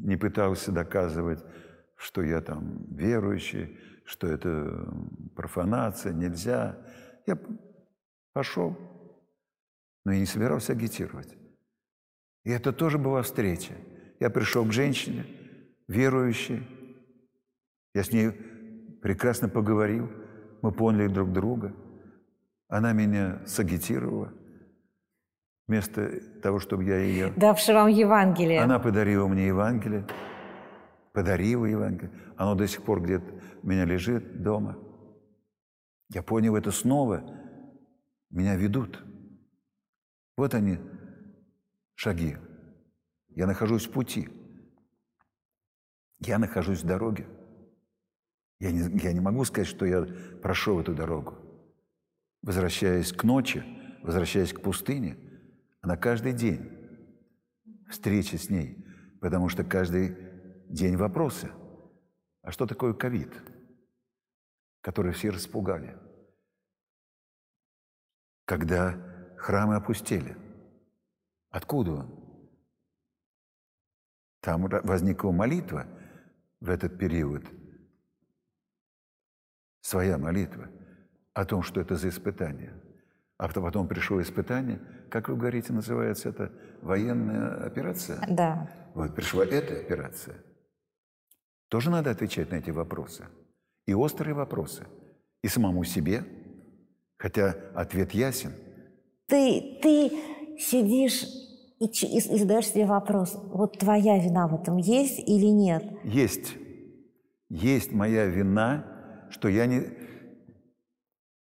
не 0.00 0.16
пытался 0.16 0.70
доказывать, 0.72 1.42
что 1.96 2.22
я 2.22 2.40
там 2.42 2.84
верующий, 2.94 3.78
что 4.04 4.26
это 4.26 4.86
профанация, 5.34 6.12
нельзя. 6.12 6.78
Я 7.26 7.38
пошел, 8.34 8.76
но 10.04 10.12
я 10.12 10.20
не 10.20 10.26
собирался 10.26 10.72
агитировать. 10.72 11.34
И 12.44 12.50
это 12.50 12.72
тоже 12.72 12.98
была 12.98 13.22
встреча. 13.22 13.72
Я 14.20 14.28
пришел 14.28 14.66
к 14.66 14.72
женщине, 14.72 15.24
верующей. 15.88 16.68
Я 17.94 18.04
с 18.04 18.12
ней 18.12 18.30
прекрасно 19.02 19.48
поговорил. 19.48 20.10
Мы 20.64 20.72
поняли 20.72 21.08
друг 21.08 21.30
друга. 21.30 21.74
Она 22.68 22.94
меня 22.94 23.42
сагитировала. 23.44 24.32
Вместо 25.68 26.22
того, 26.40 26.58
чтобы 26.58 26.84
я 26.84 26.96
ее... 26.96 27.34
Давши 27.36 27.74
вам 27.74 27.88
Евангелие. 27.88 28.62
Она 28.62 28.78
подарила 28.78 29.28
мне 29.28 29.48
Евангелие. 29.48 30.06
Подарила 31.12 31.66
Евангелие. 31.66 32.18
Оно 32.38 32.54
до 32.54 32.66
сих 32.66 32.82
пор 32.82 33.02
где-то 33.02 33.30
у 33.62 33.66
меня 33.66 33.84
лежит 33.84 34.40
дома. 34.40 34.78
Я 36.08 36.22
понял 36.22 36.56
это 36.56 36.70
снова. 36.70 37.22
Меня 38.30 38.56
ведут. 38.56 39.04
Вот 40.38 40.54
они, 40.54 40.78
шаги. 41.94 42.38
Я 43.28 43.46
нахожусь 43.46 43.86
в 43.86 43.92
пути. 43.92 44.30
Я 46.20 46.38
нахожусь 46.38 46.82
в 46.82 46.86
дороге. 46.86 47.26
Я 48.60 48.70
не, 48.70 48.98
я 49.02 49.12
не 49.12 49.20
могу 49.20 49.44
сказать, 49.44 49.68
что 49.68 49.84
я 49.84 50.02
прошел 50.42 50.80
эту 50.80 50.94
дорогу. 50.94 51.36
Возвращаясь 52.42 53.12
к 53.12 53.24
ночи, 53.24 53.64
возвращаясь 54.02 54.52
к 54.52 54.60
пустыне, 54.60 55.16
она 55.80 55.96
каждый 55.96 56.32
день 56.32 56.70
встреча 57.88 58.38
с 58.38 58.50
ней, 58.50 58.84
потому 59.20 59.48
что 59.48 59.64
каждый 59.64 60.16
день 60.68 60.96
вопросы. 60.96 61.50
А 62.42 62.50
что 62.50 62.66
такое 62.66 62.92
ковид, 62.92 63.32
который 64.82 65.12
все 65.12 65.30
распугали? 65.30 65.98
Когда 68.44 68.92
храмы 69.38 69.76
опустели. 69.76 70.36
Откуда 71.50 71.92
он? 71.92 72.24
Там 74.40 74.66
возникла 74.66 75.30
молитва 75.30 75.86
в 76.60 76.68
этот 76.68 76.98
период, 76.98 77.44
своя 79.84 80.16
молитва 80.16 80.68
о 81.34 81.44
том, 81.44 81.62
что 81.62 81.80
это 81.80 81.96
за 81.96 82.08
испытание. 82.08 82.72
А 83.36 83.48
потом 83.48 83.86
пришло 83.86 84.20
испытание, 84.22 84.80
как 85.10 85.28
вы 85.28 85.36
говорите, 85.36 85.72
называется 85.72 86.30
это 86.30 86.50
военная 86.80 87.66
операция? 87.66 88.18
Да. 88.28 88.68
Вот 88.94 89.14
пришла 89.14 89.44
эта 89.44 89.78
операция. 89.78 90.36
Тоже 91.68 91.90
надо 91.90 92.10
отвечать 92.10 92.50
на 92.50 92.56
эти 92.56 92.70
вопросы. 92.70 93.26
И 93.86 93.92
острые 93.92 94.34
вопросы. 94.34 94.86
И 95.42 95.48
самому 95.48 95.84
себе, 95.84 96.24
хотя 97.18 97.54
ответ 97.74 98.12
ясен. 98.12 98.52
Ты, 99.26 99.78
ты 99.82 100.10
сидишь 100.58 101.24
и, 101.78 101.86
и, 101.86 102.16
и 102.16 102.38
задаешь 102.38 102.68
себе 102.68 102.86
вопрос, 102.86 103.34
вот 103.34 103.78
твоя 103.78 104.18
вина 104.18 104.46
в 104.46 104.54
этом 104.54 104.78
есть 104.78 105.18
или 105.18 105.46
нет? 105.46 105.84
Есть. 106.04 106.54
Есть 107.50 107.92
моя 107.92 108.26
вина, 108.26 108.93
что 109.34 109.48
я 109.48 109.66
не, 109.66 109.92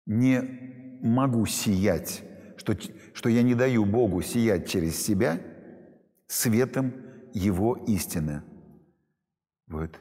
не 0.07 0.41
могу 1.03 1.45
сиять, 1.47 2.23
что, 2.57 2.77
что 3.13 3.29
я 3.29 3.43
не 3.43 3.55
даю 3.55 3.85
Богу 3.85 4.23
сиять 4.23 4.69
через 4.69 4.97
себя 4.97 5.41
светом 6.27 6.95
Его 7.33 7.75
истины. 7.87 8.43
Вот. 9.67 10.01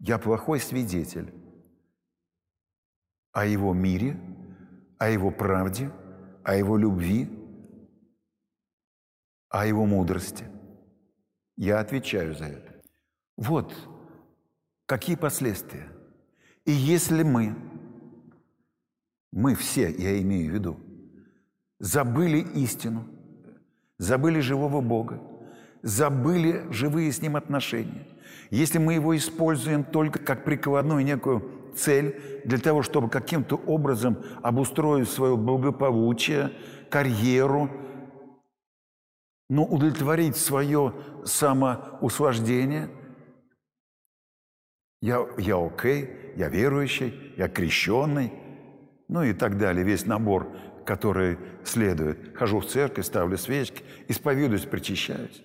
Я 0.00 0.18
плохой 0.18 0.60
свидетель 0.60 1.32
о 3.32 3.46
Его 3.46 3.72
мире, 3.72 4.18
о 4.98 5.08
Его 5.08 5.30
правде, 5.30 5.90
о 6.42 6.56
Его 6.56 6.76
любви– 6.76 7.30
о 9.52 9.66
его 9.66 9.84
мудрости. 9.84 10.46
Я 11.56 11.78
отвечаю 11.80 12.34
за 12.34 12.46
это. 12.46 12.82
Вот 13.36 13.74
какие 14.92 15.16
последствия. 15.16 15.88
И 16.66 16.70
если 16.70 17.22
мы, 17.22 17.56
мы 19.32 19.54
все, 19.54 19.90
я 19.90 20.20
имею 20.20 20.50
в 20.50 20.54
виду, 20.54 20.80
забыли 21.78 22.46
истину, 22.56 23.06
забыли 23.96 24.40
живого 24.40 24.82
Бога, 24.82 25.18
забыли 25.80 26.70
живые 26.70 27.10
с 27.10 27.22
Ним 27.22 27.36
отношения, 27.36 28.06
если 28.50 28.76
мы 28.76 28.92
его 28.92 29.16
используем 29.16 29.82
только 29.82 30.18
как 30.18 30.44
прикладную 30.44 31.02
некую 31.06 31.72
цель 31.74 32.42
для 32.44 32.58
того, 32.58 32.82
чтобы 32.82 33.08
каким-то 33.08 33.56
образом 33.56 34.18
обустроить 34.42 35.08
свое 35.08 35.38
благополучие, 35.38 36.52
карьеру, 36.90 37.70
но 39.48 39.64
удовлетворить 39.64 40.36
свое 40.36 40.92
самоуслаждение. 41.24 42.90
Я, 45.02 45.26
я 45.36 45.58
окей, 45.58 46.32
я 46.36 46.48
верующий, 46.48 47.34
я 47.36 47.48
крещенный, 47.48 48.32
ну 49.08 49.22
и 49.22 49.34
так 49.34 49.58
далее, 49.58 49.84
весь 49.84 50.06
набор, 50.06 50.56
который 50.86 51.38
следует. 51.64 52.34
Хожу 52.36 52.60
в 52.60 52.66
церковь, 52.66 53.04
ставлю 53.04 53.36
свечки, 53.36 53.84
исповедуюсь, 54.08 54.64
причащаюсь. 54.64 55.42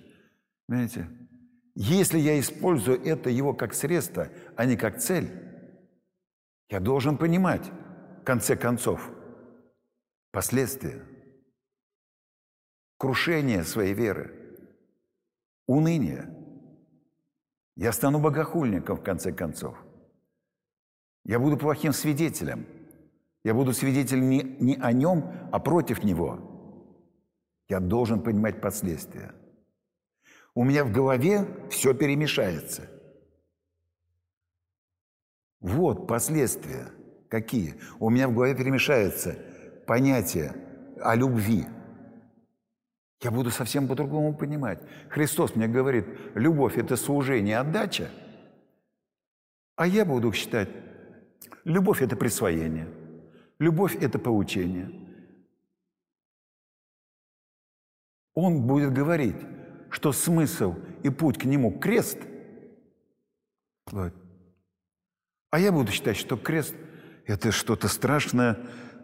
Понимаете? 0.67 1.09
Если 1.75 2.19
я 2.19 2.39
использую 2.39 3.03
это 3.03 3.29
его 3.29 3.53
как 3.53 3.73
средство, 3.73 4.29
а 4.55 4.65
не 4.65 4.77
как 4.77 4.99
цель, 4.99 5.29
я 6.69 6.79
должен 6.79 7.17
понимать, 7.17 7.69
в 8.21 8.23
конце 8.23 8.55
концов, 8.55 9.11
последствия– 10.31 11.03
крушение 12.97 13.63
своей 13.63 13.93
веры, 13.93 14.33
уныние. 15.67 16.33
Я 17.77 17.91
стану 17.91 18.19
богохульником, 18.19 18.97
в 18.97 19.03
конце 19.03 19.31
концов. 19.31 19.77
Я 21.23 21.39
буду 21.39 21.57
плохим 21.57 21.93
свидетелем. 21.93 22.65
Я 23.43 23.53
буду 23.53 23.71
свидетелем 23.71 24.29
не, 24.29 24.41
не 24.59 24.75
о 24.77 24.91
нем, 24.91 25.31
а 25.51 25.59
против 25.59 26.03
него. 26.03 26.39
Я 27.69 27.79
должен 27.79 28.23
понимать 28.23 28.61
последствия. 28.61 29.31
У 30.55 30.63
меня 30.63 30.83
в 30.83 30.91
голове 30.91 31.45
все 31.69 31.93
перемешается. 31.93 32.89
Вот 35.59 36.07
последствия 36.07 36.91
какие. 37.29 37.75
У 37.99 38.09
меня 38.09 38.27
в 38.27 38.33
голове 38.33 38.55
перемешается 38.55 39.37
понятие 39.85 40.55
о 40.99 41.13
любви– 41.13 41.67
я 43.21 43.31
буду 43.31 43.49
совсем 43.49 43.87
по-другому 43.87 44.35
понимать. 44.35 44.79
Христос 45.09 45.55
мне 45.55 45.67
говорит, 45.67 46.05
любовь– 46.35 46.77
это 46.77 46.95
служение, 46.95 47.57
отдача. 47.57 48.09
А 49.75 49.87
я 49.87 50.05
буду 50.05 50.31
считать, 50.33 50.69
любовь– 51.63 52.01
это 52.03 52.15
присвоение, 52.15 52.87
любовь– 53.59 53.95
это 54.01 54.19
поучение. 54.19 54.91
Он 58.35 58.67
будет 58.67 58.93
говорить, 58.93 59.37
что 59.89 60.11
смысл 60.11 60.75
и 61.01 61.09
путь 61.09 61.39
к 61.39 61.45
нему– 61.45 61.71
крест. 61.79 62.19
Вот. 63.87 64.13
А 65.49 65.59
я 65.59 65.71
буду 65.71 65.91
считать, 65.91 66.17
что 66.17 66.37
крест– 66.37 66.75
это 67.25 67.51
что-то 67.51 67.87
страшное, 67.87 68.59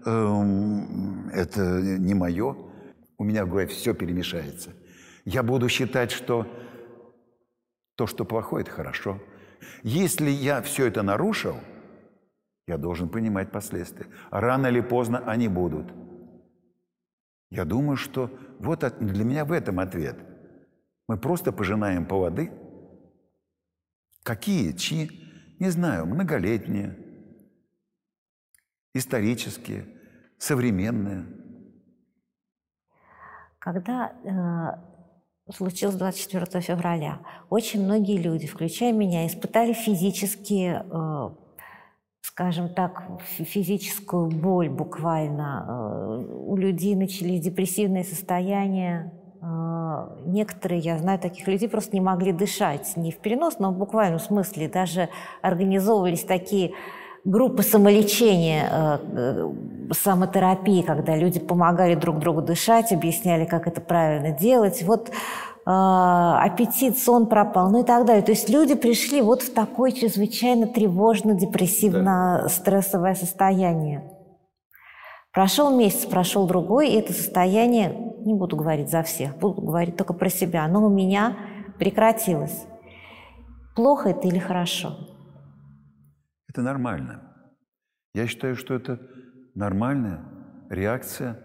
эм, 0.06 1.30
это 1.30 1.82
не 1.82 2.14
мое– 2.14 2.56
у 3.24 3.26
меня 3.26 3.46
в 3.46 3.50
голове 3.50 3.68
все 3.68 3.94
перемешается. 3.94 4.74
Я 5.24 5.44
буду 5.44 5.70
считать, 5.70 6.12
что 6.12 6.46
то, 7.96 8.06
что 8.06 8.26
плохое, 8.26 8.64
это 8.64 8.72
хорошо. 8.72 9.24
Если 9.82 10.30
я 10.30 10.62
все 10.62 10.88
это 10.88 11.04
нарушил, 11.04 11.56
я 12.68 12.78
должен 12.78 13.08
понимать 13.08 13.50
последствия. 13.50 14.08
Рано 14.30 14.68
или 14.68 14.82
поздно 14.82 15.20
они 15.26 15.48
будут. 15.48 15.94
Я 17.50 17.64
думаю, 17.64 17.96
что 17.96 18.30
вот 18.60 18.84
для 19.00 19.24
меня 19.24 19.46
в 19.46 19.54
этом 19.54 19.80
ответ. 19.80 20.18
Мы 21.08 21.18
просто 21.18 21.54
пожинаем 21.54 22.06
поводы. 22.06 22.52
Какие? 24.24 24.74
Чьи? 24.74 25.56
Не 25.60 25.70
знаю, 25.70 26.08
многолетние, 26.08 26.98
исторические, 28.94 29.86
современные– 30.38 31.26
Когда 33.64 34.12
э, 34.26 35.54
случилось 35.54 35.96
24 35.96 36.60
февраля, 36.60 37.20
очень 37.50 37.82
многие 37.82 38.18
люди, 38.18 38.46
включая 38.46 38.92
меня, 38.92 39.26
испытали 39.26 39.72
физические, 39.72 40.86
э, 40.92 41.30
скажем 42.20 42.74
так, 42.74 43.22
физическую 43.26 44.28
боль 44.28 44.70
буквально. 44.70 45.66
Э, 45.66 46.34
у 46.36 46.58
людей 46.58 46.94
начались 46.96 47.40
депрессивные 47.40 48.04
состояния, 48.04 49.14
некоторые, 50.26 50.80
я 50.80 50.98
знаю 50.98 51.20
таких 51.20 51.48
людей, 51.48 51.68
просто 51.68 51.96
не 51.98 52.02
могли 52.02 52.32
дышать. 52.32 52.96
Не 52.96 53.12
в 53.12 53.18
переносном, 53.18 53.72
но 53.72 53.76
в 53.76 53.80
буквальном 53.80 54.20
смысле. 54.20 54.70
Даже 54.70 55.10
организовывались 55.42 56.24
такие 56.24 56.72
группы 57.26 57.64
самолечения, 57.64 58.70
э, 58.70 59.00
э, 59.16 59.50
самотерапии, 59.94 60.82
когда 60.82 61.16
люди 61.16 61.40
помогали 61.40 61.96
друг 61.96 62.20
другу 62.20 62.42
дышать, 62.42 62.92
объясняли, 62.92 63.46
как 63.46 63.66
это 63.68 63.80
правильно 63.82 64.32
делать. 64.32 64.84
Вот 64.84 65.10
э, 65.10 65.14
аппетит, 65.66 66.98
сон 66.98 67.28
пропал, 67.28 67.72
ну 67.72 67.82
и 67.82 67.84
так 67.84 68.06
далее. 68.06 68.24
То 68.24 68.32
есть 68.32 68.50
люди 68.50 68.76
пришли 68.76 69.22
вот 69.22 69.42
в 69.42 69.54
такое 69.54 69.92
чрезвычайно 69.92 70.68
тревожно-депрессивно-стрессовое 70.68 73.16
состояние. 73.16 74.04
Прошел 75.32 75.74
месяц, 75.76 76.06
прошел 76.06 76.46
другой, 76.46 76.90
и 76.90 77.00
это 77.00 77.14
состояние, 77.14 78.14
не 78.26 78.36
буду 78.36 78.56
говорить 78.56 78.92
за 78.92 79.02
всех, 79.02 79.36
буду 79.38 79.62
говорить 79.62 79.98
только 79.98 80.14
про 80.14 80.30
себя, 80.30 80.68
но 80.68 80.86
у 80.86 80.90
меня 80.90 81.36
прекратилось. 81.80 82.68
Плохо 83.76 84.10
это 84.10 84.28
или 84.28 84.38
хорошо? 84.38 85.13
Это 86.54 86.62
нормально. 86.62 87.20
Я 88.14 88.28
считаю, 88.28 88.56
что 88.56 88.76
это 88.76 89.00
нормальная 89.56 90.24
реакция 90.70 91.40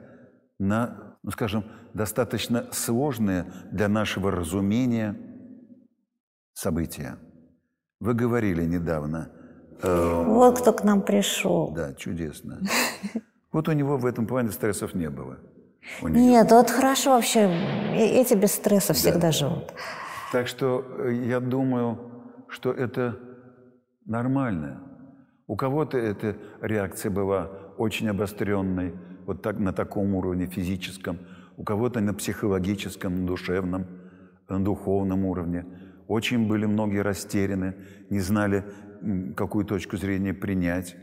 на, 0.59 1.17
ну, 1.23 1.31
скажем, 1.31 1.65
достаточно 1.95 2.67
сложные 2.73 3.51
для 3.73 3.89
нашего 3.89 4.31
разумения 4.31 5.17
события. 6.53 7.17
Вы 8.01 8.13
говорили 8.13 8.67
недавно. 8.67 9.33
Э, 9.83 10.25
вот 10.27 10.61
кто 10.61 10.75
к 10.75 10.85
нам 10.85 11.01
пришел. 11.01 11.73
Да, 11.73 11.95
чудесно. 11.95 12.61
Вот 13.51 13.67
у 13.67 13.73
него 13.73 13.97
в 13.97 14.05
этом 14.05 14.27
плане 14.27 14.51
стрессов 14.51 14.93
не 14.93 15.09
было. 15.09 15.39
Нет, 16.03 16.51
вот 16.51 16.69
хорошо 16.69 17.13
вообще. 17.13 17.51
Эти 17.95 18.35
без 18.35 18.53
стресса 18.53 18.93
всегда 18.93 19.21
да. 19.21 19.33
живут. 19.33 19.73
Так 20.33 20.49
что 20.49 20.85
э, 20.99 21.15
я 21.15 21.41
думаю, 21.41 22.45
что 22.51 22.73
это 22.73 23.19
нормально. 24.05 24.88
У 25.49 25.57
кого-то 25.57 25.97
эта 25.97 26.37
реакция 26.61 27.11
была 27.11 27.51
очень 27.79 28.09
обостренной, 28.09 28.95
вот 29.27 29.43
так, 29.43 29.59
на 29.59 29.73
таком 29.73 30.15
уровне 30.15 30.47
физическом, 30.47 31.19
у 31.57 31.65
кого-то 31.65 32.01
на 32.01 32.13
психологическом, 32.13 33.23
на 33.23 33.27
душевном, 33.27 33.87
на 34.49 34.63
духовном 34.63 35.25
уровне. 35.25 35.65
Очень 36.07 36.47
были 36.47 36.67
многие 36.67 37.01
растеряны, 37.01 37.75
не 38.11 38.21
знали, 38.21 38.65
какую 39.37 39.65
точку 39.65 39.97
зрения 39.97 40.35
принять. 40.35 40.97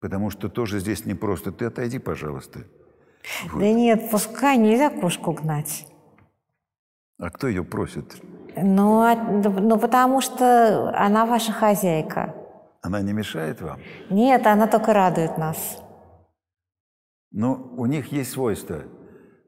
Потому 0.00 0.30
что 0.30 0.48
тоже 0.48 0.80
здесь 0.80 1.04
не 1.04 1.14
просто. 1.14 1.52
Ты 1.52 1.66
отойди, 1.66 1.98
пожалуйста. 1.98 2.60
Вот. 3.50 3.60
Да 3.60 3.70
нет, 3.70 4.10
пускай 4.10 4.56
нельзя 4.56 4.90
кошку 4.90 5.32
гнать. 5.32 5.86
А 7.18 7.30
кто 7.30 7.48
ее 7.48 7.64
просит? 7.64 8.16
Ну, 8.56 9.00
а, 9.00 9.14
ну, 9.14 9.78
потому 9.78 10.20
что 10.20 10.90
она 10.96 11.26
ваша 11.26 11.52
хозяйка. 11.52 12.34
Она 12.82 13.02
не 13.02 13.12
мешает 13.12 13.60
вам? 13.60 13.80
Нет, 14.10 14.46
она 14.46 14.66
только 14.66 14.92
радует 14.92 15.36
нас. 15.36 15.82
Но 17.30 17.56
ну, 17.56 17.74
у 17.76 17.86
них 17.86 18.12
есть 18.12 18.30
свойство. 18.30 18.82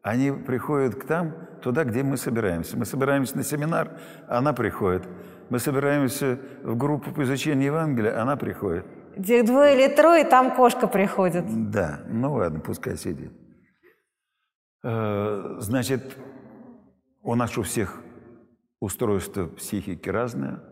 Они 0.03 0.33
приходят 0.33 0.95
к 0.95 1.05
там, 1.07 1.35
туда, 1.63 1.85
где 1.85 2.03
мы 2.03 2.17
собираемся. 2.17 2.77
Мы 2.77 2.85
собираемся 2.85 3.37
на 3.37 3.45
семинар, 3.45 3.99
она 4.29 4.53
приходит. 4.53 5.09
Мы 5.49 5.59
собираемся 5.59 6.39
в 6.63 6.77
группу 6.77 7.13
по 7.13 7.23
изучению 7.23 7.67
Евангелия, 7.67 8.21
она 8.21 8.37
приходит. 8.37 8.87
Где 9.17 9.43
двое 9.43 9.75
или 9.75 9.95
трое, 9.95 10.25
там 10.25 10.55
кошка 10.55 10.87
приходит. 10.87 11.45
Да, 11.71 12.01
ну 12.09 12.35
ладно, 12.35 12.61
пускай 12.61 12.97
сидит. 12.97 13.33
Э, 14.83 15.57
значит, 15.59 16.17
у 17.23 17.35
нас 17.35 17.57
у 17.59 17.63
всех 17.63 18.01
устройство 18.81 19.47
психики 19.47 20.09
разное– 20.09 20.65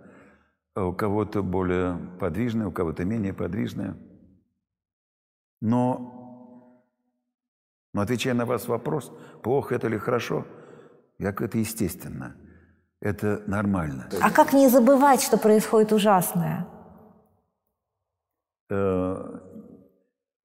у 0.86 0.92
кого-то 0.92 1.42
более 1.42 1.98
подвижное, 2.20 2.66
у 2.66 2.72
кого-то 2.72 3.04
менее 3.04 3.32
подвижное. 3.32 3.96
Но, 5.60 6.82
но 7.92 8.00
отвечая 8.00 8.34
на 8.34 8.46
вас 8.46 8.68
вопрос, 8.68 9.12
плохо 9.42 9.74
это 9.74 9.88
или 9.88 9.98
хорошо, 9.98 10.46
я 11.18 11.32
говорю, 11.32 11.46
это 11.46 11.58
естественно, 11.58 12.36
это 13.00 13.42
нормально. 13.46 14.08
А 14.22 14.30
как 14.30 14.52
не 14.52 14.68
забывать, 14.68 15.22
что 15.22 15.36
происходит 15.36 15.92
ужасное? 15.92 16.66
Э, 18.70 19.40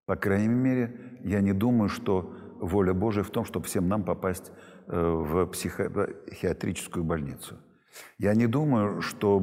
по 0.05 0.15
крайней 0.15 0.47
мере, 0.47 1.19
я 1.23 1.41
не 1.41 1.53
думаю, 1.53 1.89
что 1.89 2.33
воля 2.59 2.93
Божия 2.93 3.23
в 3.23 3.29
том, 3.29 3.45
чтобы 3.45 3.65
всем 3.65 3.87
нам 3.87 4.03
попасть 4.03 4.51
э, 4.87 4.99
в 4.99 5.45
психиатрическую 5.47 7.03
больницу. 7.03 7.57
Я 8.17 8.35
не 8.35 8.47
думаю, 8.47 9.01
что 9.01 9.39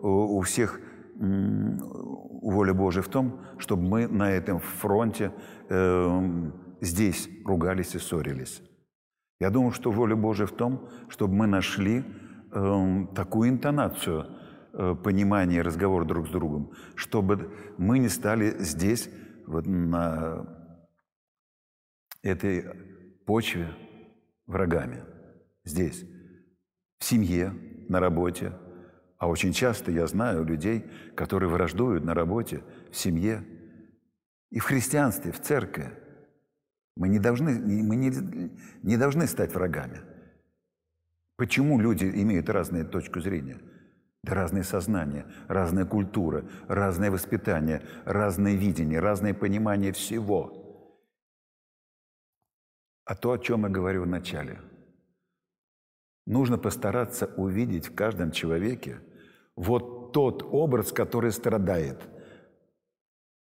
у 0.00 0.40
всех 0.42 0.80
воля 1.20 2.72
Божия 2.74 3.02
в 3.02 3.08
том, 3.08 3.40
чтобы 3.58 3.82
мы 3.82 4.08
на 4.08 4.30
этом 4.30 4.58
фронте 4.58 5.32
э, 5.68 6.50
здесь 6.80 7.28
ругались 7.44 7.94
и 7.94 7.98
ссорились. 7.98 8.62
Я 9.38 9.50
думаю, 9.50 9.72
что 9.72 9.90
воля 9.90 10.16
Божия 10.16 10.46
в 10.46 10.52
том, 10.52 10.88
чтобы 11.08 11.34
мы 11.34 11.46
нашли 11.46 12.04
э, 12.52 13.06
такую 13.14 13.50
интонацию 13.50 14.26
э, 14.72 14.94
понимания 15.02 15.62
разговора 15.62 16.04
друг 16.04 16.28
с 16.28 16.30
другом, 16.30 16.72
чтобы 16.94 17.52
мы 17.76 17.98
не 17.98 18.08
стали 18.08 18.56
здесь, 18.58 19.10
вот 19.46 19.66
на 19.66 20.46
этой 22.22 22.64
почве, 23.26 23.74
врагами. 24.46 25.04
Здесь, 25.64 26.04
в 26.98 27.04
семье, 27.04 27.54
на 27.90 28.00
работе. 28.00 28.52
А 29.18 29.28
очень 29.28 29.52
часто 29.52 29.90
я 29.90 30.06
знаю 30.06 30.44
людей, 30.44 30.86
которые 31.14 31.50
враждуют 31.50 32.04
на 32.04 32.14
работе, 32.14 32.62
в 32.90 32.96
семье 32.96 33.44
и 34.50 34.58
в 34.58 34.64
христианстве, 34.64 35.32
в 35.32 35.40
церкви. 35.40 35.92
Мы 36.96 37.08
не 37.08 37.18
должны, 37.18 37.52
мы 37.82 37.96
не, 37.96 38.10
не 38.82 38.96
должны 38.96 39.26
стать 39.26 39.54
врагами. 39.54 40.00
Почему 41.36 41.78
люди 41.80 42.04
имеют 42.04 42.48
разные 42.48 42.84
точку 42.84 43.20
зрения? 43.20 43.58
Да 44.22 44.34
разные 44.34 44.64
сознания, 44.64 45.26
разная 45.48 45.86
культура, 45.86 46.44
разное 46.68 47.10
воспитание, 47.10 47.82
разное 48.04 48.54
видение, 48.54 49.00
разное 49.00 49.34
понимание 49.34 49.92
всего. 49.92 50.96
А 53.04 53.14
то, 53.14 53.32
о 53.32 53.38
чем 53.38 53.62
я 53.64 53.68
говорю 53.68 54.02
в 54.02 54.06
начале– 54.06 54.60
Нужно 56.30 56.58
постараться 56.58 57.26
увидеть 57.36 57.88
в 57.88 57.94
каждом 57.96 58.30
человеке 58.30 59.00
вот 59.56 60.12
тот 60.12 60.44
образ, 60.48 60.92
который 60.92 61.32
страдает. 61.32 62.08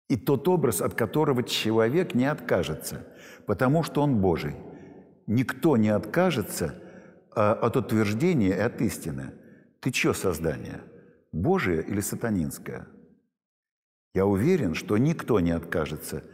И 0.08 0.16
тот 0.16 0.48
образ, 0.48 0.80
от 0.80 0.94
которого 0.94 1.44
человек 1.44 2.16
не 2.16 2.24
откажется, 2.26 3.06
потому 3.46 3.84
что 3.84 4.02
он 4.02 4.20
Божий. 4.20 4.56
Никто 5.28 5.76
не 5.76 5.90
откажется 5.90 6.74
а, 7.30 7.52
от 7.52 7.76
утверждения 7.76 8.48
и 8.48 8.58
от 8.58 8.80
истины. 8.80 9.34
Ты 9.78 9.92
чье 9.92 10.12
создание? 10.12 10.80
Божие 11.30 11.80
или 11.80 12.00
сатанинское? 12.00 12.88
Я 14.14 14.26
уверен, 14.26 14.74
что 14.74 14.98
никто 14.98 15.38
не 15.38 15.52
откажется 15.52 16.24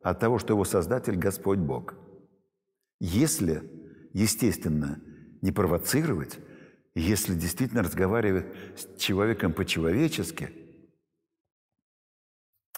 от 0.00 0.20
того, 0.20 0.38
что 0.38 0.52
его 0.52 0.64
Создатель– 0.64 1.16
Господь 1.18 1.58
Бог. 1.58 1.96
Если, 3.00 3.68
естественно, 4.12 5.02
не 5.40 5.52
провоцировать, 5.52 6.38
если 6.94 7.34
действительно 7.34 7.82
разговаривать 7.82 8.46
с 8.76 8.98
человеком 8.98 9.52
по-человечески, 9.52 10.50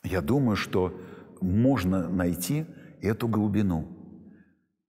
я 0.03 0.21
думаю, 0.21 0.57
что 0.57 1.01
можно 1.41 2.09
найти 2.09 2.67
эту 3.01 3.29
глубину. 3.29 3.97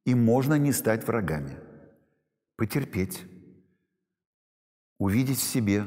И 0.06 0.16
можно 0.16 0.56
не 0.56 0.72
стать 0.72 1.06
врагами. 1.06 1.58
Потерпеть. 2.58 3.24
Увидеть 4.98 5.40
в 5.40 5.44
себе 5.44 5.86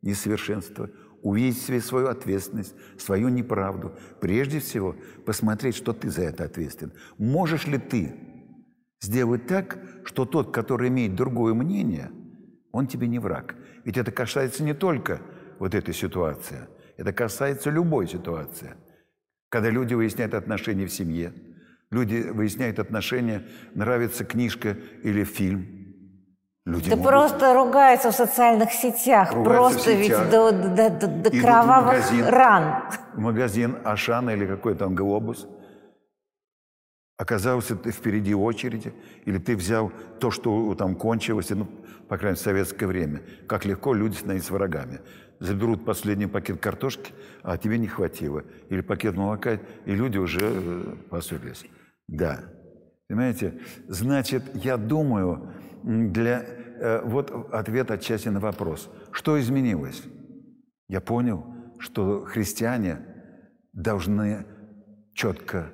несовершенство, 0.00 0.90
увидеть 1.22 1.58
в 1.58 1.66
себе 1.66 1.80
свою 1.80 2.08
ответственность, 2.08 2.74
свою 2.98 3.28
неправду. 3.28 3.96
Прежде 4.20 4.60
всего, 4.60 4.96
посмотреть, 5.24 5.76
что 5.76 5.92
ты 5.92 6.10
за 6.10 6.22
это 6.22 6.44
ответственен. 6.44 6.92
Можешь 7.18 7.66
ли 7.66 7.78
ты 7.78 8.31
Сделать 9.02 9.46
так, 9.46 9.78
что 10.04 10.24
тот, 10.24 10.54
который 10.54 10.88
имеет 10.88 11.14
другое 11.16 11.54
мнение, 11.54 12.10
он 12.70 12.86
тебе 12.86 13.08
не 13.08 13.18
враг. 13.18 13.56
Ведь 13.84 13.98
это 13.98 14.12
касается 14.12 14.62
не 14.62 14.74
только 14.74 15.20
вот 15.58 15.74
этой 15.74 15.92
ситуации, 15.92 16.68
это 16.96 17.12
касается 17.12 17.70
любой 17.70 18.06
ситуации. 18.06 18.74
Когда 19.48 19.70
люди 19.70 19.94
выясняют 19.94 20.34
отношения 20.34 20.86
в 20.86 20.92
семье, 20.92 21.32
Люди 21.90 22.26
выясняют 22.32 22.78
отношения, 22.78 23.42
нравится 23.74 24.24
книжка 24.24 24.78
или 25.02 25.24
фильм. 25.24 25.66
Люди 26.64 26.88
Да 26.88 26.96
могут 26.96 27.10
просто 27.10 27.52
ругаются 27.54 28.10
в 28.10 28.14
социальных 28.14 28.72
сетях. 28.72 29.34
Ругаются 29.34 29.74
просто 29.74 29.92
ведь 29.92 30.06
сетях. 30.06 30.30
до, 30.30 30.52
до- 30.52 30.88
до- 30.90 31.06
до 31.06 31.28
Идут 31.28 31.34
в 31.34 31.42
кровавых 31.42 31.92
магазин. 31.92 32.24
ран. 32.28 32.82
в 33.12 33.18
магазин 33.18 33.76
Ашана 33.84 34.30
или 34.30 34.46
какой 34.46 34.74
там 34.74 34.94
глобус, 34.94 35.46
оказался 37.22 37.76
ты 37.76 37.92
впереди 37.92 38.34
очереди, 38.34 38.92
или 39.24 39.38
ты 39.38 39.56
взял 39.56 39.92
то, 40.18 40.30
что 40.30 40.74
там 40.74 40.96
кончилось, 40.96 41.50
ну, 41.50 41.66
по 42.08 42.18
крайней 42.18 42.32
мере, 42.32 42.34
в 42.34 42.40
советское 42.40 42.86
время. 42.86 43.22
Как 43.46 43.64
легко 43.64 43.94
люди 43.94 44.16
становятся 44.16 44.52
врагами. 44.52 45.00
Заберут 45.38 45.84
последний 45.84 46.26
пакет 46.26 46.60
картошки, 46.60 47.12
а 47.42 47.56
тебе 47.56 47.78
не 47.78 47.86
хватило. 47.86 48.42
Или 48.70 48.80
пакет 48.80 49.16
молока, 49.16 49.58
и 49.86 49.94
люди 49.94 50.18
уже 50.18 50.40
э, 50.42 50.96
поссорились. 51.10 51.64
Да. 52.08 52.40
Понимаете? 53.08 53.60
Значит, 53.88 54.42
я 54.54 54.76
думаю, 54.76 55.52
для... 55.84 56.44
э, 56.44 57.02
вот 57.04 57.30
ответ 57.52 57.90
отчасти 57.90 58.30
на 58.30 58.40
вопрос. 58.40 58.90
Что 59.12 59.40
изменилось? 59.40 60.02
Я 60.88 61.00
понял, 61.00 61.46
что 61.78 62.24
христиане 62.24 62.98
должны 63.72 64.44
четко 65.14 65.70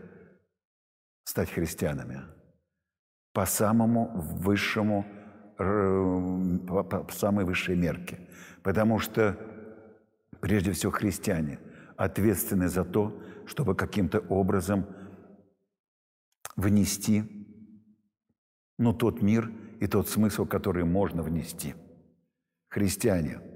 стать 1.28 1.50
христианами 1.50 2.22
по 3.32 3.44
самому 3.46 4.10
высшему, 4.14 5.04
по, 5.56 6.82
по- 6.82 7.12
самой 7.12 7.44
высшей 7.44 7.76
мерке. 7.76 8.18
Потому 8.62 8.98
что, 8.98 9.36
прежде 10.40 10.72
всего, 10.72 10.92
христиане 10.92 11.58
ответственны 11.96 12.68
за 12.68 12.84
то, 12.84 13.20
чтобы 13.46 13.74
каким-то 13.74 14.20
образом 14.28 14.86
внести 16.56 17.22
ну, 18.78 18.92
тот 18.92 19.22
мир 19.22 19.52
и 19.80 19.86
тот 19.86 20.08
смысл, 20.08 20.46
который 20.46 20.84
можно 20.84 21.22
внести. 21.22 21.74
Христиане– 22.70 23.40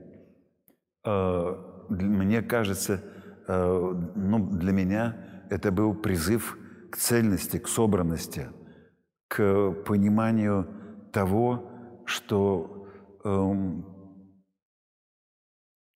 Э, 1.04 1.54
мне 1.88 2.42
кажется, 2.42 3.02
э, 3.48 3.94
ну, 4.14 4.46
для 4.50 4.72
меня 4.72 5.16
это 5.50 5.72
был 5.72 5.94
призыв 5.94 6.56
к 6.92 6.98
цельности, 6.98 7.56
к 7.58 7.68
собранности, 7.68 8.48
к 9.28 9.72
пониманию 9.86 10.68
того, 11.10 11.70
что 12.04 12.86
эм, 13.24 13.86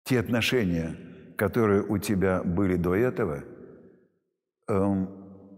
те 0.05 0.21
отношения, 0.21 0.97
которые 1.37 1.83
у 1.83 1.99
тебя 1.99 2.45
были 2.45 2.77
до 2.77 2.95
этого, 2.95 3.43
эм, 4.69 5.09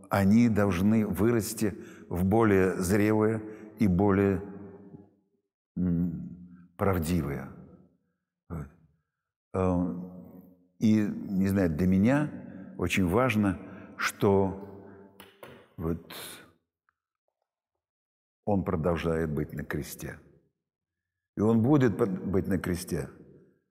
они 0.08 0.48
должны 0.48 1.06
вырасти 1.06 1.74
в 2.08 2.24
более 2.24 2.76
зрелые 2.76 3.42
и 3.78 3.86
более 3.88 4.40
м, 5.76 6.30
правдивые. 6.78 7.48
Вот. 8.48 8.66
Э, 9.54 9.94
И, 10.78 11.00
не 11.00 11.48
знаю, 11.48 11.70
для 11.70 11.86
меня 11.86 12.30
очень 12.78 13.06
важно, 13.06 13.58
что 13.96 14.65
вот 15.76 16.14
он 18.44 18.64
продолжает 18.64 19.30
быть 19.30 19.52
на 19.52 19.64
кресте. 19.64 20.18
И 21.36 21.40
он 21.40 21.62
будет 21.62 21.96
быть 21.96 22.46
на 22.46 22.58
кресте 22.58 23.10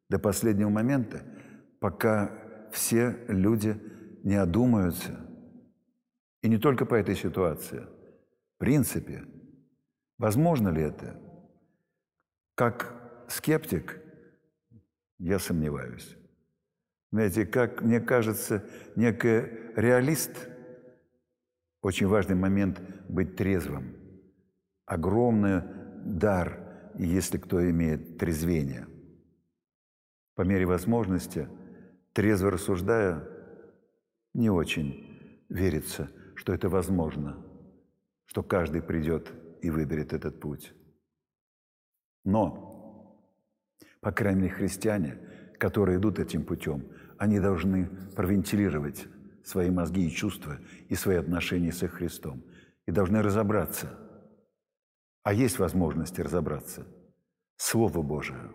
до 0.10 0.20
последнего 0.20 0.70
момента, 0.70 1.26
пока 1.80 2.70
все 2.72 3.26
люди 3.28 3.80
не 4.24 4.36
одумаются. 4.36 5.26
И 6.44 6.50
не 6.50 6.58
только 6.58 6.86
по 6.86 6.96
этой 6.96 7.16
ситуации. 7.16 7.88
В 8.56 8.58
принципе, 8.60 9.26
возможно 10.18 10.70
ли 10.70 10.84
это? 10.84 11.20
Как 12.54 13.26
скептик, 13.28 14.00
я 15.18 15.40
сомневаюсь. 15.40 16.16
Знаете, 17.12 17.46
как 17.46 17.82
мне 17.82 18.00
кажется, 18.00 18.64
некий 18.96 19.42
реалист, 19.76 20.50
очень 21.86 22.08
важный 22.08 22.34
момент 22.34 22.82
быть 23.08 23.36
трезвым. 23.36 23.96
Огромный 24.88 25.62
дар, 26.04 26.92
если 26.98 27.38
кто 27.38 27.62
имеет 27.70 28.18
трезвение. 28.18 28.88
По 30.34 30.42
мере 30.42 30.66
возможности, 30.66 31.48
трезво 32.12 32.50
рассуждая, 32.50 33.30
не 34.34 34.50
очень 34.50 35.46
верится, 35.48 36.10
что 36.34 36.56
это 36.56 36.70
возможно, 36.70 37.38
что 38.26 38.42
каждый 38.42 38.82
придет 38.82 39.32
и 39.62 39.70
выберет 39.70 40.12
этот 40.12 40.40
путь. 40.40 40.74
Но, 42.24 43.22
по 44.02 44.12
крайней 44.12 44.42
мере, 44.42 44.56
христиане, 44.56 45.20
которые 45.60 46.00
идут 46.00 46.18
этим 46.18 46.46
путем, 46.46 46.88
они 47.20 47.40
должны 47.40 47.86
провентилировать 48.16 49.08
свои 49.46 49.70
мозги 49.70 50.08
и 50.08 50.12
чувства 50.12 50.58
и 50.90 50.96
свои 50.96 51.18
отношения 51.18 51.72
с 51.72 51.84
их 51.84 51.94
Христом. 51.94 52.44
И 52.88 52.92
должны 52.92 53.22
разобраться. 53.22 53.98
А 55.24 55.34
есть 55.34 55.60
возможности 55.60 56.22
разобраться. 56.22 56.86
Слово 57.56 58.02
Божие. 58.02 58.52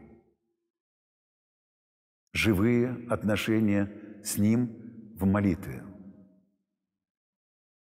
Живые 2.33 3.07
отношения 3.09 3.91
с 4.23 4.37
Ним 4.37 5.15
в 5.17 5.25
молитве. 5.27 5.83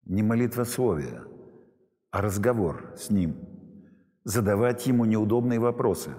Не 0.05 0.23
молитвословие, 0.23 1.25
а 2.11 2.21
разговор 2.21 2.95
с 2.97 3.11
Ним. 3.11 3.37
Задавать 4.25 4.87
Ему 4.87 5.05
неудобные 5.05 5.59
вопросы, 5.59 6.15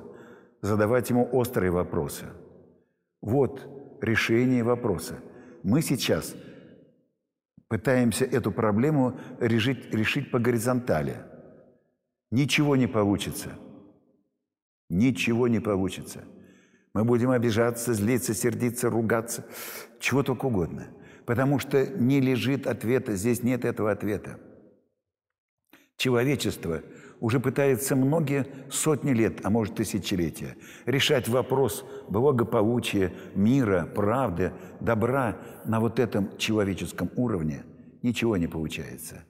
задавать 0.61 1.09
Ему 1.09 1.27
острые 1.31 1.71
вопросы. 1.71 2.25
Вот 3.21 3.67
решение 4.01 4.63
вопроса. 4.63 5.19
Мы 5.63 5.81
сейчас 5.81 6.35
пытаемся 7.73 8.25
эту 8.25 8.51
проблему 8.51 9.19
решить, 9.39 9.91
решить 9.95 10.29
по 10.29 10.37
горизонтали. 10.37 11.15
Ничего 12.29 12.75
не 12.75 12.85
получится. 12.85 13.49
Ничего 14.91 15.47
не 15.47 15.59
получится. 15.59 16.23
Мы 16.93 17.03
будем 17.03 17.31
обижаться, 17.31 17.95
злиться, 17.95 18.35
сердиться, 18.35 18.91
ругаться, 18.91 19.43
чего 19.99 20.21
только 20.21 20.45
угодно. 20.45 20.85
Потому 21.25 21.57
что 21.57 21.87
не 21.87 22.21
лежит 22.21 22.67
ответа, 22.67 23.15
здесь 23.15 23.41
нет 23.41 23.65
этого 23.65 23.89
ответа. 23.89 24.39
Человечество 25.97 26.83
уже 27.23 27.39
пытается 27.39 27.95
многие 27.95 28.45
сотни 28.69 29.11
лет, 29.11 29.45
а 29.45 29.49
может 29.49 29.75
тысячелетия, 29.75 30.57
решать 30.85 31.29
вопрос 31.29 31.85
благополучия, 32.09 33.13
мира, 33.33 33.85
правды, 33.85 34.51
добра 34.81 35.37
на 35.63 35.79
вот 35.79 35.99
этом 35.99 36.37
человеческом 36.37 37.09
уровне. 37.15 37.63
Ничего 38.01 38.35
не 38.35 38.47
получается. 38.47 39.23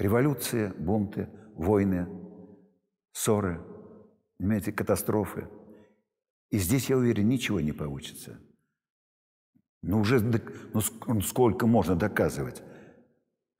Революции, 0.00 0.72
бунты, 0.76 1.28
войны, 1.54 2.08
ссоры, 3.12 3.60
понимаете, 4.36 4.72
катастрофы. 4.72 5.46
И 6.50 6.58
здесь, 6.58 6.90
я 6.90 6.96
уверен, 6.96 7.28
ничего 7.28 7.60
не 7.60 7.70
получится. 7.70 8.40
Ну 9.82 10.00
уже 10.00 10.18
ну, 10.18 11.20
сколько 11.20 11.68
можно 11.68 11.94
доказывать? 11.94 12.60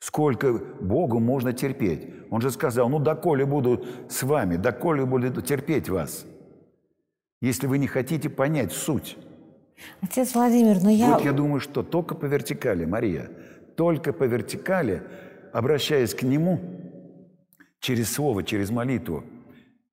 Сколько 0.04 0.52
Богу 0.82 1.18
можно 1.18 1.54
терпеть? 1.54 2.06
Он 2.28 2.42
же 2.42 2.50
сказал, 2.50 2.90
ну 2.90 2.98
доколе 2.98 3.46
буду 3.46 3.86
с 4.10 4.22
вами, 4.22 4.56
доколе 4.56 5.06
буду 5.06 5.40
терпеть 5.40 5.88
вас, 5.88 6.26
если 7.40 7.66
вы 7.66 7.78
не 7.78 7.86
хотите 7.86 8.28
понять 8.28 8.72
суть. 8.72 9.16
Отец 10.02 10.34
Владимир, 10.34 10.82
но 10.82 10.90
я... 10.90 11.14
Вот 11.14 11.24
я 11.24 11.32
думаю, 11.32 11.58
что 11.58 11.82
только 11.82 12.14
по 12.14 12.26
вертикали, 12.26 12.84
Мария, 12.84 13.30
только 13.78 14.12
по 14.12 14.24
вертикали, 14.24 15.02
обращаясь 15.54 16.14
к 16.14 16.22
Нему, 16.22 16.60
через 17.80 18.12
Слово, 18.12 18.42
через 18.42 18.68
молитву, 18.68 19.24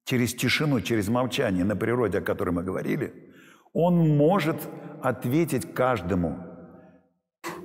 через 0.03 0.33
тишину, 0.33 0.81
через 0.81 1.07
молчание 1.07 1.63
на 1.63 1.77
природе, 1.77 2.17
о 2.17 2.21
которой 2.21 2.49
мы 2.49 2.63
говорили, 2.63 3.13
Он 3.71 4.17
может 4.17 4.57
ответить 5.01 5.73
каждому. 5.73 6.50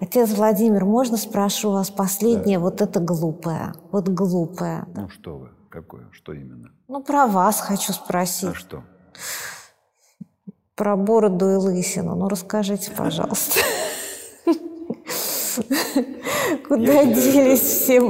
Отец 0.00 0.30
Владимир, 0.30 0.84
можно 0.84 1.16
спрошу 1.16 1.70
вас 1.72 1.90
последнее, 1.90 2.58
вот 2.58 2.80
это 2.82 3.00
глупое, 3.00 3.72
вот 3.92 4.08
глупое. 4.08 4.86
Ну 4.94 5.08
что 5.08 5.36
вы, 5.38 5.48
какое, 5.68 6.08
что 6.12 6.32
именно? 6.32 6.70
Ну, 6.88 7.02
про 7.02 7.26
вас 7.26 7.60
хочу 7.60 7.92
спросить, 7.92 8.50
А 8.50 8.54
что? 8.54 8.82
про 10.74 10.94
бороду 10.96 11.50
и 11.50 11.54
лысину. 11.56 12.14
Ну, 12.14 12.28
расскажите, 12.28 12.90
пожалуйста. 12.96 13.60
Куда 16.68 17.04
делись 17.04 17.60
все 17.60 18.00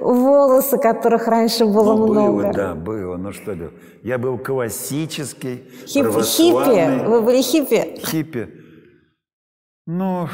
волосы, 0.00 0.78
которых 0.78 1.28
раньше 1.28 1.66
было 1.66 1.94
Ну, 1.94 2.06
много? 2.06 2.32
было, 2.42 2.52
да, 2.52 2.74
было. 2.74 3.16
Ну 3.16 3.32
что 3.32 3.54
делать? 3.54 3.74
Я 4.02 4.16
был 4.18 4.38
классический, 4.38 5.64
Хип- 5.86 6.22
хиппи? 6.22 7.04
Вы 7.06 7.20
были 7.20 7.42
хиппи? 7.42 8.00
хиппи. 8.04 8.48
Ну, 9.86 10.28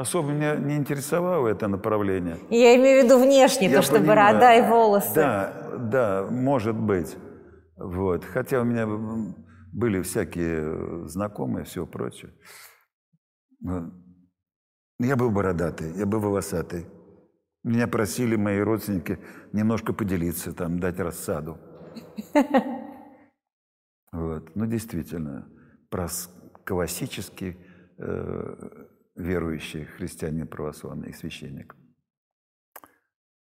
особо 0.00 0.30
меня 0.32 0.56
не 0.56 0.76
интересовало 0.76 1.48
это 1.48 1.68
направление. 1.68 2.38
Я 2.50 2.76
имею 2.76 3.02
в 3.02 3.04
виду 3.04 3.18
внешне, 3.18 3.68
Я 3.68 3.76
то, 3.76 3.82
что 3.82 3.94
понимаю. 3.96 4.32
борода 4.32 4.54
и 4.54 4.62
волосы. 4.68 5.14
Да, 5.14 5.52
да, 5.78 6.26
может 6.30 6.76
быть. 6.76 7.16
Вот. 7.76 8.24
Хотя 8.24 8.60
у 8.60 8.64
меня 8.64 8.86
были 9.72 10.02
всякие 10.02 11.06
знакомые, 11.08 11.64
все 11.64 11.86
прочее. 11.86 12.32
Я 15.00 15.16
был 15.16 15.30
бородатый, 15.30 15.92
я 15.96 16.06
был 16.06 16.20
волосатый. 16.20 16.86
Меня 17.64 17.88
просили 17.88 18.36
мои 18.36 18.60
родственники 18.60 19.18
немножко 19.52 19.92
поделиться, 19.92 20.52
там, 20.52 20.78
дать 20.80 20.98
рассаду. 21.00 21.58
Вот. 24.12 24.54
Ну, 24.54 24.66
действительно, 24.66 25.48
прос- 25.90 26.28
классический 26.64 27.56
э, 27.98 28.54
верующий 29.14 29.84
христианин 29.84 30.46
православный 30.46 31.14
священник. 31.14 31.76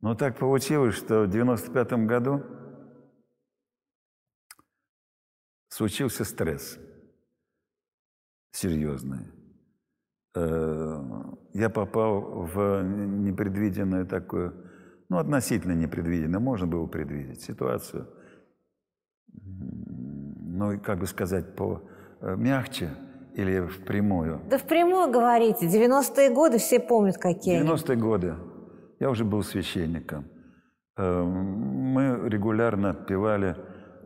Но 0.01 0.15
так 0.15 0.37
получилось, 0.37 0.95
что 0.95 1.23
в 1.23 1.29
95 1.29 1.93
году 2.05 2.43
случился 5.69 6.23
стресс 6.23 6.77
серьезный. 8.51 9.31
Э, 10.35 11.01
Я 11.53 11.69
попал 11.69 12.43
в 12.45 12.83
непредвиденную 12.83 14.05
такую, 14.05 14.69
ну, 15.09 15.17
относительно 15.17 15.73
непредвиденную, 15.73 16.41
можно 16.41 16.67
было 16.67 16.85
предвидеть 16.87 17.41
ситуацию, 17.41 18.07
ну, 19.27 20.79
как 20.81 20.99
бы 20.99 21.07
сказать, 21.07 21.55
по 21.55 21.89
э, 22.21 22.35
мягче 22.35 22.95
или 23.35 23.67
впрямую. 23.67 24.41
Да 24.49 24.57
впрямую 24.57 25.11
говорите, 25.11 25.67
90-е 25.67 26.29
годы 26.29 26.57
все 26.57 26.79
помнят, 26.79 27.17
какие 27.17 27.59
они. 27.59 27.69
90-е 27.69 27.95
годы. 27.97 28.35
Я 28.99 29.09
уже 29.09 29.25
был 29.25 29.43
священником. 29.43 30.25
Э, 30.97 31.23
Мы 31.23 32.29
регулярно 32.29 32.91
отпевали 32.91 33.55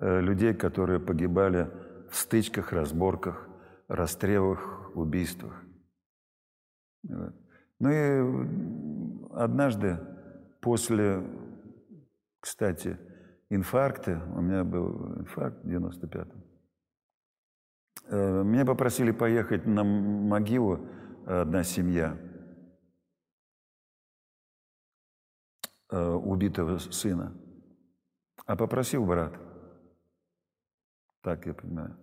э, 0.01 0.21
людей, 0.21 0.53
которые 0.53 0.99
погибали 0.99 1.69
в 2.09 2.15
стычках, 2.15 2.73
разборках, 2.73 3.47
расстрелах, 3.87 4.91
убийствах. 4.95 5.53
Вот. 7.03 7.33
Ну 7.79 7.89
и 7.89 8.47
однажды 9.35 9.99
после, 10.59 11.23
кстати, 12.41 12.97
инфаркта, 13.49 14.21
у 14.35 14.41
меня 14.41 14.63
был 14.63 15.19
инфаркт 15.19 15.63
в 15.63 15.67
95-м, 15.67 16.27
э, 16.27 16.48
меня 18.15 18.65
попросили 18.65 19.11
поехать 19.11 19.65
на 19.65 19.83
могилу 19.83 20.87
э, 21.25 21.41
одна 21.41 21.63
семья 21.63 22.17
э, 25.91 26.01
убитого 26.01 26.77
сына, 26.79 27.35
а 28.45 28.55
попросил 28.55 29.05
брат. 29.05 29.33
Так 31.21 31.45
я 31.45 31.53
понимаю. 31.53 31.97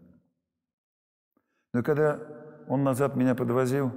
Но 1.73 1.83
когда 1.83 2.21
он 2.69 2.85
назад 2.85 3.17
меня 3.17 3.35
подвозил, 3.35 3.93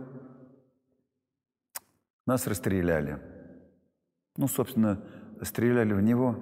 нас 2.26 2.46
расстреляли. 2.48 3.22
Ну, 4.38 4.48
собственно, 4.48 5.04
стреляли 5.42 5.94
в 5.94 6.02
него. 6.02 6.36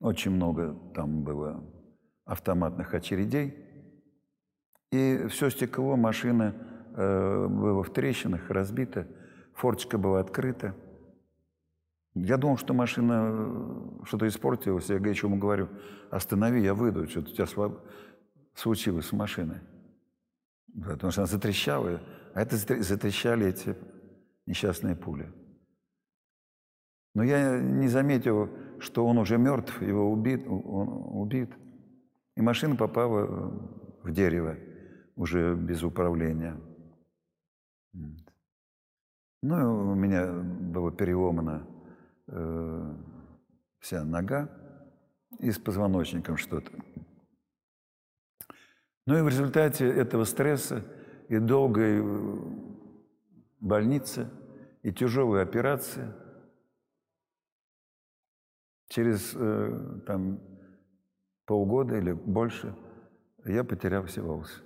Очень 0.00 0.32
много 0.32 0.74
там 0.94 1.24
было 1.24 1.64
автоматных 2.24 2.94
очередей. 2.94 3.73
И 4.94 5.26
все 5.26 5.50
стекло 5.50 5.96
машины 5.96 6.54
э, 6.94 7.48
было 7.48 7.82
в 7.82 7.92
трещинах, 7.92 8.48
разбито. 8.48 9.08
Форточка 9.54 9.98
была 9.98 10.20
открыта. 10.20 10.76
Я 12.14 12.36
думал, 12.36 12.58
что 12.58 12.74
машина 12.74 13.28
э, 13.28 14.04
что-то 14.04 14.28
испортилась. 14.28 14.88
Я 14.88 14.98
еще 14.98 15.26
ему 15.26 15.36
говорю, 15.36 15.68
останови, 16.12 16.60
я 16.60 16.74
выйду, 16.74 17.08
что-то 17.08 17.32
у 17.32 17.34
тебя 17.34 17.44
сва- 17.46 17.80
случилось 18.54 19.06
с 19.06 19.12
машиной. 19.12 19.58
Потому 20.72 21.10
что 21.10 21.22
она 21.22 21.26
затрещала, 21.26 22.00
а 22.32 22.42
это 22.42 22.54
затр- 22.54 22.80
затрещали 22.80 23.48
эти 23.48 23.76
несчастные 24.46 24.94
пули. 24.94 25.28
Но 27.16 27.24
я 27.24 27.58
не 27.60 27.88
заметил, 27.88 28.48
что 28.78 29.04
он 29.04 29.18
уже 29.18 29.38
мертв, 29.38 29.82
его 29.82 30.08
убит, 30.08 30.46
он 30.46 31.20
убит. 31.20 31.50
И 32.36 32.42
машина 32.42 32.76
попала 32.76 33.26
в 34.04 34.12
дерево, 34.12 34.56
уже 35.16 35.54
без 35.54 35.82
управления. 35.82 36.60
Ну, 39.42 39.92
у 39.92 39.94
меня 39.94 40.32
была 40.32 40.90
переломана 40.90 41.66
э, 42.28 42.94
вся 43.78 44.04
нога 44.04 44.48
и 45.38 45.50
с 45.50 45.58
позвоночником 45.58 46.36
что-то. 46.36 46.72
Ну 49.06 49.18
и 49.18 49.22
в 49.22 49.28
результате 49.28 49.86
этого 49.86 50.24
стресса 50.24 50.82
и 51.28 51.38
долгой 51.38 52.00
э, 52.00 52.36
больницы, 53.60 54.30
и 54.82 54.92
тяжелой 54.92 55.42
операции 55.42 56.12
через 58.88 59.32
э, 59.34 60.00
там, 60.06 60.40
полгода 61.46 61.96
или 61.96 62.12
больше 62.12 62.74
я 63.44 63.64
потерял 63.64 64.04
все 64.04 64.22
волосы. 64.22 64.62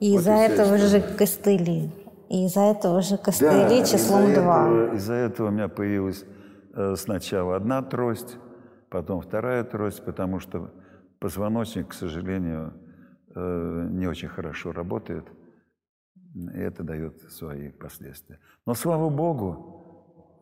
И 0.00 0.14
из-за 0.16 0.32
этого 0.32 0.76
же 0.78 0.98
история. 0.98 1.16
костыли. 1.16 1.90
И 2.28 2.44
из-за 2.46 2.60
этого 2.60 3.00
же 3.00 3.16
костыли 3.18 3.80
из-за 3.80 3.96
числом 3.98 4.32
два. 4.34 4.66
этого- 4.68 4.94
Из-за 4.96 5.14
этого 5.14 5.48
у 5.48 5.50
меня 5.50 5.68
появилась 5.68 6.24
э, 6.76 6.96
сначала 6.96 7.54
одна 7.56 7.82
трость, 7.82 8.36
потом 8.90 9.20
вторая 9.20 9.62
трость, 9.64 10.04
потому 10.04 10.40
что 10.40 10.70
позвоночник, 11.20 11.88
к 11.88 11.92
сожалению, 11.94 12.72
э, 13.36 13.88
не 13.92 14.06
очень 14.08 14.28
хорошо 14.28 14.72
работает, 14.72 15.24
и 16.34 16.58
это 16.58 16.82
дает 16.82 17.20
свои 17.30 17.68
последствия. 17.70 18.38
Но 18.66 18.74
слава 18.74 19.08
Богу, 19.08 19.80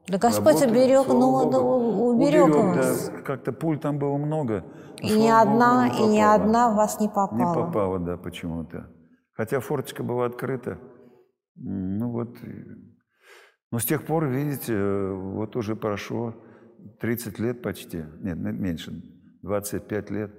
Да 0.09 0.19
Господь 0.19 0.55
работает, 0.63 0.71
уберег, 0.71 1.07
ну, 1.09 1.51
да, 1.51 1.61
Богу. 1.61 2.05
уберег 2.15 2.45
Уберег, 2.47 2.77
вас. 2.77 3.09
да. 3.11 3.19
Как-то 3.23 3.53
пуль 3.53 3.79
там 3.79 3.99
было 3.99 4.17
много. 4.17 4.65
но, 5.03 5.07
И 5.09 5.13
ни 5.13 5.27
слава 5.29 5.45
Богу, 5.45 5.53
одна, 5.55 5.89
не 5.89 5.99
и 5.99 6.07
ни 6.09 6.21
одна 6.21 6.71
вас 6.75 6.99
не 7.01 7.07
Не 7.07 7.13
попала. 7.13 7.99
да, 7.99 8.17
почему-то. 8.17 8.87
Хотя 9.35 9.61
форточка 9.61 10.03
была 10.03 10.27
открыта. 10.27 10.79
Ну 11.57 12.11
вот. 12.11 12.37
Но 13.71 13.79
с 13.79 13.85
тех 13.85 14.05
пор, 14.05 14.27
видите, 14.27 14.75
э, 14.75 15.13
вот 15.13 15.57
уже 15.57 15.75
прошло 15.75 16.35
30 17.01 17.39
лет 17.39 17.63
почти. 17.63 18.05
Нет, 18.21 18.37
меньше. 18.37 18.93
25 19.43 20.11
лет. 20.11 20.31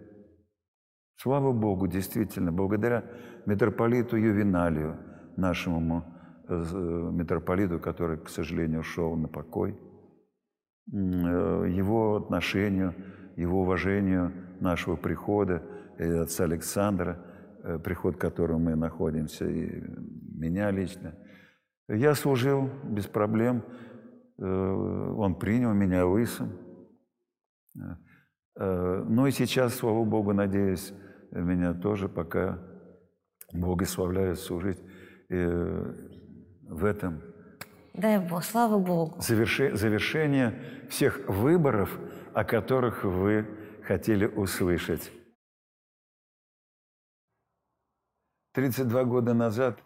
Слава 1.16 1.52
Богу, 1.52 1.88
действительно, 1.88 2.52
благодаря 2.52 3.04
митрополиту 3.46 4.18
Ювеналию, 4.18 5.00
нашему 5.36 6.04
э, 6.48 6.54
э, 6.54 6.76
митрополиту, 7.12 7.80
который, 7.80 8.18
к 8.20 8.30
сожалению, 8.30 8.82
ушел 8.82 9.16
на 9.16 9.28
покой, 9.28 9.78
его 10.86 12.18
отношению, 12.18 12.94
его 13.38 13.62
уважению 13.62 14.34
нашего 14.60 14.98
прихода, 14.98 15.64
отца 15.98 16.44
Александра, 16.44 17.33
приход, 17.84 18.16
в 18.16 18.20
котором 18.20 18.64
мы 18.64 18.76
находимся, 18.76 19.46
и 19.50 19.82
меня 20.36 20.72
лично. 20.72 21.16
Я 21.88 22.16
служил 22.16 22.70
без 22.84 23.06
проблем. 23.08 23.64
Э, 24.38 24.44
Он 24.46 25.36
принял 25.36 25.74
меня 25.74 26.06
лысым. 26.06 26.50
Э, 28.56 29.04
Ну 29.08 29.28
и 29.28 29.32
сейчас, 29.32 29.76
слава 29.76 30.04
Богу, 30.04 30.34
надеюсь, 30.34 30.94
меня 31.32 31.74
тоже 31.74 32.08
пока 32.10 32.60
благословляют 33.54 34.40
служить 34.40 34.80
э, 35.30 35.94
в 36.70 36.86
этом 36.86 37.22
Дай 37.94 38.18
Бог, 38.20 38.44
слава 38.44 38.80
Богу. 38.80 39.20
заверши- 39.20 39.76
завершение 39.76 40.60
всех 40.90 41.20
выборов, 41.28 42.00
о 42.34 42.44
которых 42.44 43.04
вы 43.04 43.46
хотели 43.84 44.26
услышать. 44.26 45.12
32 48.54 49.04
года 49.06 49.34
назад 49.34 49.84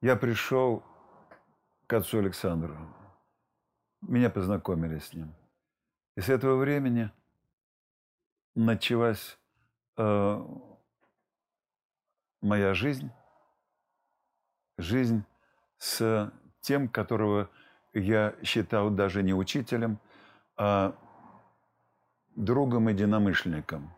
я 0.00 0.16
пришел 0.16 0.82
к 1.86 1.92
отцу 1.92 2.18
Александру. 2.18 2.74
Меня 4.00 4.30
познакомили 4.30 4.98
с 4.98 5.12
ним. 5.12 5.34
И 6.16 6.22
с 6.22 6.30
этого 6.30 6.56
времени 6.56 7.10
началась 8.54 9.38
э, 9.98 10.46
моя 12.40 12.72
жизнь, 12.72 13.10
жизнь 14.78 15.22
с 15.76 16.32
тем, 16.60 16.88
которого 16.88 17.50
я 17.92 18.34
считал 18.42 18.88
даже 18.88 19.22
не 19.22 19.34
учителем, 19.34 19.98
а 20.56 20.96
другом 22.36 22.88
единомышленником. 22.88 23.92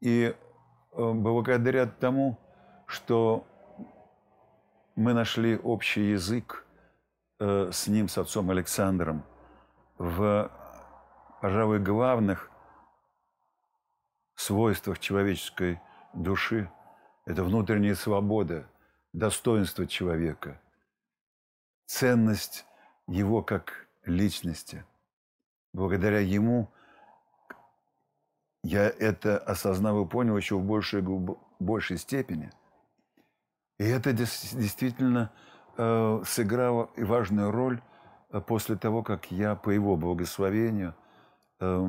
И 0.00 0.34
благодаря 0.92 1.86
тому, 1.86 2.38
что 2.86 3.46
мы 4.96 5.14
нашли 5.14 5.56
общий 5.56 6.10
язык 6.10 6.66
э, 7.38 7.70
с 7.72 7.86
ним, 7.86 8.08
с 8.08 8.18
отцом 8.18 8.50
Александром, 8.50 9.24
в, 9.98 10.50
пожалуй, 11.40 11.78
главных 11.78 12.50
свойствах 14.34 14.98
человеческой 14.98 15.80
души. 16.12 16.70
Это 17.26 17.44
внутренняя 17.44 17.94
свобода, 17.94 18.68
достоинство 19.12 19.86
человека, 19.86 20.60
ценность 21.86 22.66
его 23.06 23.42
как 23.42 23.88
личности. 24.04 24.84
Благодаря 25.72 26.20
ему 26.20 26.72
я 28.62 28.88
это 28.88 29.38
осознал 29.38 30.04
и 30.04 30.08
понял 30.08 30.36
еще 30.36 30.56
в 30.56 30.64
большей, 30.64 31.02
большей 31.58 31.98
степени. 31.98 32.50
И 33.78 33.84
это 33.84 34.12
действительно 34.12 35.32
э, 35.76 36.22
сыграло 36.26 36.90
важную 36.96 37.50
роль 37.50 37.80
э, 38.30 38.40
после 38.40 38.76
того, 38.76 39.02
как 39.02 39.30
я 39.30 39.54
по 39.54 39.70
его 39.70 39.96
благословению 39.96 40.94
э, 41.60 41.88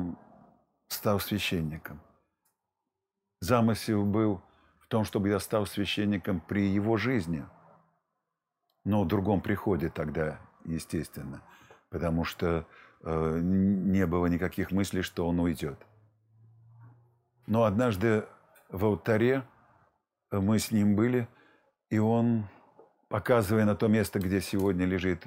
стал 0.88 1.20
священником. 1.20 2.00
Замысел 3.40 4.04
был 4.04 4.40
в 4.80 4.86
том, 4.86 5.04
чтобы 5.04 5.28
я 5.28 5.40
стал 5.40 5.66
священником 5.66 6.40
при 6.40 6.68
его 6.68 6.96
жизни, 6.96 7.44
но 8.84 9.04
в 9.04 9.08
другом 9.08 9.40
приходе 9.40 9.90
тогда, 9.90 10.40
естественно, 10.64 11.42
потому 11.90 12.24
что 12.24 12.66
э, 13.02 13.40
не 13.42 14.06
было 14.06 14.26
никаких 14.26 14.70
мыслей, 14.70 15.02
что 15.02 15.28
он 15.28 15.40
уйдет. 15.40 15.78
Но 17.46 17.64
однажды 17.64 18.26
в 18.68 18.84
алтаре 18.84 19.44
мы 20.30 20.58
с 20.58 20.70
ним 20.70 20.96
были, 20.96 21.28
и 21.90 21.98
он, 21.98 22.46
показывая 23.08 23.64
на 23.64 23.74
то 23.74 23.88
место, 23.88 24.18
где 24.18 24.40
сегодня 24.40 24.86
лежит 24.86 25.26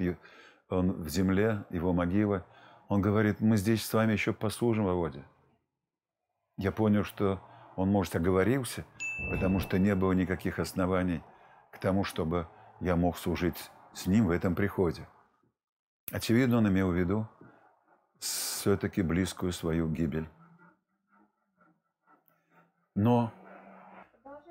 он 0.68 0.92
в 1.02 1.08
земле, 1.08 1.64
его 1.70 1.92
могила, 1.92 2.44
он 2.88 3.00
говорит, 3.00 3.40
мы 3.40 3.56
здесь 3.56 3.84
с 3.84 3.92
вами 3.92 4.12
еще 4.12 4.32
послужим, 4.32 4.84
Володя. 4.84 5.24
Я 6.56 6.72
понял, 6.72 7.04
что 7.04 7.40
он, 7.76 7.90
может, 7.90 8.16
оговорился, 8.16 8.84
потому 9.30 9.60
что 9.60 9.78
не 9.78 9.94
было 9.94 10.12
никаких 10.12 10.58
оснований 10.58 11.22
к 11.70 11.78
тому, 11.78 12.04
чтобы 12.04 12.48
я 12.80 12.96
мог 12.96 13.18
служить 13.18 13.70
с 13.92 14.06
ним 14.06 14.26
в 14.26 14.30
этом 14.30 14.54
приходе. 14.54 15.06
Очевидно, 16.10 16.58
он 16.58 16.68
имел 16.68 16.90
в 16.90 16.94
виду 16.94 17.28
все-таки 18.18 19.02
близкую 19.02 19.52
свою 19.52 19.88
гибель. 19.88 20.28
Но 22.96 23.30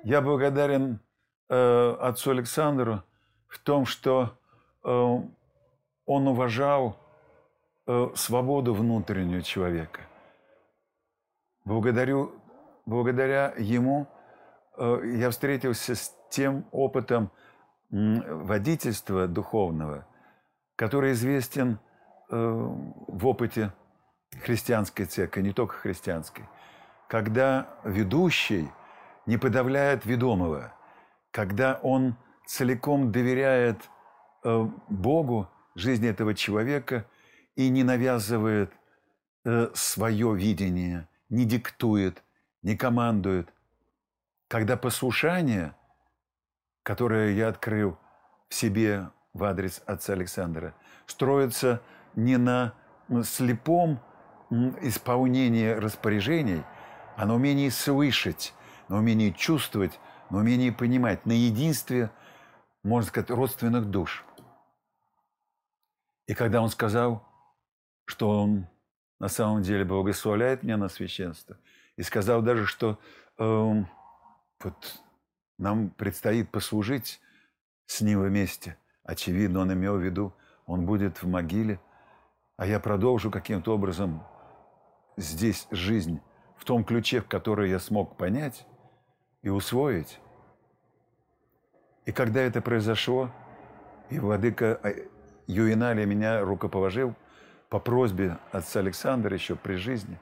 я 0.04 0.22
благодарен 0.22 1.00
э, 1.48 1.96
отцу 2.00 2.30
Александру 2.30 3.02
в 3.48 3.58
том, 3.58 3.86
что 3.86 4.38
э, 4.84 4.88
он 4.88 6.28
уважал 6.28 6.96
э, 7.88 8.08
свободу 8.14 8.72
внутреннюю 8.72 9.42
человека. 9.42 10.00
Благодарю, 11.64 12.30
благодаря 12.86 13.52
ему 13.58 14.06
э, 14.78 15.00
я 15.16 15.30
встретился 15.30 15.96
с 15.96 16.14
тем 16.30 16.66
опытом 16.70 17.32
водительства 17.90 19.26
духовного, 19.26 20.06
который 20.76 21.12
известен 21.12 21.80
э, 22.30 22.36
в 22.36 23.26
опыте 23.26 23.72
христианской 24.44 25.06
церкви, 25.06 25.42
не 25.42 25.52
только 25.52 25.74
христианской 25.74 26.44
когда 27.08 27.68
ведущий 27.84 28.70
не 29.26 29.36
подавляет 29.36 30.04
ведомого, 30.04 30.72
когда 31.30 31.78
он 31.82 32.16
целиком 32.46 33.12
доверяет 33.12 33.88
э, 34.44 34.68
Богу 34.88 35.48
жизни 35.74 36.08
этого 36.08 36.34
человека 36.34 37.06
и 37.54 37.68
не 37.68 37.84
навязывает 37.84 38.72
э, 39.44 39.68
свое 39.74 40.34
видение, 40.34 41.08
не 41.28 41.44
диктует, 41.44 42.22
не 42.62 42.76
командует. 42.76 43.52
Когда 44.48 44.76
послушание, 44.76 45.74
которое 46.82 47.32
я 47.32 47.48
открыл 47.48 47.98
в 48.48 48.54
себе 48.54 49.10
в 49.32 49.44
адрес 49.44 49.82
отца 49.86 50.12
Александра, 50.12 50.74
строится 51.06 51.82
не 52.14 52.36
на 52.36 52.74
слепом 53.22 54.00
исполнении 54.80 55.68
распоряжений– 55.68 56.62
а 57.16 57.24
на 57.24 57.34
умении 57.34 57.70
слышать, 57.70 58.54
на 58.88 58.98
умении 58.98 59.30
чувствовать, 59.30 59.98
на 60.30 60.38
умении 60.38 60.70
понимать, 60.70 61.24
на 61.24 61.32
единстве, 61.32 62.10
можно 62.84 63.08
сказать, 63.08 63.30
родственных 63.30 63.86
душ. 63.86 64.24
И 66.26 66.34
когда 66.34 66.60
он 66.60 66.68
сказал, 66.68 67.26
что 68.04 68.42
он 68.42 68.66
на 69.18 69.28
самом 69.28 69.62
деле 69.62 69.84
благословляет 69.84 70.62
меня 70.62 70.76
на 70.76 70.88
священство, 70.88 71.56
и 71.96 72.02
сказал 72.02 72.42
даже, 72.42 72.66
что 72.66 72.98
э, 73.38 73.84
вот 74.62 75.02
нам 75.58 75.88
предстоит 75.88 76.50
послужить 76.50 77.20
с 77.86 78.02
ним 78.02 78.22
вместе. 78.22 78.76
Очевидно, 79.04 79.60
он 79.60 79.72
имел 79.72 79.96
в 79.96 80.02
виду, 80.02 80.34
он 80.66 80.84
будет 80.84 81.22
в 81.22 81.26
могиле, 81.26 81.80
а 82.58 82.66
я 82.66 82.78
продолжу 82.78 83.30
каким-то 83.30 83.74
образом 83.74 84.22
здесь 85.16 85.66
жизнь 85.70 86.20
в 86.56 86.64
том 86.64 86.84
ключе, 86.84 87.20
который 87.20 87.70
я 87.70 87.78
смог 87.78 88.16
понять 88.16 88.66
и 89.42 89.48
усвоить. 89.48 90.18
И 92.04 92.12
когда 92.12 92.40
это 92.40 92.60
произошло, 92.60 93.30
и 94.10 94.18
владыка 94.18 94.80
а, 94.82 94.92
Юиналия 95.46 96.06
меня 96.06 96.40
рукоположил 96.40 97.14
по 97.68 97.78
просьбе 97.78 98.38
отца 98.52 98.80
Александра 98.80 99.34
еще 99.34 99.56
при 99.56 99.74
жизни, 99.74 100.18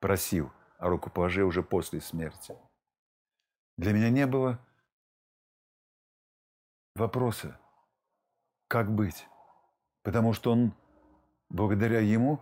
просил, 0.00 0.50
а 0.78 0.88
рукоположил 0.88 1.48
уже 1.48 1.62
после 1.62 2.00
смерти. 2.00 2.56
Для 3.78 3.92
меня 3.92 4.10
не 4.10 4.26
было 4.26 4.58
вопроса, 6.94 7.58
как 8.68 8.92
быть, 8.92 9.26
потому 10.02 10.32
что 10.32 10.52
он, 10.52 10.74
благодаря 11.48 12.00
ему, 12.00 12.40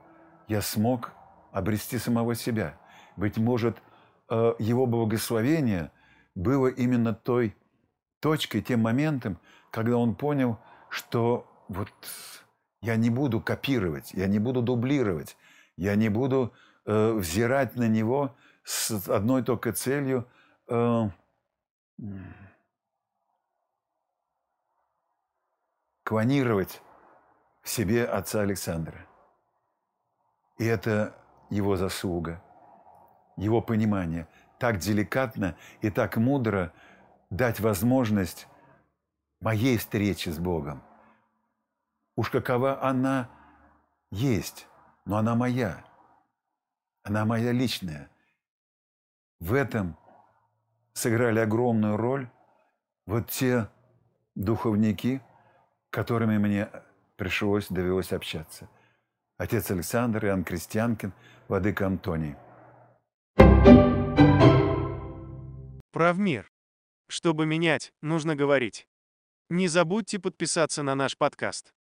я 0.49 0.63
смог 0.63 1.13
обрести 1.53 1.99
самого 1.99 2.35
себя– 2.35 2.79
быть 3.17 3.37
может, 3.37 3.83
э, 4.29 4.55
его 4.59 4.87
благословение 4.87 5.91
было 6.35 6.69
именно 6.69 7.15
той 7.15 7.57
точкой, 8.21 8.63
тем 8.63 8.81
моментом, 8.81 9.39
когда 9.71 9.97
он 9.97 10.15
понял, 10.15 10.59
что 10.89 11.47
вот 11.69 11.93
я 12.81 12.97
не 12.97 13.11
буду 13.11 13.41
копировать, 13.41 14.13
я 14.13 14.27
не 14.27 14.39
буду 14.39 14.63
дублировать, 14.63 15.37
я 15.77 15.97
не 15.97 16.09
буду 16.09 16.53
э, 16.87 17.13
взирать 17.13 17.77
на 17.77 17.89
него 17.89 18.35
с 18.65 19.09
одной 19.09 19.43
только 19.43 19.73
целью 19.73 20.27
э, 20.69 21.09
клонировать 26.05 26.83
в 27.63 27.69
себе 27.69 28.05
отца 28.05 28.41
Александра. 28.41 29.07
И 30.59 30.65
это 30.65 31.15
его 31.51 31.77
заслуга– 31.77 32.43
его 33.41 33.63
понимание, 33.63 34.29
так 34.59 34.79
деликатно 34.79 35.57
и 35.81 35.91
так 35.91 36.17
мудро 36.17 36.73
дать 37.31 37.59
возможность 37.61 38.47
моей 39.41 39.79
встречи 39.79 40.29
с 40.29 40.39
Богом. 40.39 40.83
Уж 42.17 42.29
какова 42.29 42.83
она 42.83 43.31
есть, 44.11 44.69
но 45.07 45.17
она 45.17 45.35
моя. 45.35 45.83
Она 47.03 47.25
моя 47.25 47.53
личная. 47.53 48.11
В 49.39 49.55
этом 49.55 49.97
сыграли 50.93 51.39
огромную 51.39 51.97
роль 51.97 52.29
вот 53.07 53.31
те 53.31 53.69
духовники, 54.35 55.23
которыми 55.89 56.37
мне 56.37 56.69
пришлось, 57.17 57.69
довелось 57.69 58.13
общаться. 58.13 58.69
Отец 59.39 59.71
Александр, 59.71 60.27
Иоанн 60.27 60.45
Крестьянкин, 60.45 61.15
Владыка 61.49 61.87
Антоний– 61.87 62.37
Правмир. 65.93 66.51
Чтобы 67.09 67.47
менять, 67.47 67.93
нужно 68.01 68.37
говорить. 68.37 68.87
Не 69.49 69.69
забудьте 69.69 70.19
подписаться 70.19 70.83
на 70.83 70.95
наш 70.95 71.17
подкаст. 71.17 71.73